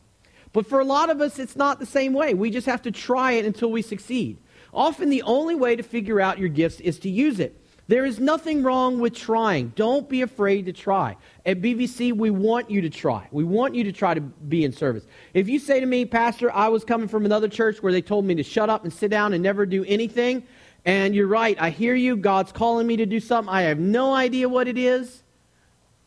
But 0.52 0.66
for 0.66 0.80
a 0.80 0.84
lot 0.84 1.10
of 1.10 1.20
us, 1.20 1.38
it's 1.38 1.54
not 1.54 1.78
the 1.78 1.86
same 1.86 2.12
way. 2.12 2.34
We 2.34 2.50
just 2.50 2.66
have 2.66 2.82
to 2.82 2.90
try 2.90 3.32
it 3.32 3.44
until 3.44 3.70
we 3.70 3.82
succeed. 3.82 4.38
Often 4.72 5.10
the 5.10 5.22
only 5.22 5.54
way 5.54 5.76
to 5.76 5.82
figure 5.82 6.20
out 6.20 6.38
your 6.38 6.48
gifts 6.48 6.80
is 6.80 6.98
to 7.00 7.10
use 7.10 7.40
it. 7.40 7.60
There 7.88 8.04
is 8.04 8.18
nothing 8.18 8.64
wrong 8.64 8.98
with 8.98 9.14
trying. 9.14 9.68
Don't 9.76 10.08
be 10.08 10.22
afraid 10.22 10.66
to 10.66 10.72
try. 10.72 11.16
At 11.44 11.60
BVC, 11.60 12.12
we 12.12 12.30
want 12.30 12.68
you 12.68 12.80
to 12.80 12.90
try. 12.90 13.28
We 13.30 13.44
want 13.44 13.76
you 13.76 13.84
to 13.84 13.92
try 13.92 14.12
to 14.14 14.20
be 14.20 14.64
in 14.64 14.72
service. 14.72 15.06
If 15.34 15.48
you 15.48 15.60
say 15.60 15.78
to 15.78 15.86
me, 15.86 16.04
Pastor, 16.04 16.50
I 16.50 16.66
was 16.66 16.84
coming 16.84 17.06
from 17.06 17.24
another 17.24 17.48
church 17.48 17.82
where 17.82 17.92
they 17.92 18.02
told 18.02 18.24
me 18.24 18.34
to 18.34 18.42
shut 18.42 18.68
up 18.68 18.82
and 18.82 18.92
sit 18.92 19.12
down 19.12 19.34
and 19.34 19.42
never 19.42 19.66
do 19.66 19.84
anything, 19.84 20.42
and 20.86 21.14
you're 21.14 21.26
right, 21.26 21.60
I 21.60 21.68
hear 21.68 21.94
you, 21.94 22.16
God's 22.16 22.52
calling 22.52 22.86
me 22.86 22.96
to 22.96 23.06
do 23.06 23.20
something, 23.20 23.52
I 23.52 23.62
have 23.62 23.78
no 23.78 24.14
idea 24.14 24.48
what 24.48 24.68
it 24.68 24.78
is, 24.78 25.22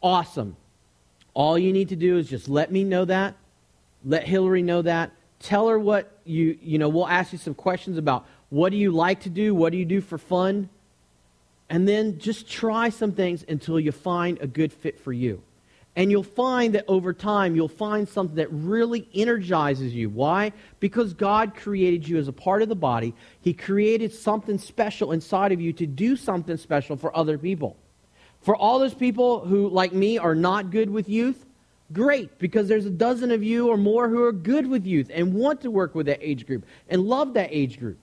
awesome. 0.01 0.55
All 1.35 1.59
you 1.59 1.71
need 1.71 1.89
to 1.89 1.95
do 1.95 2.17
is 2.17 2.27
just 2.27 2.49
let 2.49 2.71
me 2.71 2.83
know 2.83 3.05
that, 3.05 3.35
let 4.03 4.27
Hillary 4.27 4.63
know 4.63 4.81
that, 4.81 5.11
tell 5.39 5.67
her 5.67 5.77
what 5.77 6.11
you, 6.25 6.57
you 6.63 6.79
know, 6.79 6.89
we'll 6.89 7.07
ask 7.07 7.31
you 7.31 7.37
some 7.37 7.53
questions 7.53 7.99
about 7.99 8.25
what 8.49 8.71
do 8.71 8.77
you 8.77 8.91
like 8.91 9.19
to 9.21 9.29
do, 9.29 9.53
what 9.53 9.71
do 9.71 9.77
you 9.77 9.85
do 9.85 10.01
for 10.01 10.17
fun 10.17 10.69
and 11.69 11.87
then 11.87 12.17
just 12.17 12.49
try 12.49 12.89
some 12.89 13.11
things 13.11 13.45
until 13.47 13.79
you 13.79 13.91
find 13.91 14.39
a 14.41 14.47
good 14.47 14.73
fit 14.73 14.99
for 14.99 15.13
you. 15.13 15.41
And 15.99 16.09
you'll 16.09 16.23
find 16.23 16.75
that 16.75 16.85
over 16.87 17.11
time, 17.11 17.57
you'll 17.57 17.67
find 17.67 18.07
something 18.07 18.37
that 18.37 18.47
really 18.53 19.05
energizes 19.13 19.93
you. 19.93 20.09
Why? 20.09 20.53
Because 20.79 21.13
God 21.13 21.57
created 21.57 22.07
you 22.07 22.17
as 22.17 22.29
a 22.29 22.31
part 22.31 22.61
of 22.61 22.69
the 22.69 22.75
body. 22.75 23.13
He 23.41 23.53
created 23.53 24.13
something 24.13 24.57
special 24.59 25.11
inside 25.11 25.51
of 25.51 25.59
you 25.59 25.73
to 25.73 25.85
do 25.85 26.15
something 26.15 26.55
special 26.55 26.95
for 26.95 27.13
other 27.13 27.37
people. 27.37 27.75
For 28.39 28.55
all 28.55 28.79
those 28.79 28.93
people 28.93 29.41
who, 29.41 29.67
like 29.67 29.91
me, 29.91 30.17
are 30.17 30.35
not 30.35 30.71
good 30.71 30.89
with 30.89 31.09
youth, 31.09 31.45
great, 31.91 32.39
because 32.39 32.69
there's 32.69 32.85
a 32.85 32.89
dozen 32.89 33.29
of 33.29 33.43
you 33.43 33.67
or 33.67 33.75
more 33.75 34.07
who 34.07 34.23
are 34.23 34.31
good 34.31 34.67
with 34.67 34.85
youth 34.85 35.11
and 35.13 35.33
want 35.33 35.59
to 35.63 35.69
work 35.69 35.95
with 35.95 36.05
that 36.05 36.19
age 36.21 36.47
group 36.47 36.65
and 36.87 37.01
love 37.01 37.33
that 37.33 37.49
age 37.51 37.77
group. 37.77 37.97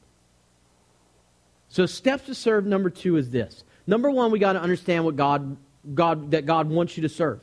So 1.71 1.87
steps 1.87 2.27
to 2.27 2.35
serve 2.35 2.67
number 2.67 2.91
two 2.91 3.17
is 3.17 3.31
this. 3.31 3.65
Number 3.87 4.11
one, 4.11 4.31
we 4.31 4.39
got 4.39 4.53
to 4.53 4.61
understand 4.61 5.07
what 5.07 5.17
God, 5.17 5.57
God 5.95 6.33
that 6.33 6.45
God 6.45 6.69
wants 6.69 6.99
you 6.99 7.05
to 7.05 7.09
serve. 7.09 7.41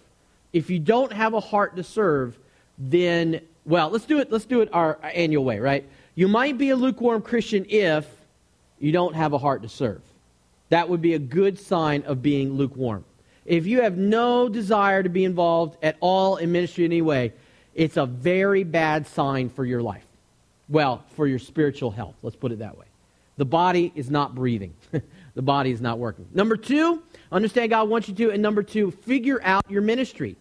If 0.54 0.70
you 0.70 0.80
don't 0.80 1.12
have 1.12 1.34
a 1.34 1.40
heart 1.40 1.76
to 1.76 1.84
serve, 1.84 2.38
then 2.78 3.42
well, 3.66 3.90
let's 3.90 4.06
do 4.06 4.20
it. 4.20 4.32
Let's 4.32 4.46
do 4.46 4.62
it 4.62 4.70
our 4.74 5.00
annual 5.04 5.44
way, 5.44 5.60
right? 5.60 5.88
You 6.16 6.28
might 6.28 6.58
be 6.58 6.70
a 6.70 6.76
lukewarm 6.76 7.22
Christian 7.22 7.66
if 7.70 8.08
you 8.80 8.92
don't 8.92 9.16
have 9.16 9.34
a 9.34 9.38
heart 9.38 9.64
to 9.64 9.70
serve. 9.70 10.02
That 10.70 10.90
would 10.90 11.02
be 11.02 11.14
a 11.14 11.20
good 11.20 11.60
sign 11.60 12.04
of 12.04 12.22
being 12.22 12.54
lukewarm. 12.54 13.06
If 13.46 13.66
you 13.66 13.82
have 13.82 13.98
no 13.98 14.50
desire 14.50 15.04
to 15.04 15.10
be 15.10 15.24
involved 15.24 15.78
at 15.84 15.98
all 16.00 16.38
in 16.38 16.52
ministry 16.52 16.86
in 16.86 16.92
any 16.92 17.02
way, 17.02 17.34
it's 17.74 17.98
a 17.98 18.06
very 18.06 18.64
bad 18.64 19.08
sign 19.08 19.50
for 19.50 19.66
your 19.66 19.82
life. 19.82 20.06
Well, 20.70 21.04
for 21.16 21.28
your 21.28 21.40
spiritual 21.40 21.92
health. 21.92 22.16
Let's 22.22 22.36
put 22.36 22.52
it 22.52 22.60
that 22.60 22.78
way. 22.78 22.86
The 23.38 23.46
body 23.46 23.92
is 23.96 24.10
not 24.10 24.36
breathing. 24.36 24.74
the 25.36 25.42
body 25.42 25.72
is 25.72 25.82
not 25.82 26.00
working. 26.00 26.28
Number 26.34 26.56
two, 26.56 27.02
understand 27.32 27.72
God 27.72 27.90
wants 27.90 28.08
you 28.08 28.16
to. 28.16 28.32
And 28.32 28.42
number 28.42 28.64
two, 28.64 28.92
figure 28.92 29.42
out 29.44 29.70
your 29.70 29.82
ministry. 29.82 30.36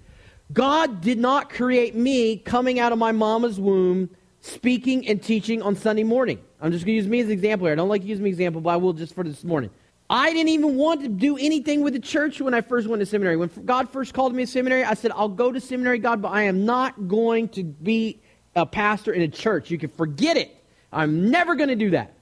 God 0.53 1.01
did 1.01 1.19
not 1.19 1.51
create 1.51 1.95
me 1.95 2.37
coming 2.37 2.79
out 2.79 2.93
of 2.93 2.99
my 2.99 3.13
mama's 3.13 3.61
womb 3.61 4.11
speaking 4.41 5.07
and 5.09 5.23
teaching 5.23 5.63
on 5.63 5.77
Sunday 5.77 6.03
morning. 6.03 6.41
I'm 6.61 6.73
just 6.73 6.85
going 6.85 6.95
to 6.95 7.03
use 7.03 7.07
me 7.07 7.21
as 7.21 7.27
an 7.27 7.33
example 7.33 7.67
here. 7.67 7.73
I 7.73 7.77
don't 7.77 7.89
like 7.89 8.05
using 8.05 8.25
me 8.25 8.31
as 8.31 8.37
an 8.37 8.43
example, 8.43 8.61
but 8.61 8.71
I 8.71 8.77
will 8.77 8.93
just 8.93 9.15
for 9.15 9.25
this 9.25 9.45
morning. 9.45 9.71
I 10.11 10.33
didn't 10.33 10.49
even 10.49 10.77
want 10.77 11.01
to 11.03 11.09
do 11.09 11.39
anything 11.39 11.83
with 11.83 11.95
the 11.95 12.01
church 12.01 12.41
when 12.41 12.53
I 12.53 12.61
first 12.61 12.87
went 12.87 13.01
to 13.01 13.07
seminary. 13.07 13.37
When 13.37 13.51
God 13.65 13.89
first 13.89 14.13
called 14.13 14.35
me 14.35 14.45
to 14.45 14.51
seminary, 14.51 14.85
I 14.85 14.95
said, 14.95 15.13
I'll 15.13 15.29
go 15.29 15.53
to 15.53 15.61
seminary, 15.61 15.99
God, 15.99 16.21
but 16.21 16.29
I 16.29 16.43
am 16.43 16.67
not 16.67 17.09
going 17.09 17.49
to 17.51 17.65
be 17.65 18.21
a 18.55 18.67
pastor 18.67 19.13
in 19.13 19.23
a 19.23 19.29
church. 19.29 19.71
You 19.71 19.79
can 19.79 19.89
forget 19.89 20.37
it. 20.37 20.55
I'm 20.93 21.31
never 21.31 21.55
going 21.55 21.71
to 21.71 21.77
do 21.77 21.91
that. 21.91 22.13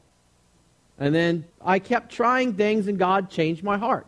And 0.99 1.15
then 1.15 1.47
I 1.65 1.79
kept 1.79 2.13
trying 2.13 2.55
things 2.55 2.87
and 2.87 2.99
God 2.99 3.31
changed 3.31 3.65
my 3.65 3.79
heart. 3.79 4.07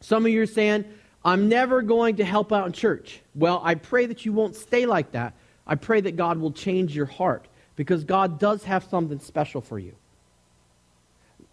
Some 0.00 0.24
of 0.26 0.30
you 0.30 0.42
are 0.42 0.46
saying, 0.46 0.84
I'm 1.26 1.48
never 1.48 1.82
going 1.82 2.16
to 2.16 2.24
help 2.24 2.52
out 2.52 2.66
in 2.68 2.72
church. 2.72 3.20
Well, 3.34 3.60
I 3.64 3.74
pray 3.74 4.06
that 4.06 4.24
you 4.24 4.32
won't 4.32 4.54
stay 4.54 4.86
like 4.86 5.10
that. 5.10 5.34
I 5.66 5.74
pray 5.74 6.00
that 6.02 6.14
God 6.14 6.38
will 6.38 6.52
change 6.52 6.94
your 6.94 7.06
heart 7.06 7.48
because 7.74 8.04
God 8.04 8.38
does 8.38 8.62
have 8.62 8.84
something 8.84 9.18
special 9.18 9.60
for 9.60 9.76
you. 9.76 9.96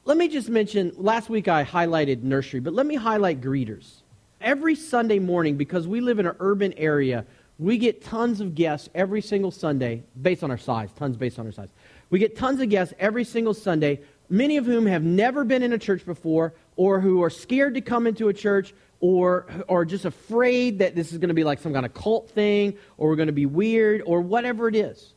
Let 0.06 0.16
me 0.16 0.28
just 0.28 0.48
mention 0.48 0.92
last 0.96 1.28
week 1.28 1.48
I 1.48 1.66
highlighted 1.66 2.22
nursery, 2.22 2.60
but 2.60 2.74
let 2.74 2.86
me 2.86 2.94
highlight 2.94 3.42
greeters. 3.42 4.02
Every 4.40 4.76
Sunday 4.76 5.18
morning, 5.18 5.58
because 5.58 5.88
we 5.88 6.02
live 6.02 6.20
in 6.20 6.28
an 6.28 6.36
urban 6.40 6.74
area, 6.74 7.26
we 7.58 7.80
get 7.80 8.04
tons 8.04 8.42
of 8.42 8.54
guests 8.54 8.90
every 8.94 9.22
single 9.22 9.50
Sunday 9.50 10.04
based 10.22 10.44
on 10.44 10.52
our 10.52 10.58
size, 10.60 10.92
tons 10.96 11.18
based 11.18 11.40
on 11.40 11.48
our 11.48 11.52
size. 11.52 11.70
We 12.12 12.20
get 12.20 12.38
tons 12.38 12.62
of 12.62 12.70
guests 12.70 12.94
every 13.00 13.24
single 13.24 13.56
Sunday, 13.56 14.02
many 14.30 14.58
of 14.58 14.68
whom 14.68 14.86
have 14.86 15.02
never 15.02 15.44
been 15.44 15.64
in 15.64 15.74
a 15.74 15.80
church 15.80 16.06
before 16.06 16.54
or 16.76 17.00
who 17.00 17.24
are 17.24 17.32
scared 17.32 17.74
to 17.74 17.82
come 17.82 18.06
into 18.06 18.28
a 18.28 18.34
church 18.34 18.76
or 19.04 19.46
are 19.68 19.84
just 19.84 20.06
afraid 20.06 20.80
that 20.80 20.96
this 20.96 21.12
is 21.12 21.18
going 21.18 21.28
to 21.28 21.34
be 21.34 21.44
like 21.44 21.60
some 21.60 21.74
kind 21.74 21.86
of 21.86 21.94
cult 21.94 22.30
thing 22.30 22.74
or 22.98 23.10
we're 23.10 23.18
going 23.18 23.28
to 23.28 23.34
be 23.34 23.46
weird 23.46 24.02
or 24.06 24.22
whatever 24.22 24.70
it 24.70 24.78
is. 24.78 25.12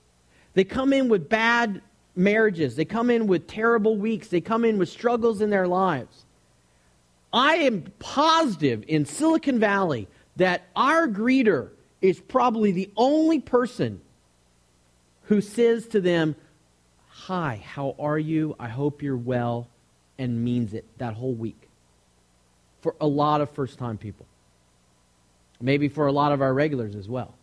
They 0.54 0.64
come 0.64 0.92
in 0.92 1.08
with 1.08 1.28
bad 1.28 1.80
marriages, 2.16 2.74
they 2.74 2.84
come 2.84 3.10
in 3.10 3.28
with 3.28 3.46
terrible 3.46 3.96
weeks, 3.96 4.26
they 4.26 4.40
come 4.40 4.64
in 4.64 4.76
with 4.78 4.88
struggles 4.88 5.40
in 5.40 5.50
their 5.50 5.68
lives. 5.68 6.24
I 7.32 7.58
am 7.58 7.84
positive 8.00 8.82
in 8.88 9.04
Silicon 9.04 9.60
Valley 9.60 10.08
that 10.34 10.62
our 10.74 11.06
greeter 11.06 11.68
is 12.02 12.18
probably 12.18 12.72
the 12.72 12.90
only 12.96 13.38
person 13.38 14.00
who 15.26 15.40
says 15.40 15.86
to 15.88 16.00
them, 16.00 16.34
hi, 17.08 17.62
how 17.64 17.94
are 18.00 18.18
you? 18.18 18.56
I 18.58 18.66
hope 18.66 19.00
you're 19.00 19.16
well, 19.16 19.68
and 20.18 20.44
means 20.44 20.74
it 20.74 20.86
that 20.98 21.14
whole 21.14 21.34
week. 21.34 21.65
For 22.86 22.94
a 23.00 23.06
lot 23.08 23.40
of 23.40 23.50
first 23.50 23.80
time 23.80 23.98
people. 23.98 24.26
Maybe 25.60 25.88
for 25.88 26.06
a 26.06 26.12
lot 26.12 26.30
of 26.30 26.40
our 26.40 26.54
regulars 26.54 26.94
as 26.94 27.08
well. 27.08 27.34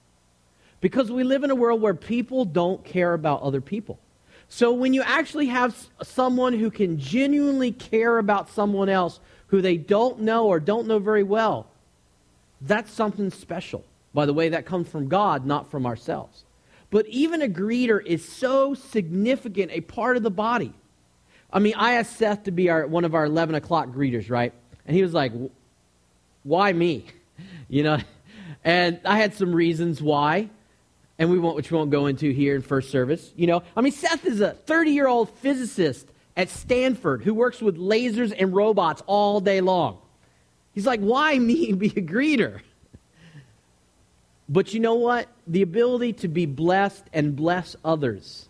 Because 0.80 1.12
we 1.12 1.26
live 1.26 1.44
in 1.44 1.52
a 1.52 1.56
world 1.56 1.82
where 1.82 1.94
people 1.94 2.46
don't 2.46 2.82
care 2.86 3.14
about 3.14 3.42
other 3.42 3.60
people. 3.60 4.00
So 4.48 4.72
when 4.72 4.94
you 4.94 5.02
actually 5.02 5.48
have 5.48 5.76
someone 6.02 6.54
who 6.54 6.72
can 6.72 6.98
genuinely 6.98 7.74
care 7.74 8.20
about 8.20 8.52
someone 8.52 8.88
else 8.88 9.20
who 9.48 9.62
they 9.62 9.76
don't 9.76 10.22
know 10.22 10.48
or 10.48 10.62
don't 10.62 10.88
know 10.88 10.98
very 10.98 11.24
well, 11.24 11.68
that's 12.62 12.94
something 12.94 13.30
special. 13.30 13.84
By 14.14 14.26
the 14.26 14.34
way, 14.34 14.48
that 14.48 14.66
comes 14.66 14.88
from 14.88 15.10
God, 15.10 15.46
not 15.46 15.70
from 15.70 15.86
ourselves. 15.86 16.46
But 16.90 17.06
even 17.08 17.42
a 17.42 17.50
greeter 17.50 18.02
is 18.02 18.26
so 18.26 18.76
significant 18.76 19.74
a 19.74 19.82
part 19.82 20.16
of 20.16 20.24
the 20.24 20.32
body. 20.32 20.72
I 21.52 21.60
mean, 21.60 21.74
I 21.76 21.96
asked 21.96 22.16
Seth 22.16 22.44
to 22.44 22.52
be 22.52 22.70
our, 22.70 22.88
one 22.88 23.04
of 23.04 23.14
our 23.14 23.26
11 23.26 23.56
o'clock 23.56 23.90
greeters, 23.90 24.30
right? 24.30 24.54
And 24.86 24.96
he 24.96 25.02
was 25.02 25.14
like, 25.14 25.32
why 26.44 26.74
me? 26.74 27.06
You 27.70 27.84
know? 27.84 27.98
And 28.64 29.00
I 29.04 29.18
had 29.18 29.34
some 29.34 29.54
reasons 29.54 30.02
why, 30.02 30.50
and 31.20 31.30
we 31.30 31.40
won't, 31.40 31.56
which 31.56 31.72
we 31.72 31.78
won't 31.78 31.92
go 31.92 32.06
into 32.06 32.32
here 32.32 32.56
in 32.56 32.62
first 32.62 32.92
service. 32.92 33.32
You 33.36 33.48
know, 33.48 33.64
I 33.76 33.82
mean, 33.82 33.92
Seth 33.92 34.26
is 34.26 34.42
a 34.42 34.52
30 34.52 34.92
year 34.92 35.08
old 35.08 35.30
physicist 35.30 36.08
at 36.38 36.50
Stanford 36.50 37.24
who 37.24 37.34
works 37.34 37.62
with 37.62 37.78
lasers 37.78 38.34
and 38.38 38.54
robots 38.54 39.02
all 39.06 39.40
day 39.40 39.62
long. 39.62 39.98
He's 40.74 40.86
like, 40.86 41.02
why 41.02 41.38
me 41.38 41.72
be 41.74 41.88
a 41.88 42.02
greeter? 42.02 42.62
But 44.50 44.74
you 44.74 44.80
know 44.80 44.96
what? 44.96 45.28
The 45.48 45.62
ability 45.62 46.14
to 46.14 46.28
be 46.28 46.46
blessed 46.46 47.04
and 47.14 47.36
bless 47.36 47.76
others 47.84 48.48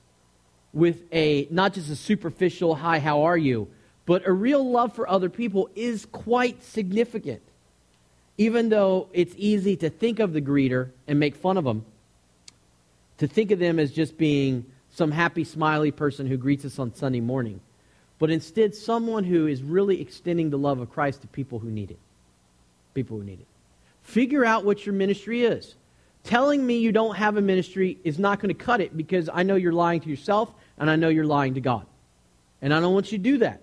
with 0.73 1.03
a 1.11 1.47
not 1.51 1.73
just 1.73 1.89
a 1.89 1.95
superficial 1.95 2.73
hi 2.73 2.97
how 2.97 3.23
are 3.23 3.37
you 3.37 3.67
but 4.05 4.25
a 4.27 4.31
real 4.31 4.69
love 4.69 4.93
for 4.93 5.07
other 5.09 5.29
people 5.29 5.69
is 5.75 6.05
quite 6.05 6.63
significant 6.63 7.41
even 8.37 8.69
though 8.69 9.07
it's 9.13 9.33
easy 9.37 9.75
to 9.77 9.89
think 9.89 10.19
of 10.19 10.33
the 10.33 10.41
greeter 10.41 10.89
and 11.07 11.19
make 11.19 11.35
fun 11.35 11.57
of 11.57 11.63
them 11.63 11.85
to 13.17 13.27
think 13.27 13.51
of 13.51 13.59
them 13.59 13.79
as 13.79 13.91
just 13.91 14.17
being 14.17 14.65
some 14.91 15.11
happy 15.11 15.43
smiley 15.43 15.91
person 15.91 16.27
who 16.27 16.37
greets 16.37 16.65
us 16.65 16.79
on 16.79 16.93
sunday 16.93 17.21
morning 17.21 17.59
but 18.19 18.29
instead 18.29 18.73
someone 18.73 19.23
who 19.23 19.47
is 19.47 19.61
really 19.61 20.01
extending 20.01 20.49
the 20.49 20.57
love 20.57 20.79
of 20.79 20.89
christ 20.89 21.21
to 21.21 21.27
people 21.27 21.59
who 21.59 21.69
need 21.69 21.91
it 21.91 21.99
people 22.93 23.17
who 23.17 23.23
need 23.23 23.39
it 23.39 23.47
figure 24.01 24.45
out 24.45 24.65
what 24.65 24.85
your 24.85 24.93
ministry 24.93 25.43
is 25.43 25.75
telling 26.23 26.65
me 26.65 26.77
you 26.77 26.91
don't 26.91 27.15
have 27.15 27.37
a 27.37 27.41
ministry 27.41 27.97
is 28.03 28.17
not 28.17 28.39
going 28.39 28.49
to 28.49 28.63
cut 28.63 28.81
it 28.81 28.95
because 28.95 29.29
I 29.31 29.43
know 29.43 29.55
you're 29.55 29.73
lying 29.73 30.01
to 30.01 30.09
yourself 30.09 30.53
and 30.77 30.89
I 30.89 30.95
know 30.95 31.09
you're 31.09 31.25
lying 31.25 31.55
to 31.55 31.61
God. 31.61 31.85
And 32.61 32.73
I 32.73 32.79
don't 32.79 32.93
want 32.93 33.11
you 33.11 33.17
to 33.17 33.23
do 33.23 33.37
that. 33.39 33.61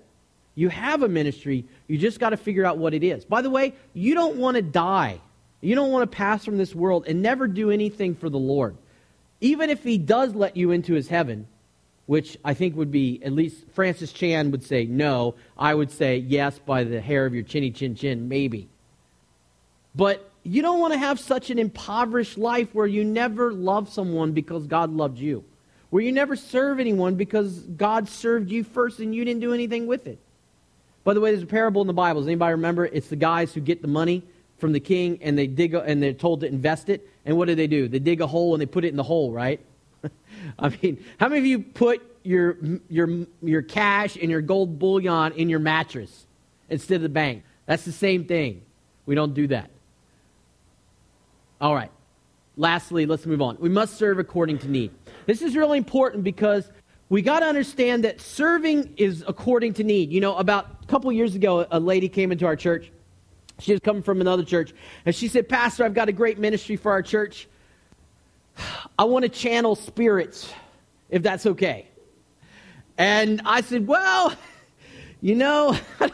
You 0.61 0.69
have 0.69 1.03
a 1.03 1.09
ministry. 1.09 1.65
You 1.89 1.97
just 1.97 2.21
got 2.21 2.31
to 2.31 2.37
figure 2.37 2.67
out 2.67 2.77
what 2.77 2.93
it 2.93 3.03
is. 3.03 3.25
By 3.25 3.41
the 3.41 3.49
way, 3.49 3.73
you 3.95 4.13
don't 4.13 4.37
want 4.37 4.57
to 4.57 4.63
die. 4.63 5.19
You 5.63 5.75
don't 5.75 5.91
want 5.91 6.11
to 6.11 6.15
pass 6.15 6.45
from 6.45 6.59
this 6.59 6.75
world 6.75 7.07
and 7.07 7.23
never 7.23 7.49
do 7.49 7.71
anything 7.71 8.15
for 8.15 8.29
the 8.29 8.39
Lord. 8.39 8.77
Even 9.41 9.71
if 9.71 9.83
he 9.83 9.97
does 9.97 10.35
let 10.35 10.59
you 10.59 10.71
into 10.71 10.93
his 10.93 11.09
heaven, 11.09 11.47
which 12.05 12.37
I 12.45 12.53
think 12.53 12.77
would 12.77 12.91
be, 12.91 13.23
at 13.25 13.33
least 13.33 13.71
Francis 13.73 14.13
Chan 14.13 14.51
would 14.51 14.63
say 14.63 14.85
no. 14.85 15.35
I 15.57 15.73
would 15.75 15.91
say 15.91 16.19
yes 16.19 16.59
by 16.59 16.85
the 16.85 17.01
hair 17.01 17.25
of 17.25 17.33
your 17.33 17.43
chinny 17.43 17.71
chin 17.71 17.95
chin, 17.95 18.29
maybe. 18.29 18.69
But 19.95 20.31
you 20.43 20.61
don't 20.61 20.79
want 20.79 20.93
to 20.93 20.99
have 20.99 21.19
such 21.19 21.49
an 21.49 21.59
impoverished 21.59 22.37
life 22.37 22.75
where 22.75 22.87
you 22.87 23.03
never 23.03 23.51
love 23.51 23.89
someone 23.89 24.33
because 24.33 24.67
God 24.67 24.91
loved 24.91 25.17
you, 25.17 25.43
where 25.89 26.03
you 26.03 26.13
never 26.13 26.37
serve 26.37 26.81
anyone 26.81 27.15
because 27.15 27.61
God 27.61 28.11
served 28.11 28.51
you 28.51 28.63
first 28.63 28.99
and 28.99 29.15
you 29.15 29.25
didn't 29.25 29.41
do 29.41 29.55
anything 29.55 29.87
with 29.87 30.07
it. 30.07 30.19
By 31.05 31.15
the 31.15 31.21
way, 31.21 31.31
there's 31.31 31.43
a 31.43 31.47
parable 31.47 31.81
in 31.81 31.87
the 31.87 31.93
Bible. 31.93 32.21
Does 32.21 32.29
anybody 32.29 32.53
remember? 32.53 32.85
It's 32.85 33.09
the 33.09 33.17
guys 33.17 33.55
who 33.55 33.61
get 33.61 33.83
the 33.83 33.89
money 33.89 34.23
from 34.59 34.73
the 34.73 34.81
king 34.81 35.19
and 35.23 35.37
they 35.37 35.47
dig 35.47 35.75
and 35.75 36.03
they're 36.03 36.13
told 36.13 36.41
to 36.41 36.47
invest 36.47 36.89
it. 36.89 37.09
And 37.25 37.37
what 37.37 37.47
do 37.47 37.55
they 37.55 37.67
do? 37.67 37.89
They 37.89 37.99
dig 37.99 38.21
a 38.21 38.27
hole 38.27 38.55
and 38.55 38.61
they 38.61 38.67
put 38.67 38.85
it 38.85 38.89
in 38.89 38.97
the 38.97 39.03
hole, 39.03 39.33
right? 39.33 39.61
I 40.59 40.69
mean, 40.69 41.03
how 41.19 41.29
many 41.29 41.41
of 41.41 41.47
you 41.47 41.61
put 41.61 42.03
your 42.23 42.59
your 42.89 43.27
your 43.43 43.63
cash 43.63 44.17
and 44.17 44.31
your 44.31 44.43
gold 44.43 44.79
bullion 44.79 45.33
in 45.33 45.49
your 45.49 45.59
mattress 45.59 46.27
instead 46.69 46.97
of 46.97 47.03
the 47.03 47.09
bank? 47.09 47.43
That's 47.67 47.85
the 47.85 47.93
same 47.93 48.25
thing. 48.25 48.63
We 49.07 49.15
don't 49.15 49.35
do 49.35 49.47
that. 49.49 49.71
All 51.61 51.75
right. 51.75 51.91
Lastly, 52.57 53.07
let's 53.07 53.27
move 53.27 53.41
on. 53.41 53.57
We 53.59 53.69
must 53.69 53.97
serve 53.97 54.19
according 54.19 54.59
to 54.59 54.69
need. 54.69 54.91
This 55.27 55.41
is 55.41 55.57
really 55.57 55.79
important 55.79 56.25
because 56.25 56.71
we 57.09 57.23
got 57.23 57.41
to 57.41 57.47
understand 57.47 58.05
that 58.05 58.21
serving 58.21 58.95
is 58.97 59.25
according 59.27 59.75
to 59.75 59.85
need. 59.85 60.13
You 60.13 60.21
know, 60.21 60.37
about 60.37 60.80
couple 60.91 61.11
years 61.13 61.37
ago, 61.37 61.67
a 61.71 61.79
lady 61.79 62.09
came 62.09 62.33
into 62.33 62.47
our 62.47 62.57
church. 62.57 62.91
She 63.61 63.73
was 63.73 63.81
coming 63.81 64.03
from 64.03 64.21
another 64.21 64.43
church, 64.43 64.73
and 65.07 65.15
she 65.15 65.29
said, 65.29 65.49
Pastor, 65.49 65.85
I've 65.85 65.95
got 65.95 66.09
a 66.09 66.13
great 66.13 66.39
ministry 66.39 66.77
for 66.77 66.91
our 66.91 67.03
church. 67.03 67.47
I 68.99 69.05
want 69.05 69.23
to 69.25 69.29
channel 69.29 69.77
spirits, 69.77 70.53
if 71.09 71.23
that's 71.23 71.47
okay. 71.47 71.87
And 72.99 73.41
I 73.45 73.61
said, 73.61 73.87
Well, 73.87 74.35
you 75.21 75.35
know, 75.35 75.79
I, 76.01 76.11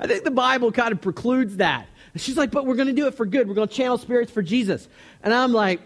I 0.00 0.06
think 0.06 0.24
the 0.24 0.30
Bible 0.30 0.72
kind 0.72 0.92
of 0.92 1.00
precludes 1.00 1.58
that. 1.58 1.86
she's 2.16 2.36
like, 2.36 2.50
But 2.50 2.66
we're 2.66 2.76
going 2.76 2.88
to 2.88 2.94
do 2.94 3.06
it 3.06 3.14
for 3.14 3.24
good. 3.24 3.48
We're 3.48 3.54
going 3.54 3.68
to 3.68 3.74
channel 3.74 3.98
spirits 3.98 4.32
for 4.32 4.42
Jesus. 4.42 4.88
And 5.22 5.32
I'm 5.32 5.52
like, 5.52 5.80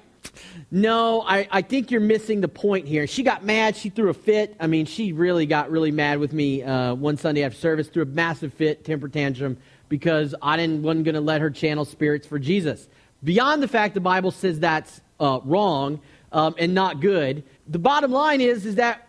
no, 0.70 1.22
I, 1.22 1.46
I 1.50 1.62
think 1.62 1.90
you're 1.90 2.00
missing 2.00 2.40
the 2.40 2.48
point 2.48 2.88
here. 2.88 3.06
She 3.06 3.22
got 3.22 3.44
mad. 3.44 3.76
She 3.76 3.88
threw 3.88 4.10
a 4.10 4.14
fit. 4.14 4.56
I 4.58 4.66
mean, 4.66 4.86
she 4.86 5.12
really 5.12 5.46
got 5.46 5.70
really 5.70 5.92
mad 5.92 6.18
with 6.18 6.32
me 6.32 6.62
uh, 6.62 6.94
one 6.94 7.16
Sunday 7.16 7.44
after 7.44 7.58
service, 7.58 7.88
threw 7.88 8.02
a 8.02 8.06
massive 8.06 8.52
fit, 8.52 8.84
temper 8.84 9.08
tantrum, 9.08 9.58
because 9.88 10.34
I 10.42 10.56
didn't, 10.56 10.82
wasn't 10.82 11.04
going 11.04 11.14
to 11.14 11.20
let 11.20 11.40
her 11.40 11.50
channel 11.50 11.84
spirits 11.84 12.26
for 12.26 12.40
Jesus. 12.40 12.88
Beyond 13.22 13.62
the 13.62 13.68
fact 13.68 13.94
the 13.94 14.00
Bible 14.00 14.32
says 14.32 14.58
that's 14.58 15.00
uh, 15.20 15.40
wrong 15.44 16.00
um, 16.32 16.56
and 16.58 16.74
not 16.74 17.00
good, 17.00 17.44
the 17.68 17.78
bottom 17.78 18.10
line 18.10 18.40
is, 18.40 18.66
is 18.66 18.74
that 18.74 19.08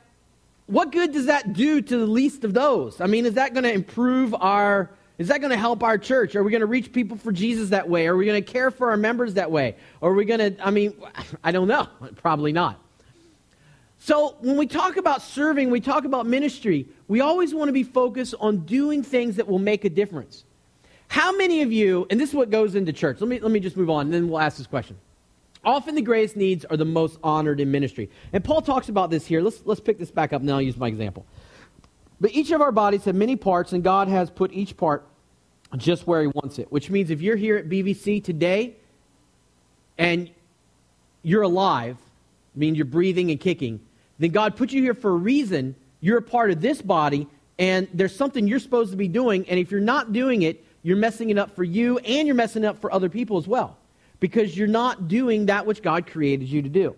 what 0.68 0.92
good 0.92 1.12
does 1.12 1.26
that 1.26 1.54
do 1.54 1.82
to 1.82 1.98
the 1.98 2.06
least 2.06 2.44
of 2.44 2.54
those? 2.54 3.02
I 3.02 3.08
mean, 3.08 3.26
is 3.26 3.34
that 3.34 3.54
going 3.54 3.64
to 3.64 3.74
improve 3.74 4.36
our 4.36 4.92
is 5.18 5.30
that 5.30 5.40
going 5.40 5.52
to 5.52 5.58
help 5.58 5.82
our 5.84 5.98
church? 5.98 6.36
Are 6.36 6.44
we 6.44 6.52
going 6.52 6.62
to 6.62 6.68
reach 6.68 6.94
people 6.94 7.18
for 7.18 7.32
Jesus 7.32 7.70
that 7.70 7.90
way? 7.90 8.08
Are 8.08 8.16
we 8.16 8.26
going 8.26 8.44
to 8.44 8.52
care 8.52 8.70
for 8.70 8.92
our 8.92 8.98
members 8.98 9.34
that 9.34 9.50
way? 9.50 9.76
Are 10.02 10.14
we 10.14 10.26
going 10.26 10.40
to, 10.40 10.66
I 10.66 10.70
mean, 10.70 10.94
I 11.44 11.52
don't 11.52 11.68
know. 11.68 11.88
Probably 12.18 12.52
not. 12.52 12.80
So 14.00 14.36
when 14.42 14.58
we 14.58 14.68
talk 14.68 14.98
about 14.98 15.24
serving, 15.24 15.72
we 15.72 15.82
talk 15.82 16.06
about 16.06 16.28
ministry, 16.28 16.88
we 17.08 17.20
always 17.20 17.54
want 17.54 17.70
to 17.70 17.74
be 17.74 17.84
focused 17.84 18.36
on 18.40 18.60
doing 18.60 19.02
things 19.02 19.38
that 19.38 19.48
will 19.48 19.60
make 19.60 19.86
a 19.86 19.90
difference. 19.90 20.44
How 21.08 21.36
many 21.36 21.62
of 21.64 21.72
you, 21.72 22.06
and 22.12 22.20
this 22.20 22.30
is 22.30 22.36
what 22.36 22.52
goes 22.52 22.76
into 22.76 22.94
church, 22.94 23.20
let 23.20 23.30
me, 23.30 23.40
let 23.40 23.52
me 23.52 23.60
just 23.60 23.76
move 23.76 23.90
on, 23.90 24.06
and 24.06 24.14
then 24.14 24.30
we'll 24.30 24.40
ask 24.40 24.58
this 24.58 24.68
question. 24.68 24.98
Often 25.66 25.96
the 25.96 26.02
greatest 26.02 26.36
needs 26.36 26.64
are 26.66 26.78
the 26.78 26.86
most 26.86 27.18
honored 27.24 27.60
in 27.60 27.72
ministry. 27.72 28.10
And 28.34 28.44
Paul 28.44 28.62
talks 28.62 28.88
about 28.90 29.10
this 29.10 29.26
here. 29.26 29.42
Let's, 29.42 29.62
let's 29.66 29.82
pick 29.82 29.98
this 29.98 30.12
back 30.12 30.32
up, 30.32 30.42
and 30.42 30.48
then 30.48 30.56
I'll 30.56 30.62
use 30.62 30.78
my 30.78 30.88
example. 30.88 31.26
But 32.20 32.32
each 32.34 32.52
of 32.52 32.62
our 32.62 32.72
bodies 32.72 33.06
have 33.06 33.16
many 33.16 33.36
parts, 33.36 33.74
and 33.74 33.84
God 33.84 34.08
has 34.08 34.30
put 34.30 34.52
each 34.52 34.76
part 34.76 35.06
just 35.76 36.08
where 36.08 36.22
He 36.22 36.28
wants 36.28 36.60
it. 36.60 36.72
Which 36.72 36.90
means 36.90 37.10
if 37.10 37.22
you're 37.22 37.36
here 37.36 37.58
at 37.58 37.70
BVC 37.70 38.24
today 38.24 38.76
and 39.98 40.30
you're 41.24 41.44
alive, 41.44 41.98
I 42.56 42.60
mean 42.60 42.76
you're 42.76 42.86
breathing 42.86 43.30
and 43.32 43.40
kicking, 43.40 43.80
then 44.20 44.32
God 44.32 44.56
put 44.56 44.72
you 44.72 44.82
here 44.82 44.94
for 44.94 45.12
a 45.12 45.16
reason. 45.16 45.76
You're 46.00 46.18
a 46.18 46.24
part 46.24 46.52
of 46.52 46.62
this 46.62 46.82
body, 46.82 47.28
and 47.60 47.88
there's 47.94 48.16
something 48.16 48.48
you're 48.48 48.60
supposed 48.60 48.92
to 48.92 48.98
be 48.98 49.08
doing. 49.08 49.48
And 49.48 49.60
if 49.60 49.72
you're 49.72 49.80
not 49.80 50.14
doing 50.14 50.42
it, 50.42 50.64
you're 50.84 50.98
messing 50.98 51.30
it 51.30 51.38
up 51.38 51.56
for 51.56 51.64
you, 51.64 51.98
and 52.00 52.28
you're 52.28 52.36
messing 52.36 52.64
it 52.64 52.68
up 52.68 52.80
for 52.80 52.92
other 52.92 53.10
people 53.10 53.38
as 53.38 53.48
well. 53.48 53.78
Because 54.20 54.58
you're 54.58 54.68
not 54.68 55.08
doing 55.08 55.48
that 55.48 55.68
which 55.68 55.84
God 55.84 56.08
created 56.08 56.48
you 56.48 56.64
to 56.64 56.70
do. 56.70 56.96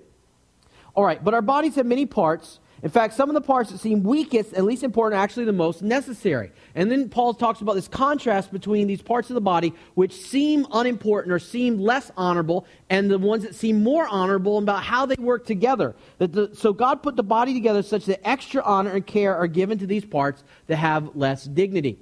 All 0.96 1.04
right, 1.04 1.22
but 1.22 1.34
our 1.34 1.42
bodies 1.42 1.76
have 1.76 1.86
many 1.86 2.06
parts 2.06 2.60
in 2.82 2.90
fact, 2.90 3.14
some 3.14 3.30
of 3.30 3.34
the 3.34 3.42
parts 3.42 3.72
that 3.72 3.80
seem 3.80 4.04
weakest 4.04 4.54
and 4.54 4.66
least 4.66 4.84
important 4.84 5.20
are 5.20 5.24
actually 5.24 5.46
the 5.46 5.54
most 5.54 5.82
necessary. 5.82 6.52
And 6.76 6.90
then 6.90 7.10
Paul 7.10 7.34
talks 7.34 7.60
about 7.60 7.74
this 7.74 7.90
contrast 7.90 8.54
between 8.54 8.88
these 8.88 9.02
parts 9.02 9.30
of 9.30 9.34
the 9.34 9.42
body 9.42 9.74
which 9.96 10.14
seem 10.14 10.66
unimportant 10.72 11.34
or 11.34 11.40
seem 11.40 11.78
less 11.78 12.10
honorable 12.16 12.66
and 12.90 13.12
the 13.12 13.20
ones 13.20 13.44
that 13.44 13.54
seem 13.54 13.84
more 13.84 14.08
honorable 14.08 14.58
and 14.58 14.66
about 14.66 14.84
how 14.84 15.06
they 15.06 15.16
work 15.16 15.46
together. 15.46 15.94
The, 16.20 16.52
so 16.54 16.72
God 16.72 17.04
put 17.04 17.18
the 17.18 17.24
body 17.24 17.54
together 17.54 17.84
such 17.84 18.06
that 18.06 18.26
extra 18.26 18.64
honor 18.64 18.92
and 18.92 19.06
care 19.06 19.36
are 19.36 19.48
given 19.48 19.78
to 19.80 19.88
these 19.88 20.06
parts 20.06 20.44
that 20.68 20.78
have 20.78 21.16
less 21.16 21.44
dignity. 21.44 22.00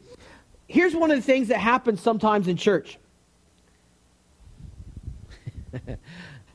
Here's 0.67 0.95
one 0.95 1.09
of 1.09 1.17
the 1.17 1.23
things 1.23 1.47
that 1.47 1.59
happens 1.59 2.01
sometimes 2.01 2.47
in 2.47 2.57
church. 2.57 2.99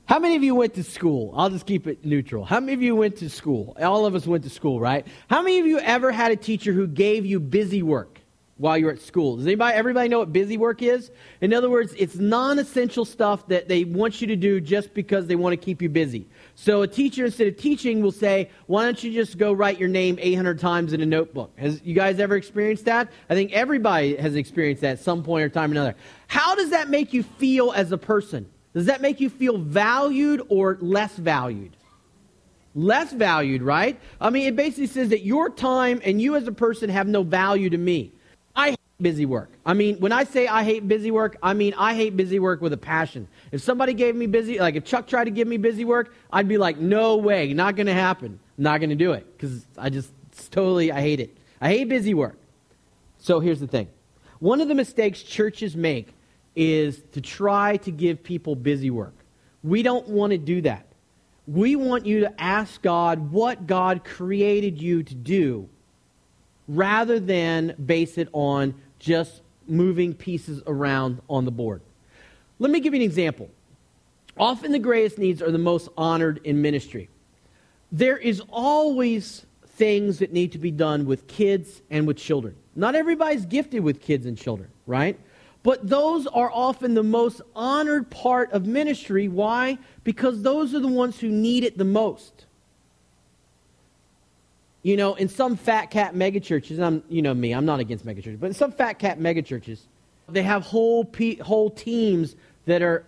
How 0.07 0.19
many 0.19 0.37
of 0.37 0.43
you 0.43 0.55
went 0.55 0.75
to 0.75 0.83
school? 0.83 1.33
I'll 1.37 1.49
just 1.49 1.65
keep 1.65 1.87
it 1.87 2.05
neutral. 2.05 2.45
How 2.45 2.61
many 2.61 2.75
of 2.75 2.83
you 2.83 2.95
went 2.97 3.17
to 3.19 3.31
school? 3.31 3.77
All 3.81 4.05
of 4.05 4.15
us 4.15 4.27
went 4.27 4.45
to 4.45 4.51
school, 4.51 4.81
right? 4.81 5.07
How 5.31 5.43
many 5.43 5.61
of 5.61 5.67
you 5.67 5.79
ever 5.79 6.11
had 6.11 6.33
a 6.33 6.37
teacher 6.37 6.73
who 6.73 6.87
gave 6.87 7.25
you 7.25 7.39
busy 7.39 7.83
work 7.83 8.21
while 8.59 8.77
you 8.77 8.87
were 8.87 8.93
at 8.93 9.01
school? 9.01 9.37
Does 9.37 9.47
anybody, 9.47 9.75
everybody 9.77 10.09
know 10.09 10.19
what 10.19 10.33
busy 10.33 10.57
work 10.57 10.83
is? 10.83 11.11
In 11.41 11.55
other 11.55 11.71
words, 11.71 11.95
it's 11.97 12.17
non-essential 12.17 13.05
stuff 13.05 13.47
that 13.47 13.69
they 13.69 13.85
want 13.85 14.21
you 14.21 14.27
to 14.27 14.37
do 14.37 14.61
just 14.61 14.93
because 14.93 15.29
they 15.29 15.37
want 15.37 15.53
to 15.53 15.57
keep 15.57 15.81
you 15.81 15.89
busy. 15.89 16.27
So 16.57 16.83
a 16.83 16.89
teacher, 16.89 17.27
instead 17.27 17.47
of 17.47 17.57
teaching, 17.57 18.03
will 18.03 18.13
say, 18.13 18.51
why 18.67 18.85
don't 18.85 19.03
you 19.03 19.13
just 19.13 19.39
go 19.39 19.53
write 19.53 19.79
your 19.79 19.89
name 19.89 20.19
800 20.21 20.59
times 20.59 20.93
in 20.93 21.01
a 21.01 21.07
notebook? 21.07 21.57
Has 21.59 21.81
you 21.85 21.95
guys 21.95 22.19
ever 22.19 22.37
experienced 22.37 22.85
that? 22.87 23.11
I 23.31 23.35
think 23.35 23.53
everybody 23.53 24.17
has 24.17 24.35
experienced 24.35 24.83
that 24.83 24.99
at 24.99 25.01
some 25.01 25.23
point 25.23 25.45
or 25.45 25.49
time 25.49 25.71
or 25.71 25.75
another. 25.75 25.95
How 26.27 26.57
does 26.57 26.71
that 26.71 26.91
make 26.91 27.15
you 27.15 27.23
feel 27.23 27.73
as 27.73 27.93
a 27.93 27.99
person? 27.99 28.52
Does 28.75 28.87
that 28.87 29.03
make 29.03 29.21
you 29.21 29.29
feel 29.29 29.59
valued 29.59 30.43
or 30.49 30.79
less 30.81 31.17
valued? 31.17 31.77
Less 32.75 33.13
valued, 33.13 33.63
right? 33.63 34.01
I 34.21 34.31
mean, 34.31 34.47
it 34.47 34.57
basically 34.57 34.87
says 34.87 35.11
that 35.11 35.25
your 35.25 35.51
time 35.51 36.01
and 36.05 36.23
you 36.23 36.37
as 36.37 36.49
a 36.49 36.53
person 36.53 36.89
have 36.89 37.07
no 37.07 37.23
value 37.23 37.69
to 37.69 37.77
me. 37.77 38.13
I 38.57 38.71
hate 38.71 38.79
busy 38.99 39.27
work. 39.27 39.51
I 39.67 39.75
mean, 39.75 39.97
when 39.97 40.13
I 40.13 40.25
say 40.25 40.49
I 40.49 40.65
hate 40.65 40.89
busy 40.89 41.11
work, 41.11 41.37
I 41.43 41.53
mean 41.53 41.75
I 41.77 41.95
hate 41.95 42.17
busy 42.17 42.39
work 42.39 42.63
with 42.63 42.73
a 42.73 42.79
passion. 42.79 43.29
If 43.51 43.61
somebody 43.61 43.93
gave 43.93 44.17
me 44.17 44.27
busy, 44.27 44.59
like 44.59 44.75
if 44.75 44.85
Chuck 44.85 45.07
tried 45.07 45.25
to 45.25 45.31
give 45.31 45.47
me 45.47 45.59
busy 45.59 45.85
work, 45.85 46.15
I'd 46.33 46.49
be 46.49 46.57
like, 46.57 46.79
no 46.79 47.17
way, 47.17 47.53
not 47.53 47.77
going 47.77 47.89
to 47.89 47.95
happen. 47.95 48.41
I'm 48.57 48.65
not 48.65 48.79
going 48.79 48.91
to 48.91 48.97
do 48.97 49.13
it 49.13 49.27
because 49.37 49.67
I 49.77 49.91
just 49.91 50.11
totally, 50.51 50.91
I 50.91 51.01
hate 51.03 51.21
it. 51.21 51.37
I 51.61 51.69
hate 51.69 51.89
busy 51.91 52.15
work. 52.15 52.39
So 53.19 53.39
here's 53.41 53.61
the 53.61 53.67
thing. 53.67 53.89
One 54.39 54.61
of 54.61 54.69
the 54.69 54.75
mistakes 54.75 55.23
churches 55.23 55.77
make 55.77 56.15
is 56.55 57.03
to 57.13 57.21
try 57.21 57.77
to 57.79 57.91
give 57.91 58.23
people 58.23 58.55
busy 58.55 58.91
work. 58.91 59.15
We 59.63 59.83
don't 59.83 60.09
want 60.09 60.33
to 60.33 60.39
do 60.39 60.61
that. 60.63 60.87
We 61.47 61.77
want 61.77 62.07
you 62.07 62.21
to 62.21 62.41
ask 62.41 62.81
God 62.83 63.33
what 63.33 63.67
God 63.67 64.05
created 64.05 64.81
you 64.81 65.03
to 65.03 65.15
do 65.15 65.69
rather 66.69 67.19
than 67.19 67.75
base 67.85 68.19
it 68.19 68.29
on 68.33 68.75
just 68.99 69.43
moving 69.67 70.15
pieces 70.15 70.63
around 70.67 71.21
on 71.29 71.45
the 71.45 71.51
board. 71.51 71.83
Let 72.59 72.71
me 72.71 72.81
give 72.81 72.95
you 72.95 73.01
an 73.01 73.05
example. 73.05 73.51
Often 74.39 74.73
the 74.73 74.79
greatest 74.79 75.19
needs 75.19 75.43
are 75.43 75.51
the 75.51 75.59
most 75.59 75.89
honored 75.97 76.41
in 76.45 76.63
ministry. 76.63 77.09
There 77.91 78.17
is 78.17 78.41
always 78.51 79.45
things 79.67 80.21
that 80.21 80.33
need 80.33 80.53
to 80.53 80.59
be 80.59 80.71
done 80.71 81.07
with 81.07 81.27
kids 81.27 81.83
and 81.91 82.07
with 82.07 82.17
children. 82.17 82.55
Not 82.75 82.95
everybody's 82.95 83.45
gifted 83.45 83.83
with 83.83 84.01
kids 84.01 84.27
and 84.27 84.39
children, 84.39 84.71
right? 84.87 85.19
But 85.63 85.89
those 85.89 86.27
are 86.27 86.51
often 86.53 86.95
the 86.95 87.03
most 87.03 87.41
honored 87.55 88.11
part 88.11 88.53
of 88.53 88.67
ministry. 88.67 89.29
Why? 89.29 89.79
Because 90.03 90.43
those 90.43 90.75
are 90.75 90.81
the 90.81 90.89
ones 90.89 91.21
who 91.21 91.29
need 91.29 91.63
it 91.65 91.79
the 91.79 91.85
most. 91.85 92.47
You 94.83 94.97
know, 94.97 95.15
in 95.15 95.29
some 95.29 95.57
fat 95.57 95.93
cat 95.93 96.15
megachurches, 96.15 96.83
I'm, 96.83 97.05
you 97.09 97.23
know 97.23 97.33
me, 97.33 97.53
I'm 97.53 97.65
not 97.65 97.79
against 97.79 98.05
megachurches, 98.05 98.41
but 98.41 98.47
in 98.47 98.55
some 98.55 98.73
fat 98.73 98.95
cat 98.99 99.21
megachurches, 99.21 99.79
they 100.29 100.43
have 100.43 100.65
whole, 100.65 101.05
pe- 101.05 101.37
whole 101.37 101.71
teams 101.71 102.35
that 102.67 102.83
are, 102.83 103.05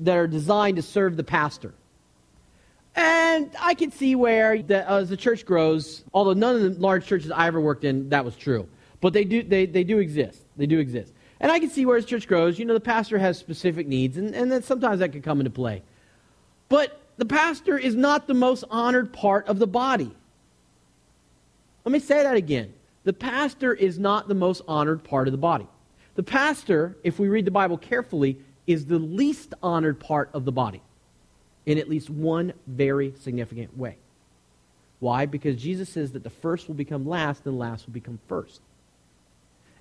that 0.00 0.16
are 0.16 0.26
designed 0.26 0.76
to 0.76 0.82
serve 0.82 1.16
the 1.16 1.24
pastor. 1.24 1.72
And 2.94 3.50
I 3.60 3.74
can 3.74 3.92
see 3.92 4.14
where, 4.14 4.62
the, 4.62 4.90
uh, 4.90 5.00
as 5.00 5.08
the 5.08 5.16
church 5.16 5.46
grows, 5.46 6.04
although 6.12 6.34
none 6.34 6.56
of 6.56 6.62
the 6.62 6.80
large 6.80 7.06
churches 7.06 7.30
I 7.30 7.46
ever 7.46 7.60
worked 7.60 7.84
in, 7.84 8.10
that 8.10 8.24
was 8.24 8.36
true. 8.36 8.68
But 9.00 9.12
they 9.12 9.24
do, 9.24 9.42
they, 9.42 9.66
they 9.66 9.84
do 9.84 9.98
exist. 9.98 10.40
They 10.56 10.66
do 10.66 10.78
exist. 10.78 11.12
And 11.40 11.52
I 11.52 11.58
can 11.58 11.70
see 11.70 11.84
where 11.84 11.96
as 11.96 12.04
church 12.04 12.26
grows, 12.26 12.58
you 12.58 12.64
know, 12.64 12.74
the 12.74 12.80
pastor 12.80 13.18
has 13.18 13.38
specific 13.38 13.86
needs, 13.86 14.16
and, 14.16 14.34
and 14.34 14.50
then 14.50 14.62
sometimes 14.62 15.00
that 15.00 15.12
can 15.12 15.22
come 15.22 15.40
into 15.40 15.50
play. 15.50 15.82
But 16.68 17.00
the 17.18 17.26
pastor 17.26 17.78
is 17.78 17.94
not 17.94 18.26
the 18.26 18.34
most 18.34 18.64
honored 18.70 19.12
part 19.12 19.46
of 19.48 19.58
the 19.58 19.66
body. 19.66 20.10
Let 21.84 21.92
me 21.92 21.98
say 21.98 22.22
that 22.22 22.36
again. 22.36 22.72
The 23.04 23.12
pastor 23.12 23.72
is 23.72 23.98
not 23.98 24.28
the 24.28 24.34
most 24.34 24.62
honored 24.66 25.04
part 25.04 25.28
of 25.28 25.32
the 25.32 25.38
body. 25.38 25.66
The 26.16 26.22
pastor, 26.22 26.96
if 27.04 27.18
we 27.18 27.28
read 27.28 27.44
the 27.44 27.50
Bible 27.50 27.78
carefully, 27.78 28.38
is 28.66 28.86
the 28.86 28.98
least 28.98 29.54
honored 29.62 30.00
part 30.00 30.30
of 30.32 30.44
the 30.44 30.52
body 30.52 30.82
in 31.66 31.78
at 31.78 31.88
least 31.88 32.08
one 32.10 32.52
very 32.66 33.12
significant 33.20 33.76
way. 33.76 33.96
Why? 34.98 35.26
Because 35.26 35.56
Jesus 35.56 35.88
says 35.88 36.12
that 36.12 36.24
the 36.24 36.30
first 36.30 36.68
will 36.68 36.74
become 36.74 37.06
last 37.06 37.44
and 37.44 37.54
the 37.54 37.58
last 37.58 37.86
will 37.86 37.92
become 37.92 38.18
first. 38.28 38.60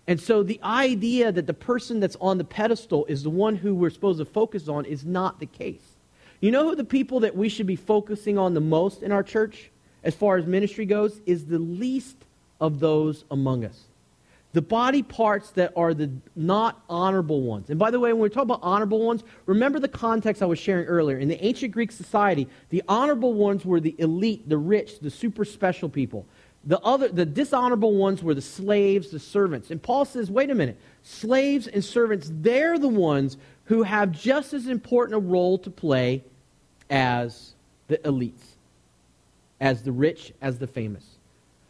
And 0.08 0.20
so 0.20 0.43
the 0.43 0.60
idea 0.64 1.32
that 1.32 1.47
the 1.47 1.53
person 1.53 1.99
that's 1.99 2.18
on 2.22 2.38
the 2.38 2.43
pedestal 2.43 3.06
is 3.08 3.24
the 3.24 3.30
one 3.30 3.56
who 3.56 3.74
we're 3.74 3.89
supposed 3.89 4.20
to 4.20 4.26
focus 4.26 4.68
on 4.68 4.86
is 4.86 5.03
not 5.03 5.39
the 5.39 5.45
case. 5.45 5.97
You 6.41 6.51
know 6.51 6.70
who 6.70 6.76
the 6.76 6.84
people 6.84 7.22
that 7.22 7.36
we 7.36 7.49
should 7.49 7.66
be 7.66 7.76
focusing 7.76 8.38
on 8.38 8.53
the 8.53 8.62
most 8.62 9.01
in 9.01 9.12
our 9.12 9.24
church 9.24 9.72
as 10.03 10.14
far 10.14 10.38
as 10.38 10.45
ministry 10.45 10.86
goes 10.86 11.22
is 11.26 11.45
the 11.45 11.58
least 11.58 12.18
of 12.62 12.80
those 12.80 13.26
among 13.32 13.66
us 13.66 13.86
the 14.56 14.62
body 14.62 15.03
parts 15.03 15.51
that 15.51 15.74
are 15.76 15.93
the 15.93 16.10
not 16.34 16.82
honorable 16.89 17.41
ones. 17.41 17.70
And 17.70 17.78
by 17.78 17.91
the 17.91 17.99
way, 17.99 18.14
when 18.14 18.22
we 18.22 18.30
talk 18.30 18.43
about 18.43 18.62
honorable 18.64 19.06
ones, 19.06 19.22
remember 19.45 19.82
the 19.82 19.89
context 19.89 20.41
I 20.41 20.45
was 20.45 20.58
sharing 20.58 20.86
earlier. 20.86 21.18
In 21.18 21.28
the 21.28 21.45
ancient 21.45 21.74
Greek 21.74 21.91
society, 21.91 22.47
the 22.70 22.82
honorable 22.88 23.34
ones 23.34 23.66
were 23.66 23.82
the 23.82 23.93
elite, 23.99 24.47
the 24.47 24.58
rich, 24.58 24.99
the 25.01 25.10
super 25.10 25.43
special 25.43 25.89
people. 25.89 26.26
The 26.66 26.80
other 26.80 27.09
the 27.09 27.26
dishonorable 27.26 27.93
ones 27.93 28.24
were 28.24 28.34
the 28.34 28.41
slaves, 28.41 29.11
the 29.11 29.20
servants. 29.20 29.70
And 29.70 29.82
Paul 29.82 30.05
says, 30.05 30.32
wait 30.32 30.49
a 30.49 30.55
minute, 30.55 30.80
slaves 31.03 31.68
and 31.68 31.84
servants, 31.84 32.32
they're 32.34 32.80
the 32.80 32.88
ones 32.88 33.38
who 33.66 33.84
have 33.84 34.11
just 34.11 34.53
as 34.53 34.68
important 34.68 35.16
a 35.16 35.20
role 35.20 35.57
to 35.59 35.70
play 35.70 36.24
as 36.89 37.53
the 37.88 37.97
elites, 37.99 38.55
as 39.61 39.84
the 39.84 39.91
rich, 39.91 40.34
as 40.41 40.57
the 40.57 40.68
famous. 40.68 41.03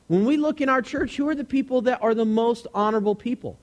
When 0.08 0.24
we 0.24 0.38
look 0.38 0.62
in 0.62 0.70
our 0.70 0.82
church, 0.82 1.18
who 1.18 1.28
are 1.28 1.36
the 1.36 1.44
people 1.44 1.82
that 1.82 2.02
are 2.02 2.14
the 2.14 2.26
most 2.26 2.68
honorable 2.74 3.16
people? 3.16 3.58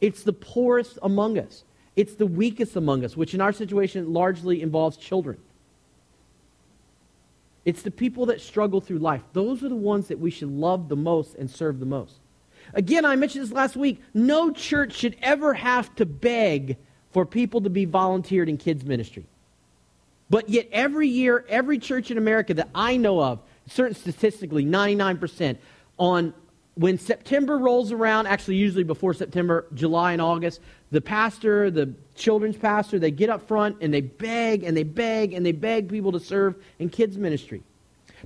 It's 0.00 0.24
the 0.24 0.32
poorest 0.32 0.98
among 1.02 1.38
us. 1.38 1.64
It's 1.94 2.14
the 2.14 2.26
weakest 2.26 2.76
among 2.76 3.04
us, 3.04 3.16
which 3.16 3.32
in 3.32 3.40
our 3.40 3.52
situation 3.52 4.12
largely 4.12 4.60
involves 4.60 4.98
children. 4.98 5.38
It's 7.66 7.82
the 7.82 7.90
people 7.90 8.26
that 8.26 8.40
struggle 8.40 8.80
through 8.80 9.00
life. 9.00 9.22
Those 9.32 9.62
are 9.64 9.68
the 9.68 9.74
ones 9.74 10.06
that 10.08 10.20
we 10.20 10.30
should 10.30 10.50
love 10.50 10.88
the 10.88 10.96
most 10.96 11.34
and 11.34 11.50
serve 11.50 11.80
the 11.80 11.86
most. 11.86 12.14
Again, 12.72 13.04
I 13.04 13.16
mentioned 13.16 13.44
this 13.44 13.52
last 13.52 13.76
week. 13.76 14.00
No 14.14 14.52
church 14.52 14.94
should 14.94 15.16
ever 15.20 15.52
have 15.52 15.92
to 15.96 16.06
beg 16.06 16.76
for 17.10 17.26
people 17.26 17.60
to 17.62 17.70
be 17.70 17.84
volunteered 17.84 18.48
in 18.48 18.56
kids' 18.56 18.84
ministry. 18.84 19.24
But 20.30 20.48
yet, 20.48 20.68
every 20.70 21.08
year, 21.08 21.44
every 21.48 21.78
church 21.78 22.10
in 22.10 22.18
America 22.18 22.54
that 22.54 22.68
I 22.72 22.96
know 22.96 23.20
of, 23.20 23.40
certain 23.68 23.96
statistically, 23.96 24.64
99%, 24.64 25.56
on 25.98 26.34
when 26.76 26.98
September 26.98 27.56
rolls 27.56 27.90
around, 27.90 28.26
actually 28.26 28.56
usually 28.56 28.84
before 28.84 29.14
September, 29.14 29.66
July 29.74 30.12
and 30.12 30.20
August, 30.20 30.60
the 30.90 31.00
pastor, 31.00 31.70
the 31.70 31.92
children's 32.14 32.56
pastor, 32.56 32.98
they 32.98 33.10
get 33.10 33.30
up 33.30 33.48
front 33.48 33.78
and 33.80 33.92
they 33.92 34.02
beg 34.02 34.62
and 34.62 34.76
they 34.76 34.82
beg 34.82 35.32
and 35.32 35.44
they 35.44 35.52
beg 35.52 35.88
people 35.88 36.12
to 36.12 36.20
serve 36.20 36.54
in 36.78 36.90
kids 36.90 37.16
ministry. 37.16 37.62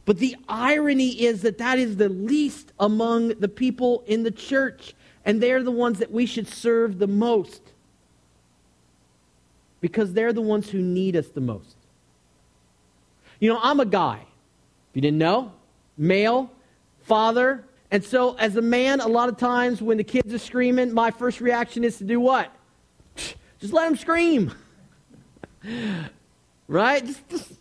But 0.05 0.19
the 0.19 0.37
irony 0.49 1.11
is 1.11 1.43
that 1.43 1.59
that 1.59 1.79
is 1.79 1.97
the 1.97 2.09
least 2.09 2.73
among 2.81 3.29
the 3.29 3.49
people 3.49 4.03
in 4.07 4.25
the 4.25 4.31
church, 4.31 4.95
and 5.25 5.41
they're 5.41 5.63
the 5.63 5.71
ones 5.71 6.01
that 6.01 6.11
we 6.11 6.27
should 6.27 6.49
serve 6.49 6.99
the 6.99 7.07
most 7.07 7.63
because 9.81 10.13
they're 10.13 10.33
the 10.33 10.43
ones 10.43 10.69
who 10.69 10.81
need 10.81 11.15
us 11.15 11.29
the 11.29 11.41
most. 11.41 11.77
You 13.39 13.53
know, 13.53 13.61
I'm 13.63 13.79
a 13.79 13.87
guy. 13.87 14.17
If 14.17 14.97
you 14.97 15.03
didn't 15.03 15.19
know, 15.19 15.53
male, 15.97 16.51
father. 17.03 17.65
And 17.91 18.05
so, 18.05 18.37
as 18.37 18.57
a 18.57 18.63
man, 18.63 19.01
a 19.01 19.09
lot 19.09 19.29
of 19.29 19.37
times 19.37 19.83
when 19.83 19.97
the 19.97 20.05
kids 20.05 20.33
are 20.33 20.39
screaming, 20.39 20.93
my 20.93 21.11
first 21.11 21.41
reaction 21.41 21.83
is 21.83 21.99
to 21.99 22.05
do 22.05 22.21
what? 22.21 22.55
Just 23.61 23.73
let 23.73 23.89
them 23.89 23.97
scream. 23.97 24.53
right? 26.69 27.05
Just, 27.05 27.29
just, 27.29 27.53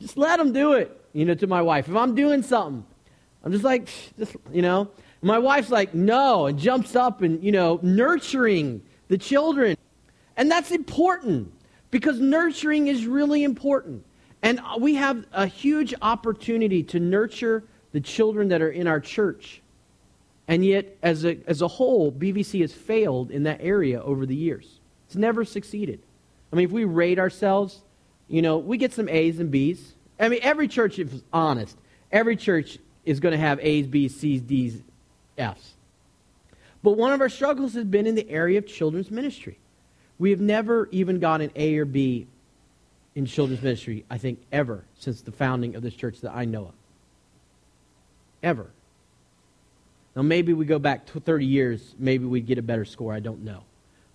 just, 0.00 0.16
let 0.16 0.38
them 0.38 0.52
do 0.52 0.74
it, 0.74 1.00
you 1.14 1.24
know, 1.24 1.34
to 1.34 1.46
my 1.46 1.62
wife. 1.62 1.88
If 1.88 1.96
I'm 1.96 2.14
doing 2.14 2.42
something, 2.42 2.84
I'm 3.42 3.52
just 3.52 3.64
like, 3.64 3.88
just, 4.18 4.36
you 4.52 4.62
know. 4.62 4.90
My 5.22 5.38
wife's 5.38 5.70
like, 5.70 5.94
no, 5.94 6.46
and 6.46 6.58
jumps 6.58 6.94
up 6.94 7.22
and, 7.22 7.42
you 7.42 7.50
know, 7.50 7.80
nurturing 7.82 8.82
the 9.08 9.16
children. 9.16 9.78
And 10.36 10.50
that's 10.50 10.70
important 10.70 11.50
because 11.90 12.20
nurturing 12.20 12.88
is 12.88 13.06
really 13.06 13.42
important. 13.42 14.04
And 14.42 14.60
we 14.78 14.96
have 14.96 15.24
a 15.32 15.46
huge 15.46 15.94
opportunity 16.02 16.82
to 16.82 17.00
nurture 17.00 17.64
the 17.94 18.00
children 18.00 18.48
that 18.48 18.60
are 18.60 18.70
in 18.70 18.88
our 18.88 18.98
church. 18.98 19.62
And 20.48 20.64
yet, 20.64 20.96
as 21.00 21.24
a, 21.24 21.38
as 21.46 21.62
a 21.62 21.68
whole, 21.68 22.10
BVC 22.10 22.60
has 22.62 22.72
failed 22.72 23.30
in 23.30 23.44
that 23.44 23.60
area 23.60 24.02
over 24.02 24.26
the 24.26 24.34
years. 24.34 24.80
It's 25.06 25.14
never 25.14 25.44
succeeded. 25.44 26.00
I 26.52 26.56
mean, 26.56 26.66
if 26.66 26.72
we 26.72 26.84
rate 26.84 27.20
ourselves, 27.20 27.82
you 28.26 28.42
know, 28.42 28.58
we 28.58 28.78
get 28.78 28.92
some 28.92 29.08
A's 29.08 29.38
and 29.38 29.48
B's. 29.48 29.94
I 30.18 30.28
mean, 30.28 30.40
every 30.42 30.66
church, 30.66 30.98
if 30.98 31.08
honest, 31.32 31.78
every 32.10 32.34
church 32.34 32.78
is 33.04 33.20
going 33.20 33.30
to 33.30 33.38
have 33.38 33.60
A's, 33.62 33.86
B's, 33.86 34.16
C's, 34.16 34.42
D's, 34.42 34.82
F's. 35.38 35.74
But 36.82 36.98
one 36.98 37.12
of 37.12 37.20
our 37.20 37.28
struggles 37.28 37.74
has 37.74 37.84
been 37.84 38.08
in 38.08 38.16
the 38.16 38.28
area 38.28 38.58
of 38.58 38.66
children's 38.66 39.12
ministry. 39.12 39.56
We 40.18 40.30
have 40.30 40.40
never 40.40 40.88
even 40.90 41.20
got 41.20 41.42
an 41.42 41.52
A 41.54 41.76
or 41.76 41.84
B 41.84 42.26
in 43.14 43.26
children's 43.26 43.62
ministry, 43.62 44.04
I 44.10 44.18
think, 44.18 44.40
ever 44.50 44.84
since 44.98 45.20
the 45.20 45.30
founding 45.30 45.76
of 45.76 45.82
this 45.82 45.94
church 45.94 46.20
that 46.22 46.34
I 46.34 46.44
know 46.44 46.64
of 46.64 46.74
ever. 48.44 48.70
Now, 50.14 50.22
maybe 50.22 50.52
we 50.52 50.64
go 50.64 50.78
back 50.78 51.06
to 51.06 51.20
30 51.20 51.44
years, 51.44 51.94
maybe 51.98 52.24
we'd 52.24 52.46
get 52.46 52.58
a 52.58 52.62
better 52.62 52.84
score. 52.84 53.12
I 53.12 53.20
don't 53.20 53.42
know. 53.42 53.64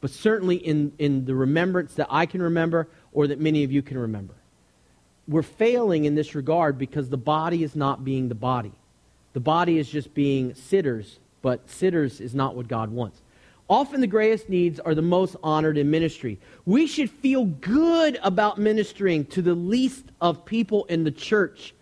But 0.01 0.11
certainly 0.11 0.55
in, 0.55 0.93
in 0.97 1.25
the 1.25 1.35
remembrance 1.35 1.95
that 1.95 2.07
I 2.09 2.25
can 2.25 2.41
remember 2.41 2.87
or 3.11 3.27
that 3.27 3.39
many 3.39 3.65
of 3.65 3.71
you 3.71 3.81
can 3.81 3.97
remember, 3.97 4.33
we're 5.27 5.43
failing 5.43 6.05
in 6.05 6.15
this 6.15 6.35
regard 6.35 6.77
because 6.77 7.09
the 7.09 7.17
body 7.17 7.63
is 7.63 7.75
not 7.75 8.05
being 8.05 8.29
the 8.29 8.35
body. 8.35 8.71
The 9.33 9.39
body 9.41 9.77
is 9.77 9.89
just 9.89 10.13
being 10.13 10.55
sitters, 10.55 11.19
but 11.41 11.69
sitters 11.69 12.21
is 12.21 12.33
not 12.33 12.55
what 12.55 12.67
God 12.67 12.89
wants. 12.91 13.21
Often 13.69 14.01
the 14.01 14.07
greatest 14.07 14.49
needs 14.49 14.79
are 14.79 14.95
the 14.95 15.03
most 15.03 15.35
honored 15.43 15.77
in 15.77 15.91
ministry. 15.91 16.39
We 16.65 16.87
should 16.87 17.11
feel 17.11 17.45
good 17.45 18.17
about 18.23 18.57
ministering 18.57 19.25
to 19.25 19.43
the 19.43 19.53
least 19.53 20.05
of 20.19 20.45
people 20.45 20.85
in 20.85 21.03
the 21.03 21.11
church 21.11 21.75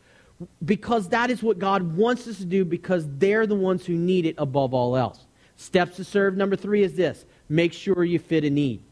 because 0.66 1.10
that 1.10 1.30
is 1.30 1.42
what 1.42 1.60
God 1.60 1.96
wants 1.96 2.28
us 2.28 2.38
to 2.38 2.46
do 2.46 2.64
because 2.66 3.06
they're 3.18 3.48
the 3.48 3.56
ones 3.56 3.86
who 3.86 3.94
need 3.94 4.26
it 4.26 4.36
above 4.38 4.74
all 4.74 4.96
else. 4.96 5.26
Steps 5.56 5.96
to 5.98 6.04
serve 6.04 6.38
number 6.38 6.56
three 6.56 6.84
is 6.84 6.96
this 6.96 7.26
make 7.50 7.74
sure 7.74 8.04
you 8.04 8.20
fit 8.20 8.44
a 8.44 8.50
need. 8.50 8.84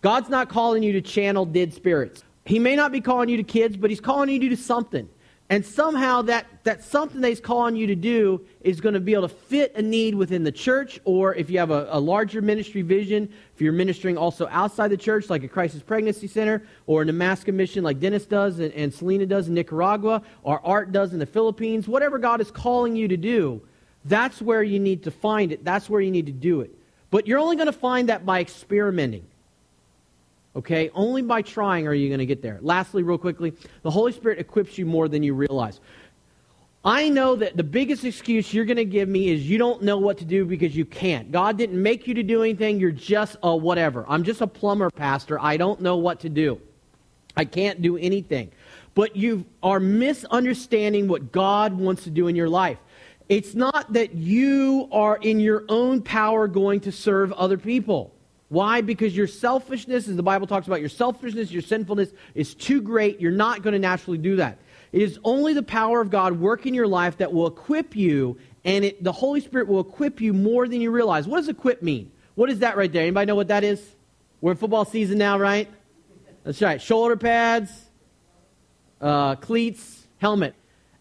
God's 0.00 0.28
not 0.28 0.48
calling 0.48 0.82
you 0.82 0.92
to 0.92 1.00
channel 1.00 1.46
dead 1.46 1.72
spirits. 1.72 2.24
He 2.44 2.58
may 2.58 2.76
not 2.76 2.92
be 2.92 3.00
calling 3.00 3.28
you 3.28 3.36
to 3.36 3.42
kids, 3.42 3.76
but 3.76 3.90
He's 3.90 4.00
calling 4.00 4.28
you 4.28 4.38
to 4.40 4.48
do 4.48 4.56
something. 4.56 5.08
And 5.52 5.66
somehow 5.66 6.22
that, 6.22 6.46
that 6.64 6.82
something 6.82 7.20
that 7.20 7.28
he's 7.28 7.38
calling 7.38 7.76
you 7.76 7.86
to 7.88 7.94
do 7.94 8.40
is 8.62 8.80
going 8.80 8.94
to 8.94 9.00
be 9.00 9.12
able 9.12 9.28
to 9.28 9.34
fit 9.34 9.76
a 9.76 9.82
need 9.82 10.14
within 10.14 10.44
the 10.44 10.50
church, 10.50 10.98
or 11.04 11.34
if 11.34 11.50
you 11.50 11.58
have 11.58 11.70
a, 11.70 11.88
a, 11.90 12.00
larger 12.00 12.40
ministry 12.40 12.80
vision, 12.80 13.30
if 13.54 13.60
you're 13.60 13.74
ministering 13.74 14.16
also 14.16 14.48
outside 14.50 14.88
the 14.88 14.96
church, 14.96 15.28
like 15.28 15.44
a 15.44 15.48
crisis 15.48 15.82
pregnancy 15.82 16.26
center, 16.26 16.66
or 16.86 17.02
a 17.02 17.04
Namaska 17.04 17.52
mission 17.52 17.84
like 17.84 18.00
Dennis 18.00 18.24
does 18.24 18.60
and, 18.60 18.72
and 18.72 18.94
Selena 18.94 19.26
does 19.26 19.48
in 19.48 19.52
Nicaragua, 19.52 20.22
or 20.42 20.64
Art 20.66 20.90
does 20.90 21.12
in 21.12 21.18
the 21.18 21.26
Philippines, 21.26 21.86
whatever 21.86 22.18
God 22.18 22.40
is 22.40 22.50
calling 22.50 22.96
you 22.96 23.06
to 23.08 23.18
do, 23.18 23.60
that's 24.06 24.40
where 24.40 24.62
you 24.62 24.80
need 24.80 25.02
to 25.02 25.10
find 25.10 25.52
it. 25.52 25.62
That's 25.62 25.90
where 25.90 26.00
you 26.00 26.10
need 26.10 26.24
to 26.24 26.32
do 26.32 26.62
it. 26.62 26.70
But 27.10 27.26
you're 27.26 27.38
only 27.38 27.56
going 27.56 27.66
to 27.66 27.74
find 27.74 28.08
that 28.08 28.24
by 28.24 28.40
experimenting. 28.40 29.26
Okay? 30.54 30.90
Only 30.94 31.22
by 31.22 31.42
trying 31.42 31.86
are 31.86 31.94
you 31.94 32.08
going 32.08 32.18
to 32.18 32.26
get 32.26 32.42
there. 32.42 32.58
Lastly, 32.62 33.02
real 33.02 33.18
quickly, 33.18 33.52
the 33.82 33.90
Holy 33.90 34.12
Spirit 34.12 34.38
equips 34.38 34.78
you 34.78 34.86
more 34.86 35.08
than 35.08 35.22
you 35.22 35.34
realize. 35.34 35.80
I 36.84 37.08
know 37.08 37.36
that 37.36 37.56
the 37.56 37.62
biggest 37.62 38.04
excuse 38.04 38.52
you're 38.52 38.64
going 38.64 38.76
to 38.76 38.84
give 38.84 39.08
me 39.08 39.28
is 39.28 39.48
you 39.48 39.56
don't 39.56 39.82
know 39.82 39.98
what 39.98 40.18
to 40.18 40.24
do 40.24 40.44
because 40.44 40.74
you 40.74 40.84
can't. 40.84 41.30
God 41.30 41.56
didn't 41.56 41.80
make 41.80 42.08
you 42.08 42.14
to 42.14 42.24
do 42.24 42.42
anything. 42.42 42.80
You're 42.80 42.90
just 42.90 43.36
a 43.42 43.54
whatever. 43.54 44.04
I'm 44.08 44.24
just 44.24 44.40
a 44.40 44.48
plumber, 44.48 44.90
Pastor. 44.90 45.38
I 45.40 45.56
don't 45.56 45.80
know 45.80 45.96
what 45.96 46.20
to 46.20 46.28
do. 46.28 46.60
I 47.36 47.44
can't 47.44 47.80
do 47.82 47.96
anything. 47.96 48.50
But 48.94 49.14
you 49.14 49.46
are 49.62 49.78
misunderstanding 49.78 51.06
what 51.06 51.30
God 51.30 51.72
wants 51.72 52.02
to 52.04 52.10
do 52.10 52.26
in 52.26 52.34
your 52.34 52.48
life. 52.48 52.78
It's 53.28 53.54
not 53.54 53.92
that 53.92 54.14
you 54.14 54.88
are 54.90 55.16
in 55.16 55.38
your 55.38 55.64
own 55.68 56.02
power 56.02 56.48
going 56.48 56.80
to 56.80 56.92
serve 56.92 57.32
other 57.32 57.56
people. 57.56 58.12
Why? 58.52 58.82
Because 58.82 59.16
your 59.16 59.28
selfishness, 59.28 60.08
as 60.08 60.16
the 60.16 60.22
Bible 60.22 60.46
talks 60.46 60.66
about, 60.66 60.80
your 60.80 60.90
selfishness, 60.90 61.50
your 61.50 61.62
sinfulness 61.62 62.10
is 62.34 62.52
too 62.52 62.82
great. 62.82 63.18
You're 63.18 63.32
not 63.32 63.62
going 63.62 63.72
to 63.72 63.78
naturally 63.78 64.18
do 64.18 64.36
that. 64.36 64.58
It 64.92 65.00
is 65.00 65.18
only 65.24 65.54
the 65.54 65.62
power 65.62 66.02
of 66.02 66.10
God 66.10 66.38
working 66.38 66.72
in 66.72 66.74
your 66.74 66.86
life 66.86 67.16
that 67.16 67.32
will 67.32 67.46
equip 67.46 67.96
you 67.96 68.36
and 68.62 68.84
it, 68.84 69.02
the 69.02 69.10
Holy 69.10 69.40
Spirit 69.40 69.68
will 69.68 69.80
equip 69.80 70.20
you 70.20 70.34
more 70.34 70.68
than 70.68 70.82
you 70.82 70.90
realize. 70.90 71.26
What 71.26 71.38
does 71.38 71.48
equip 71.48 71.82
mean? 71.82 72.12
What 72.34 72.50
is 72.50 72.58
that 72.58 72.76
right 72.76 72.92
there? 72.92 73.00
Anybody 73.00 73.24
know 73.24 73.36
what 73.36 73.48
that 73.48 73.64
is? 73.64 73.82
We're 74.42 74.50
in 74.50 74.58
football 74.58 74.84
season 74.84 75.16
now, 75.16 75.38
right? 75.38 75.70
That's 76.44 76.60
right. 76.60 76.80
Shoulder 76.80 77.16
pads, 77.16 77.72
uh, 79.00 79.36
cleats, 79.36 80.06
helmet. 80.18 80.54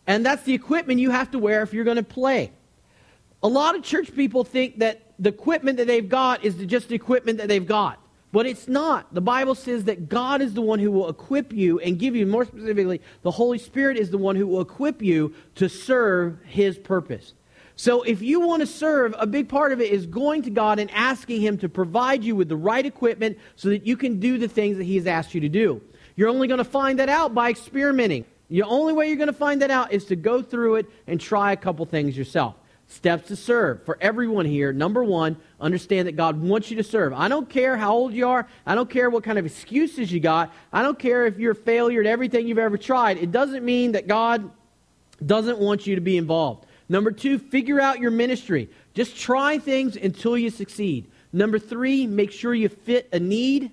And 0.08 0.26
that's 0.26 0.44
the 0.44 0.54
equipment 0.54 1.02
you 1.02 1.12
have 1.12 1.32
to 1.32 1.38
wear 1.38 1.64
if 1.64 1.74
you're 1.74 1.84
going 1.84 1.98
to 1.98 2.04
play. 2.04 2.54
A 3.44 3.50
lot 3.50 3.76
of 3.76 3.84
church 3.84 4.16
people 4.16 4.46
think 4.46 4.80
that 4.80 5.11
the 5.22 5.30
equipment 5.30 5.78
that 5.78 5.88
they've 5.88 6.10
got 6.10 6.44
is 6.44 6.56
just 6.56 6.90
the 6.90 6.96
equipment 6.96 7.38
that 7.38 7.48
they've 7.48 7.66
got. 7.66 8.00
But 8.32 8.46
it's 8.46 8.68
not. 8.68 9.14
The 9.14 9.22
Bible 9.22 9.56
says 9.56 9.84
that 9.84 10.10
God 10.10 10.42
is 10.42 10.54
the 10.54 10.62
one 10.62 10.80
who 10.80 10.92
will 10.92 11.10
equip 11.10 11.54
you 11.54 11.80
and 11.80 12.00
give 12.00 12.16
you, 12.16 12.26
more 12.26 12.46
specifically, 12.46 13.02
the 13.22 13.32
Holy 13.32 13.58
Spirit 13.58 13.98
is 13.98 14.10
the 14.10 14.18
one 14.18 14.36
who 14.36 14.48
will 14.48 14.62
equip 14.62 15.02
you 15.02 15.34
to 15.56 15.70
serve 15.70 16.40
His 16.46 16.78
purpose. 16.78 17.34
So 17.76 18.04
if 18.04 18.22
you 18.22 18.40
want 18.40 18.62
to 18.62 18.68
serve, 18.68 19.14
a 19.18 19.28
big 19.28 19.48
part 19.50 19.74
of 19.74 19.82
it 19.82 19.92
is 19.92 20.06
going 20.06 20.44
to 20.44 20.50
God 20.50 20.80
and 20.80 20.90
asking 20.92 21.42
Him 21.42 21.58
to 21.60 21.70
provide 21.70 22.24
you 22.24 22.36
with 22.36 22.50
the 22.50 22.56
right 22.56 22.86
equipment 22.86 23.38
so 23.56 23.70
that 23.70 23.86
you 23.86 23.98
can 23.98 24.20
do 24.20 24.38
the 24.38 24.48
things 24.48 24.78
that 24.78 24.86
He 24.86 24.96
has 24.96 25.08
asked 25.08 25.36
you 25.36 25.42
to 25.42 25.50
do. 25.50 25.82
You're 26.16 26.30
only 26.30 26.48
going 26.48 26.60
to 26.60 26.64
find 26.64 27.00
that 27.00 27.10
out 27.10 27.34
by 27.36 27.50
experimenting. 27.50 28.26
The 28.50 28.64
only 28.64 28.94
way 28.94 29.08
you're 29.08 29.18
going 29.18 29.28
to 29.28 29.34
find 29.34 29.62
that 29.62 29.72
out 29.72 29.92
is 29.92 30.06
to 30.06 30.16
go 30.16 30.42
through 30.42 30.76
it 30.76 30.86
and 31.06 31.20
try 31.20 31.52
a 31.52 31.58
couple 31.58 31.86
things 31.86 32.18
yourself. 32.18 32.56
Steps 32.92 33.30
to 33.30 33.38
serve. 33.38 33.86
For 33.86 33.98
everyone 34.02 34.46
here, 34.46 34.74
number 34.74 35.02
one, 35.02 35.38
understand 35.62 36.10
that 36.10 36.18
God 36.18 36.42
wants 36.42 36.70
you 36.70 36.76
to 36.76 36.84
serve. 36.84 37.14
I 37.14 37.30
don't 37.30 37.50
care 37.50 37.78
how 37.78 37.94
old 37.94 38.14
you 38.14 38.28
are. 38.28 38.46
I 38.66 38.76
don't 38.76 38.90
care 38.90 39.10
what 39.10 39.24
kind 39.24 39.40
of 39.40 39.46
excuses 39.46 40.12
you 40.12 40.20
got. 40.20 40.54
I 40.74 40.82
don't 40.82 41.00
care 41.00 41.26
if 41.26 41.40
you're 41.40 41.54
a 41.54 41.56
failure 41.56 42.02
at 42.02 42.06
everything 42.06 42.50
you've 42.50 42.58
ever 42.58 42.78
tried. 42.78 43.18
It 43.18 43.32
doesn't 43.32 43.64
mean 43.64 43.94
that 43.94 44.08
God 44.08 44.52
doesn't 45.26 45.58
want 45.58 45.88
you 45.88 45.96
to 45.96 46.02
be 46.02 46.18
involved. 46.18 46.66
Number 46.90 47.12
two, 47.14 47.40
figure 47.40 47.80
out 47.80 48.00
your 48.00 48.12
ministry. 48.12 48.70
Just 48.94 49.16
try 49.16 49.58
things 49.58 49.96
until 49.96 50.38
you 50.38 50.50
succeed. 50.50 51.10
Number 51.32 51.60
three, 51.60 52.06
make 52.08 52.34
sure 52.34 52.54
you 52.54 52.68
fit 52.68 53.08
a 53.14 53.20
need. 53.20 53.72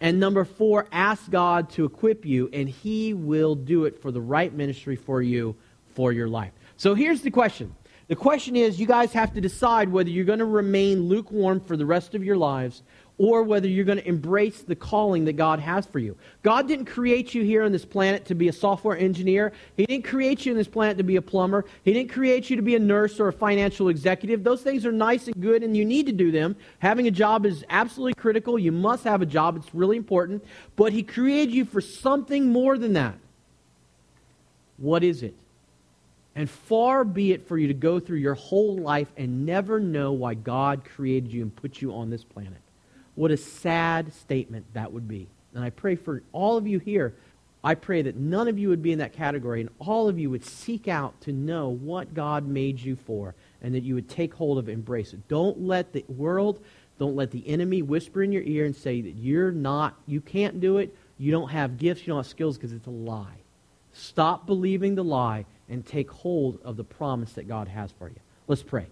And 0.00 0.18
number 0.18 0.44
four, 0.44 0.88
ask 0.90 1.30
God 1.30 1.70
to 1.70 1.84
equip 1.84 2.26
you, 2.26 2.50
and 2.52 2.68
He 2.68 3.14
will 3.14 3.54
do 3.54 3.84
it 3.84 4.02
for 4.02 4.10
the 4.10 4.20
right 4.20 4.52
ministry 4.52 4.96
for 4.96 5.22
you 5.22 5.54
for 5.94 6.10
your 6.10 6.26
life. 6.26 6.50
So 6.76 6.96
here's 6.96 7.20
the 7.20 7.30
question 7.30 7.76
the 8.10 8.16
question 8.16 8.56
is 8.56 8.80
you 8.80 8.88
guys 8.88 9.12
have 9.12 9.34
to 9.34 9.40
decide 9.40 9.88
whether 9.88 10.10
you're 10.10 10.24
going 10.24 10.40
to 10.40 10.44
remain 10.44 11.02
lukewarm 11.04 11.60
for 11.60 11.76
the 11.76 11.86
rest 11.86 12.16
of 12.16 12.24
your 12.24 12.36
lives 12.36 12.82
or 13.18 13.44
whether 13.44 13.68
you're 13.68 13.84
going 13.84 13.98
to 13.98 14.08
embrace 14.08 14.62
the 14.62 14.74
calling 14.74 15.26
that 15.26 15.34
God 15.34 15.60
has 15.60 15.86
for 15.86 16.00
you. 16.00 16.16
God 16.42 16.66
didn't 16.66 16.86
create 16.86 17.34
you 17.34 17.44
here 17.44 17.62
on 17.62 17.70
this 17.70 17.84
planet 17.84 18.24
to 18.24 18.34
be 18.34 18.48
a 18.48 18.52
software 18.52 18.98
engineer. 18.98 19.52
He 19.76 19.86
didn't 19.86 20.06
create 20.06 20.44
you 20.44 20.50
on 20.50 20.58
this 20.58 20.66
planet 20.66 20.96
to 20.98 21.04
be 21.04 21.14
a 21.14 21.22
plumber. 21.22 21.64
He 21.84 21.92
didn't 21.92 22.10
create 22.10 22.50
you 22.50 22.56
to 22.56 22.62
be 22.62 22.74
a 22.74 22.80
nurse 22.80 23.20
or 23.20 23.28
a 23.28 23.32
financial 23.32 23.90
executive. 23.90 24.42
Those 24.42 24.62
things 24.62 24.84
are 24.84 24.90
nice 24.90 25.28
and 25.28 25.40
good 25.40 25.62
and 25.62 25.76
you 25.76 25.84
need 25.84 26.06
to 26.06 26.12
do 26.12 26.32
them. 26.32 26.56
Having 26.80 27.06
a 27.06 27.12
job 27.12 27.46
is 27.46 27.64
absolutely 27.70 28.14
critical. 28.14 28.58
You 28.58 28.72
must 28.72 29.04
have 29.04 29.22
a 29.22 29.26
job. 29.26 29.54
It's 29.54 29.72
really 29.72 29.96
important. 29.96 30.44
But 30.74 30.92
he 30.92 31.04
created 31.04 31.54
you 31.54 31.64
for 31.64 31.80
something 31.80 32.48
more 32.48 32.76
than 32.76 32.94
that. 32.94 33.14
What 34.78 35.04
is 35.04 35.22
it? 35.22 35.36
And 36.36 36.48
far 36.48 37.04
be 37.04 37.32
it 37.32 37.48
for 37.48 37.58
you 37.58 37.68
to 37.68 37.74
go 37.74 37.98
through 37.98 38.18
your 38.18 38.34
whole 38.34 38.76
life 38.76 39.08
and 39.16 39.44
never 39.44 39.80
know 39.80 40.12
why 40.12 40.34
God 40.34 40.84
created 40.84 41.32
you 41.32 41.42
and 41.42 41.54
put 41.54 41.82
you 41.82 41.92
on 41.92 42.10
this 42.10 42.24
planet. 42.24 42.60
What 43.14 43.30
a 43.30 43.36
sad 43.36 44.14
statement 44.14 44.66
that 44.74 44.92
would 44.92 45.08
be. 45.08 45.28
And 45.54 45.64
I 45.64 45.70
pray 45.70 45.96
for 45.96 46.22
all 46.32 46.56
of 46.56 46.66
you 46.66 46.78
here, 46.78 47.14
I 47.62 47.74
pray 47.74 48.02
that 48.02 48.16
none 48.16 48.48
of 48.48 48.58
you 48.58 48.68
would 48.70 48.82
be 48.82 48.92
in 48.92 49.00
that 49.00 49.12
category 49.12 49.60
and 49.60 49.70
all 49.78 50.08
of 50.08 50.18
you 50.18 50.30
would 50.30 50.44
seek 50.44 50.88
out 50.88 51.20
to 51.22 51.32
know 51.32 51.68
what 51.68 52.14
God 52.14 52.46
made 52.46 52.80
you 52.80 52.96
for 52.96 53.34
and 53.60 53.74
that 53.74 53.82
you 53.82 53.94
would 53.94 54.08
take 54.08 54.32
hold 54.32 54.58
of 54.58 54.68
it, 54.68 54.72
embrace 54.72 55.12
it. 55.12 55.28
Don't 55.28 55.60
let 55.60 55.92
the 55.92 56.04
world, 56.08 56.62
don't 56.98 57.16
let 57.16 57.30
the 57.30 57.46
enemy 57.46 57.82
whisper 57.82 58.22
in 58.22 58.32
your 58.32 58.42
ear 58.42 58.64
and 58.64 58.74
say 58.74 59.02
that 59.02 59.16
you're 59.16 59.52
not, 59.52 59.94
you 60.06 60.20
can't 60.20 60.60
do 60.60 60.78
it, 60.78 60.96
you 61.18 61.32
don't 61.32 61.50
have 61.50 61.76
gifts, 61.76 62.02
you 62.02 62.06
don't 62.08 62.18
have 62.18 62.26
skills 62.26 62.56
because 62.56 62.72
it's 62.72 62.86
a 62.86 62.90
lie. 62.90 63.36
Stop 63.92 64.46
believing 64.46 64.94
the 64.94 65.04
lie 65.04 65.44
and 65.70 65.86
take 65.86 66.10
hold 66.10 66.60
of 66.62 66.76
the 66.76 66.84
promise 66.84 67.32
that 67.32 67.48
God 67.48 67.68
has 67.68 67.92
for 67.92 68.08
you. 68.08 68.20
Let's 68.46 68.62
pray. 68.62 68.88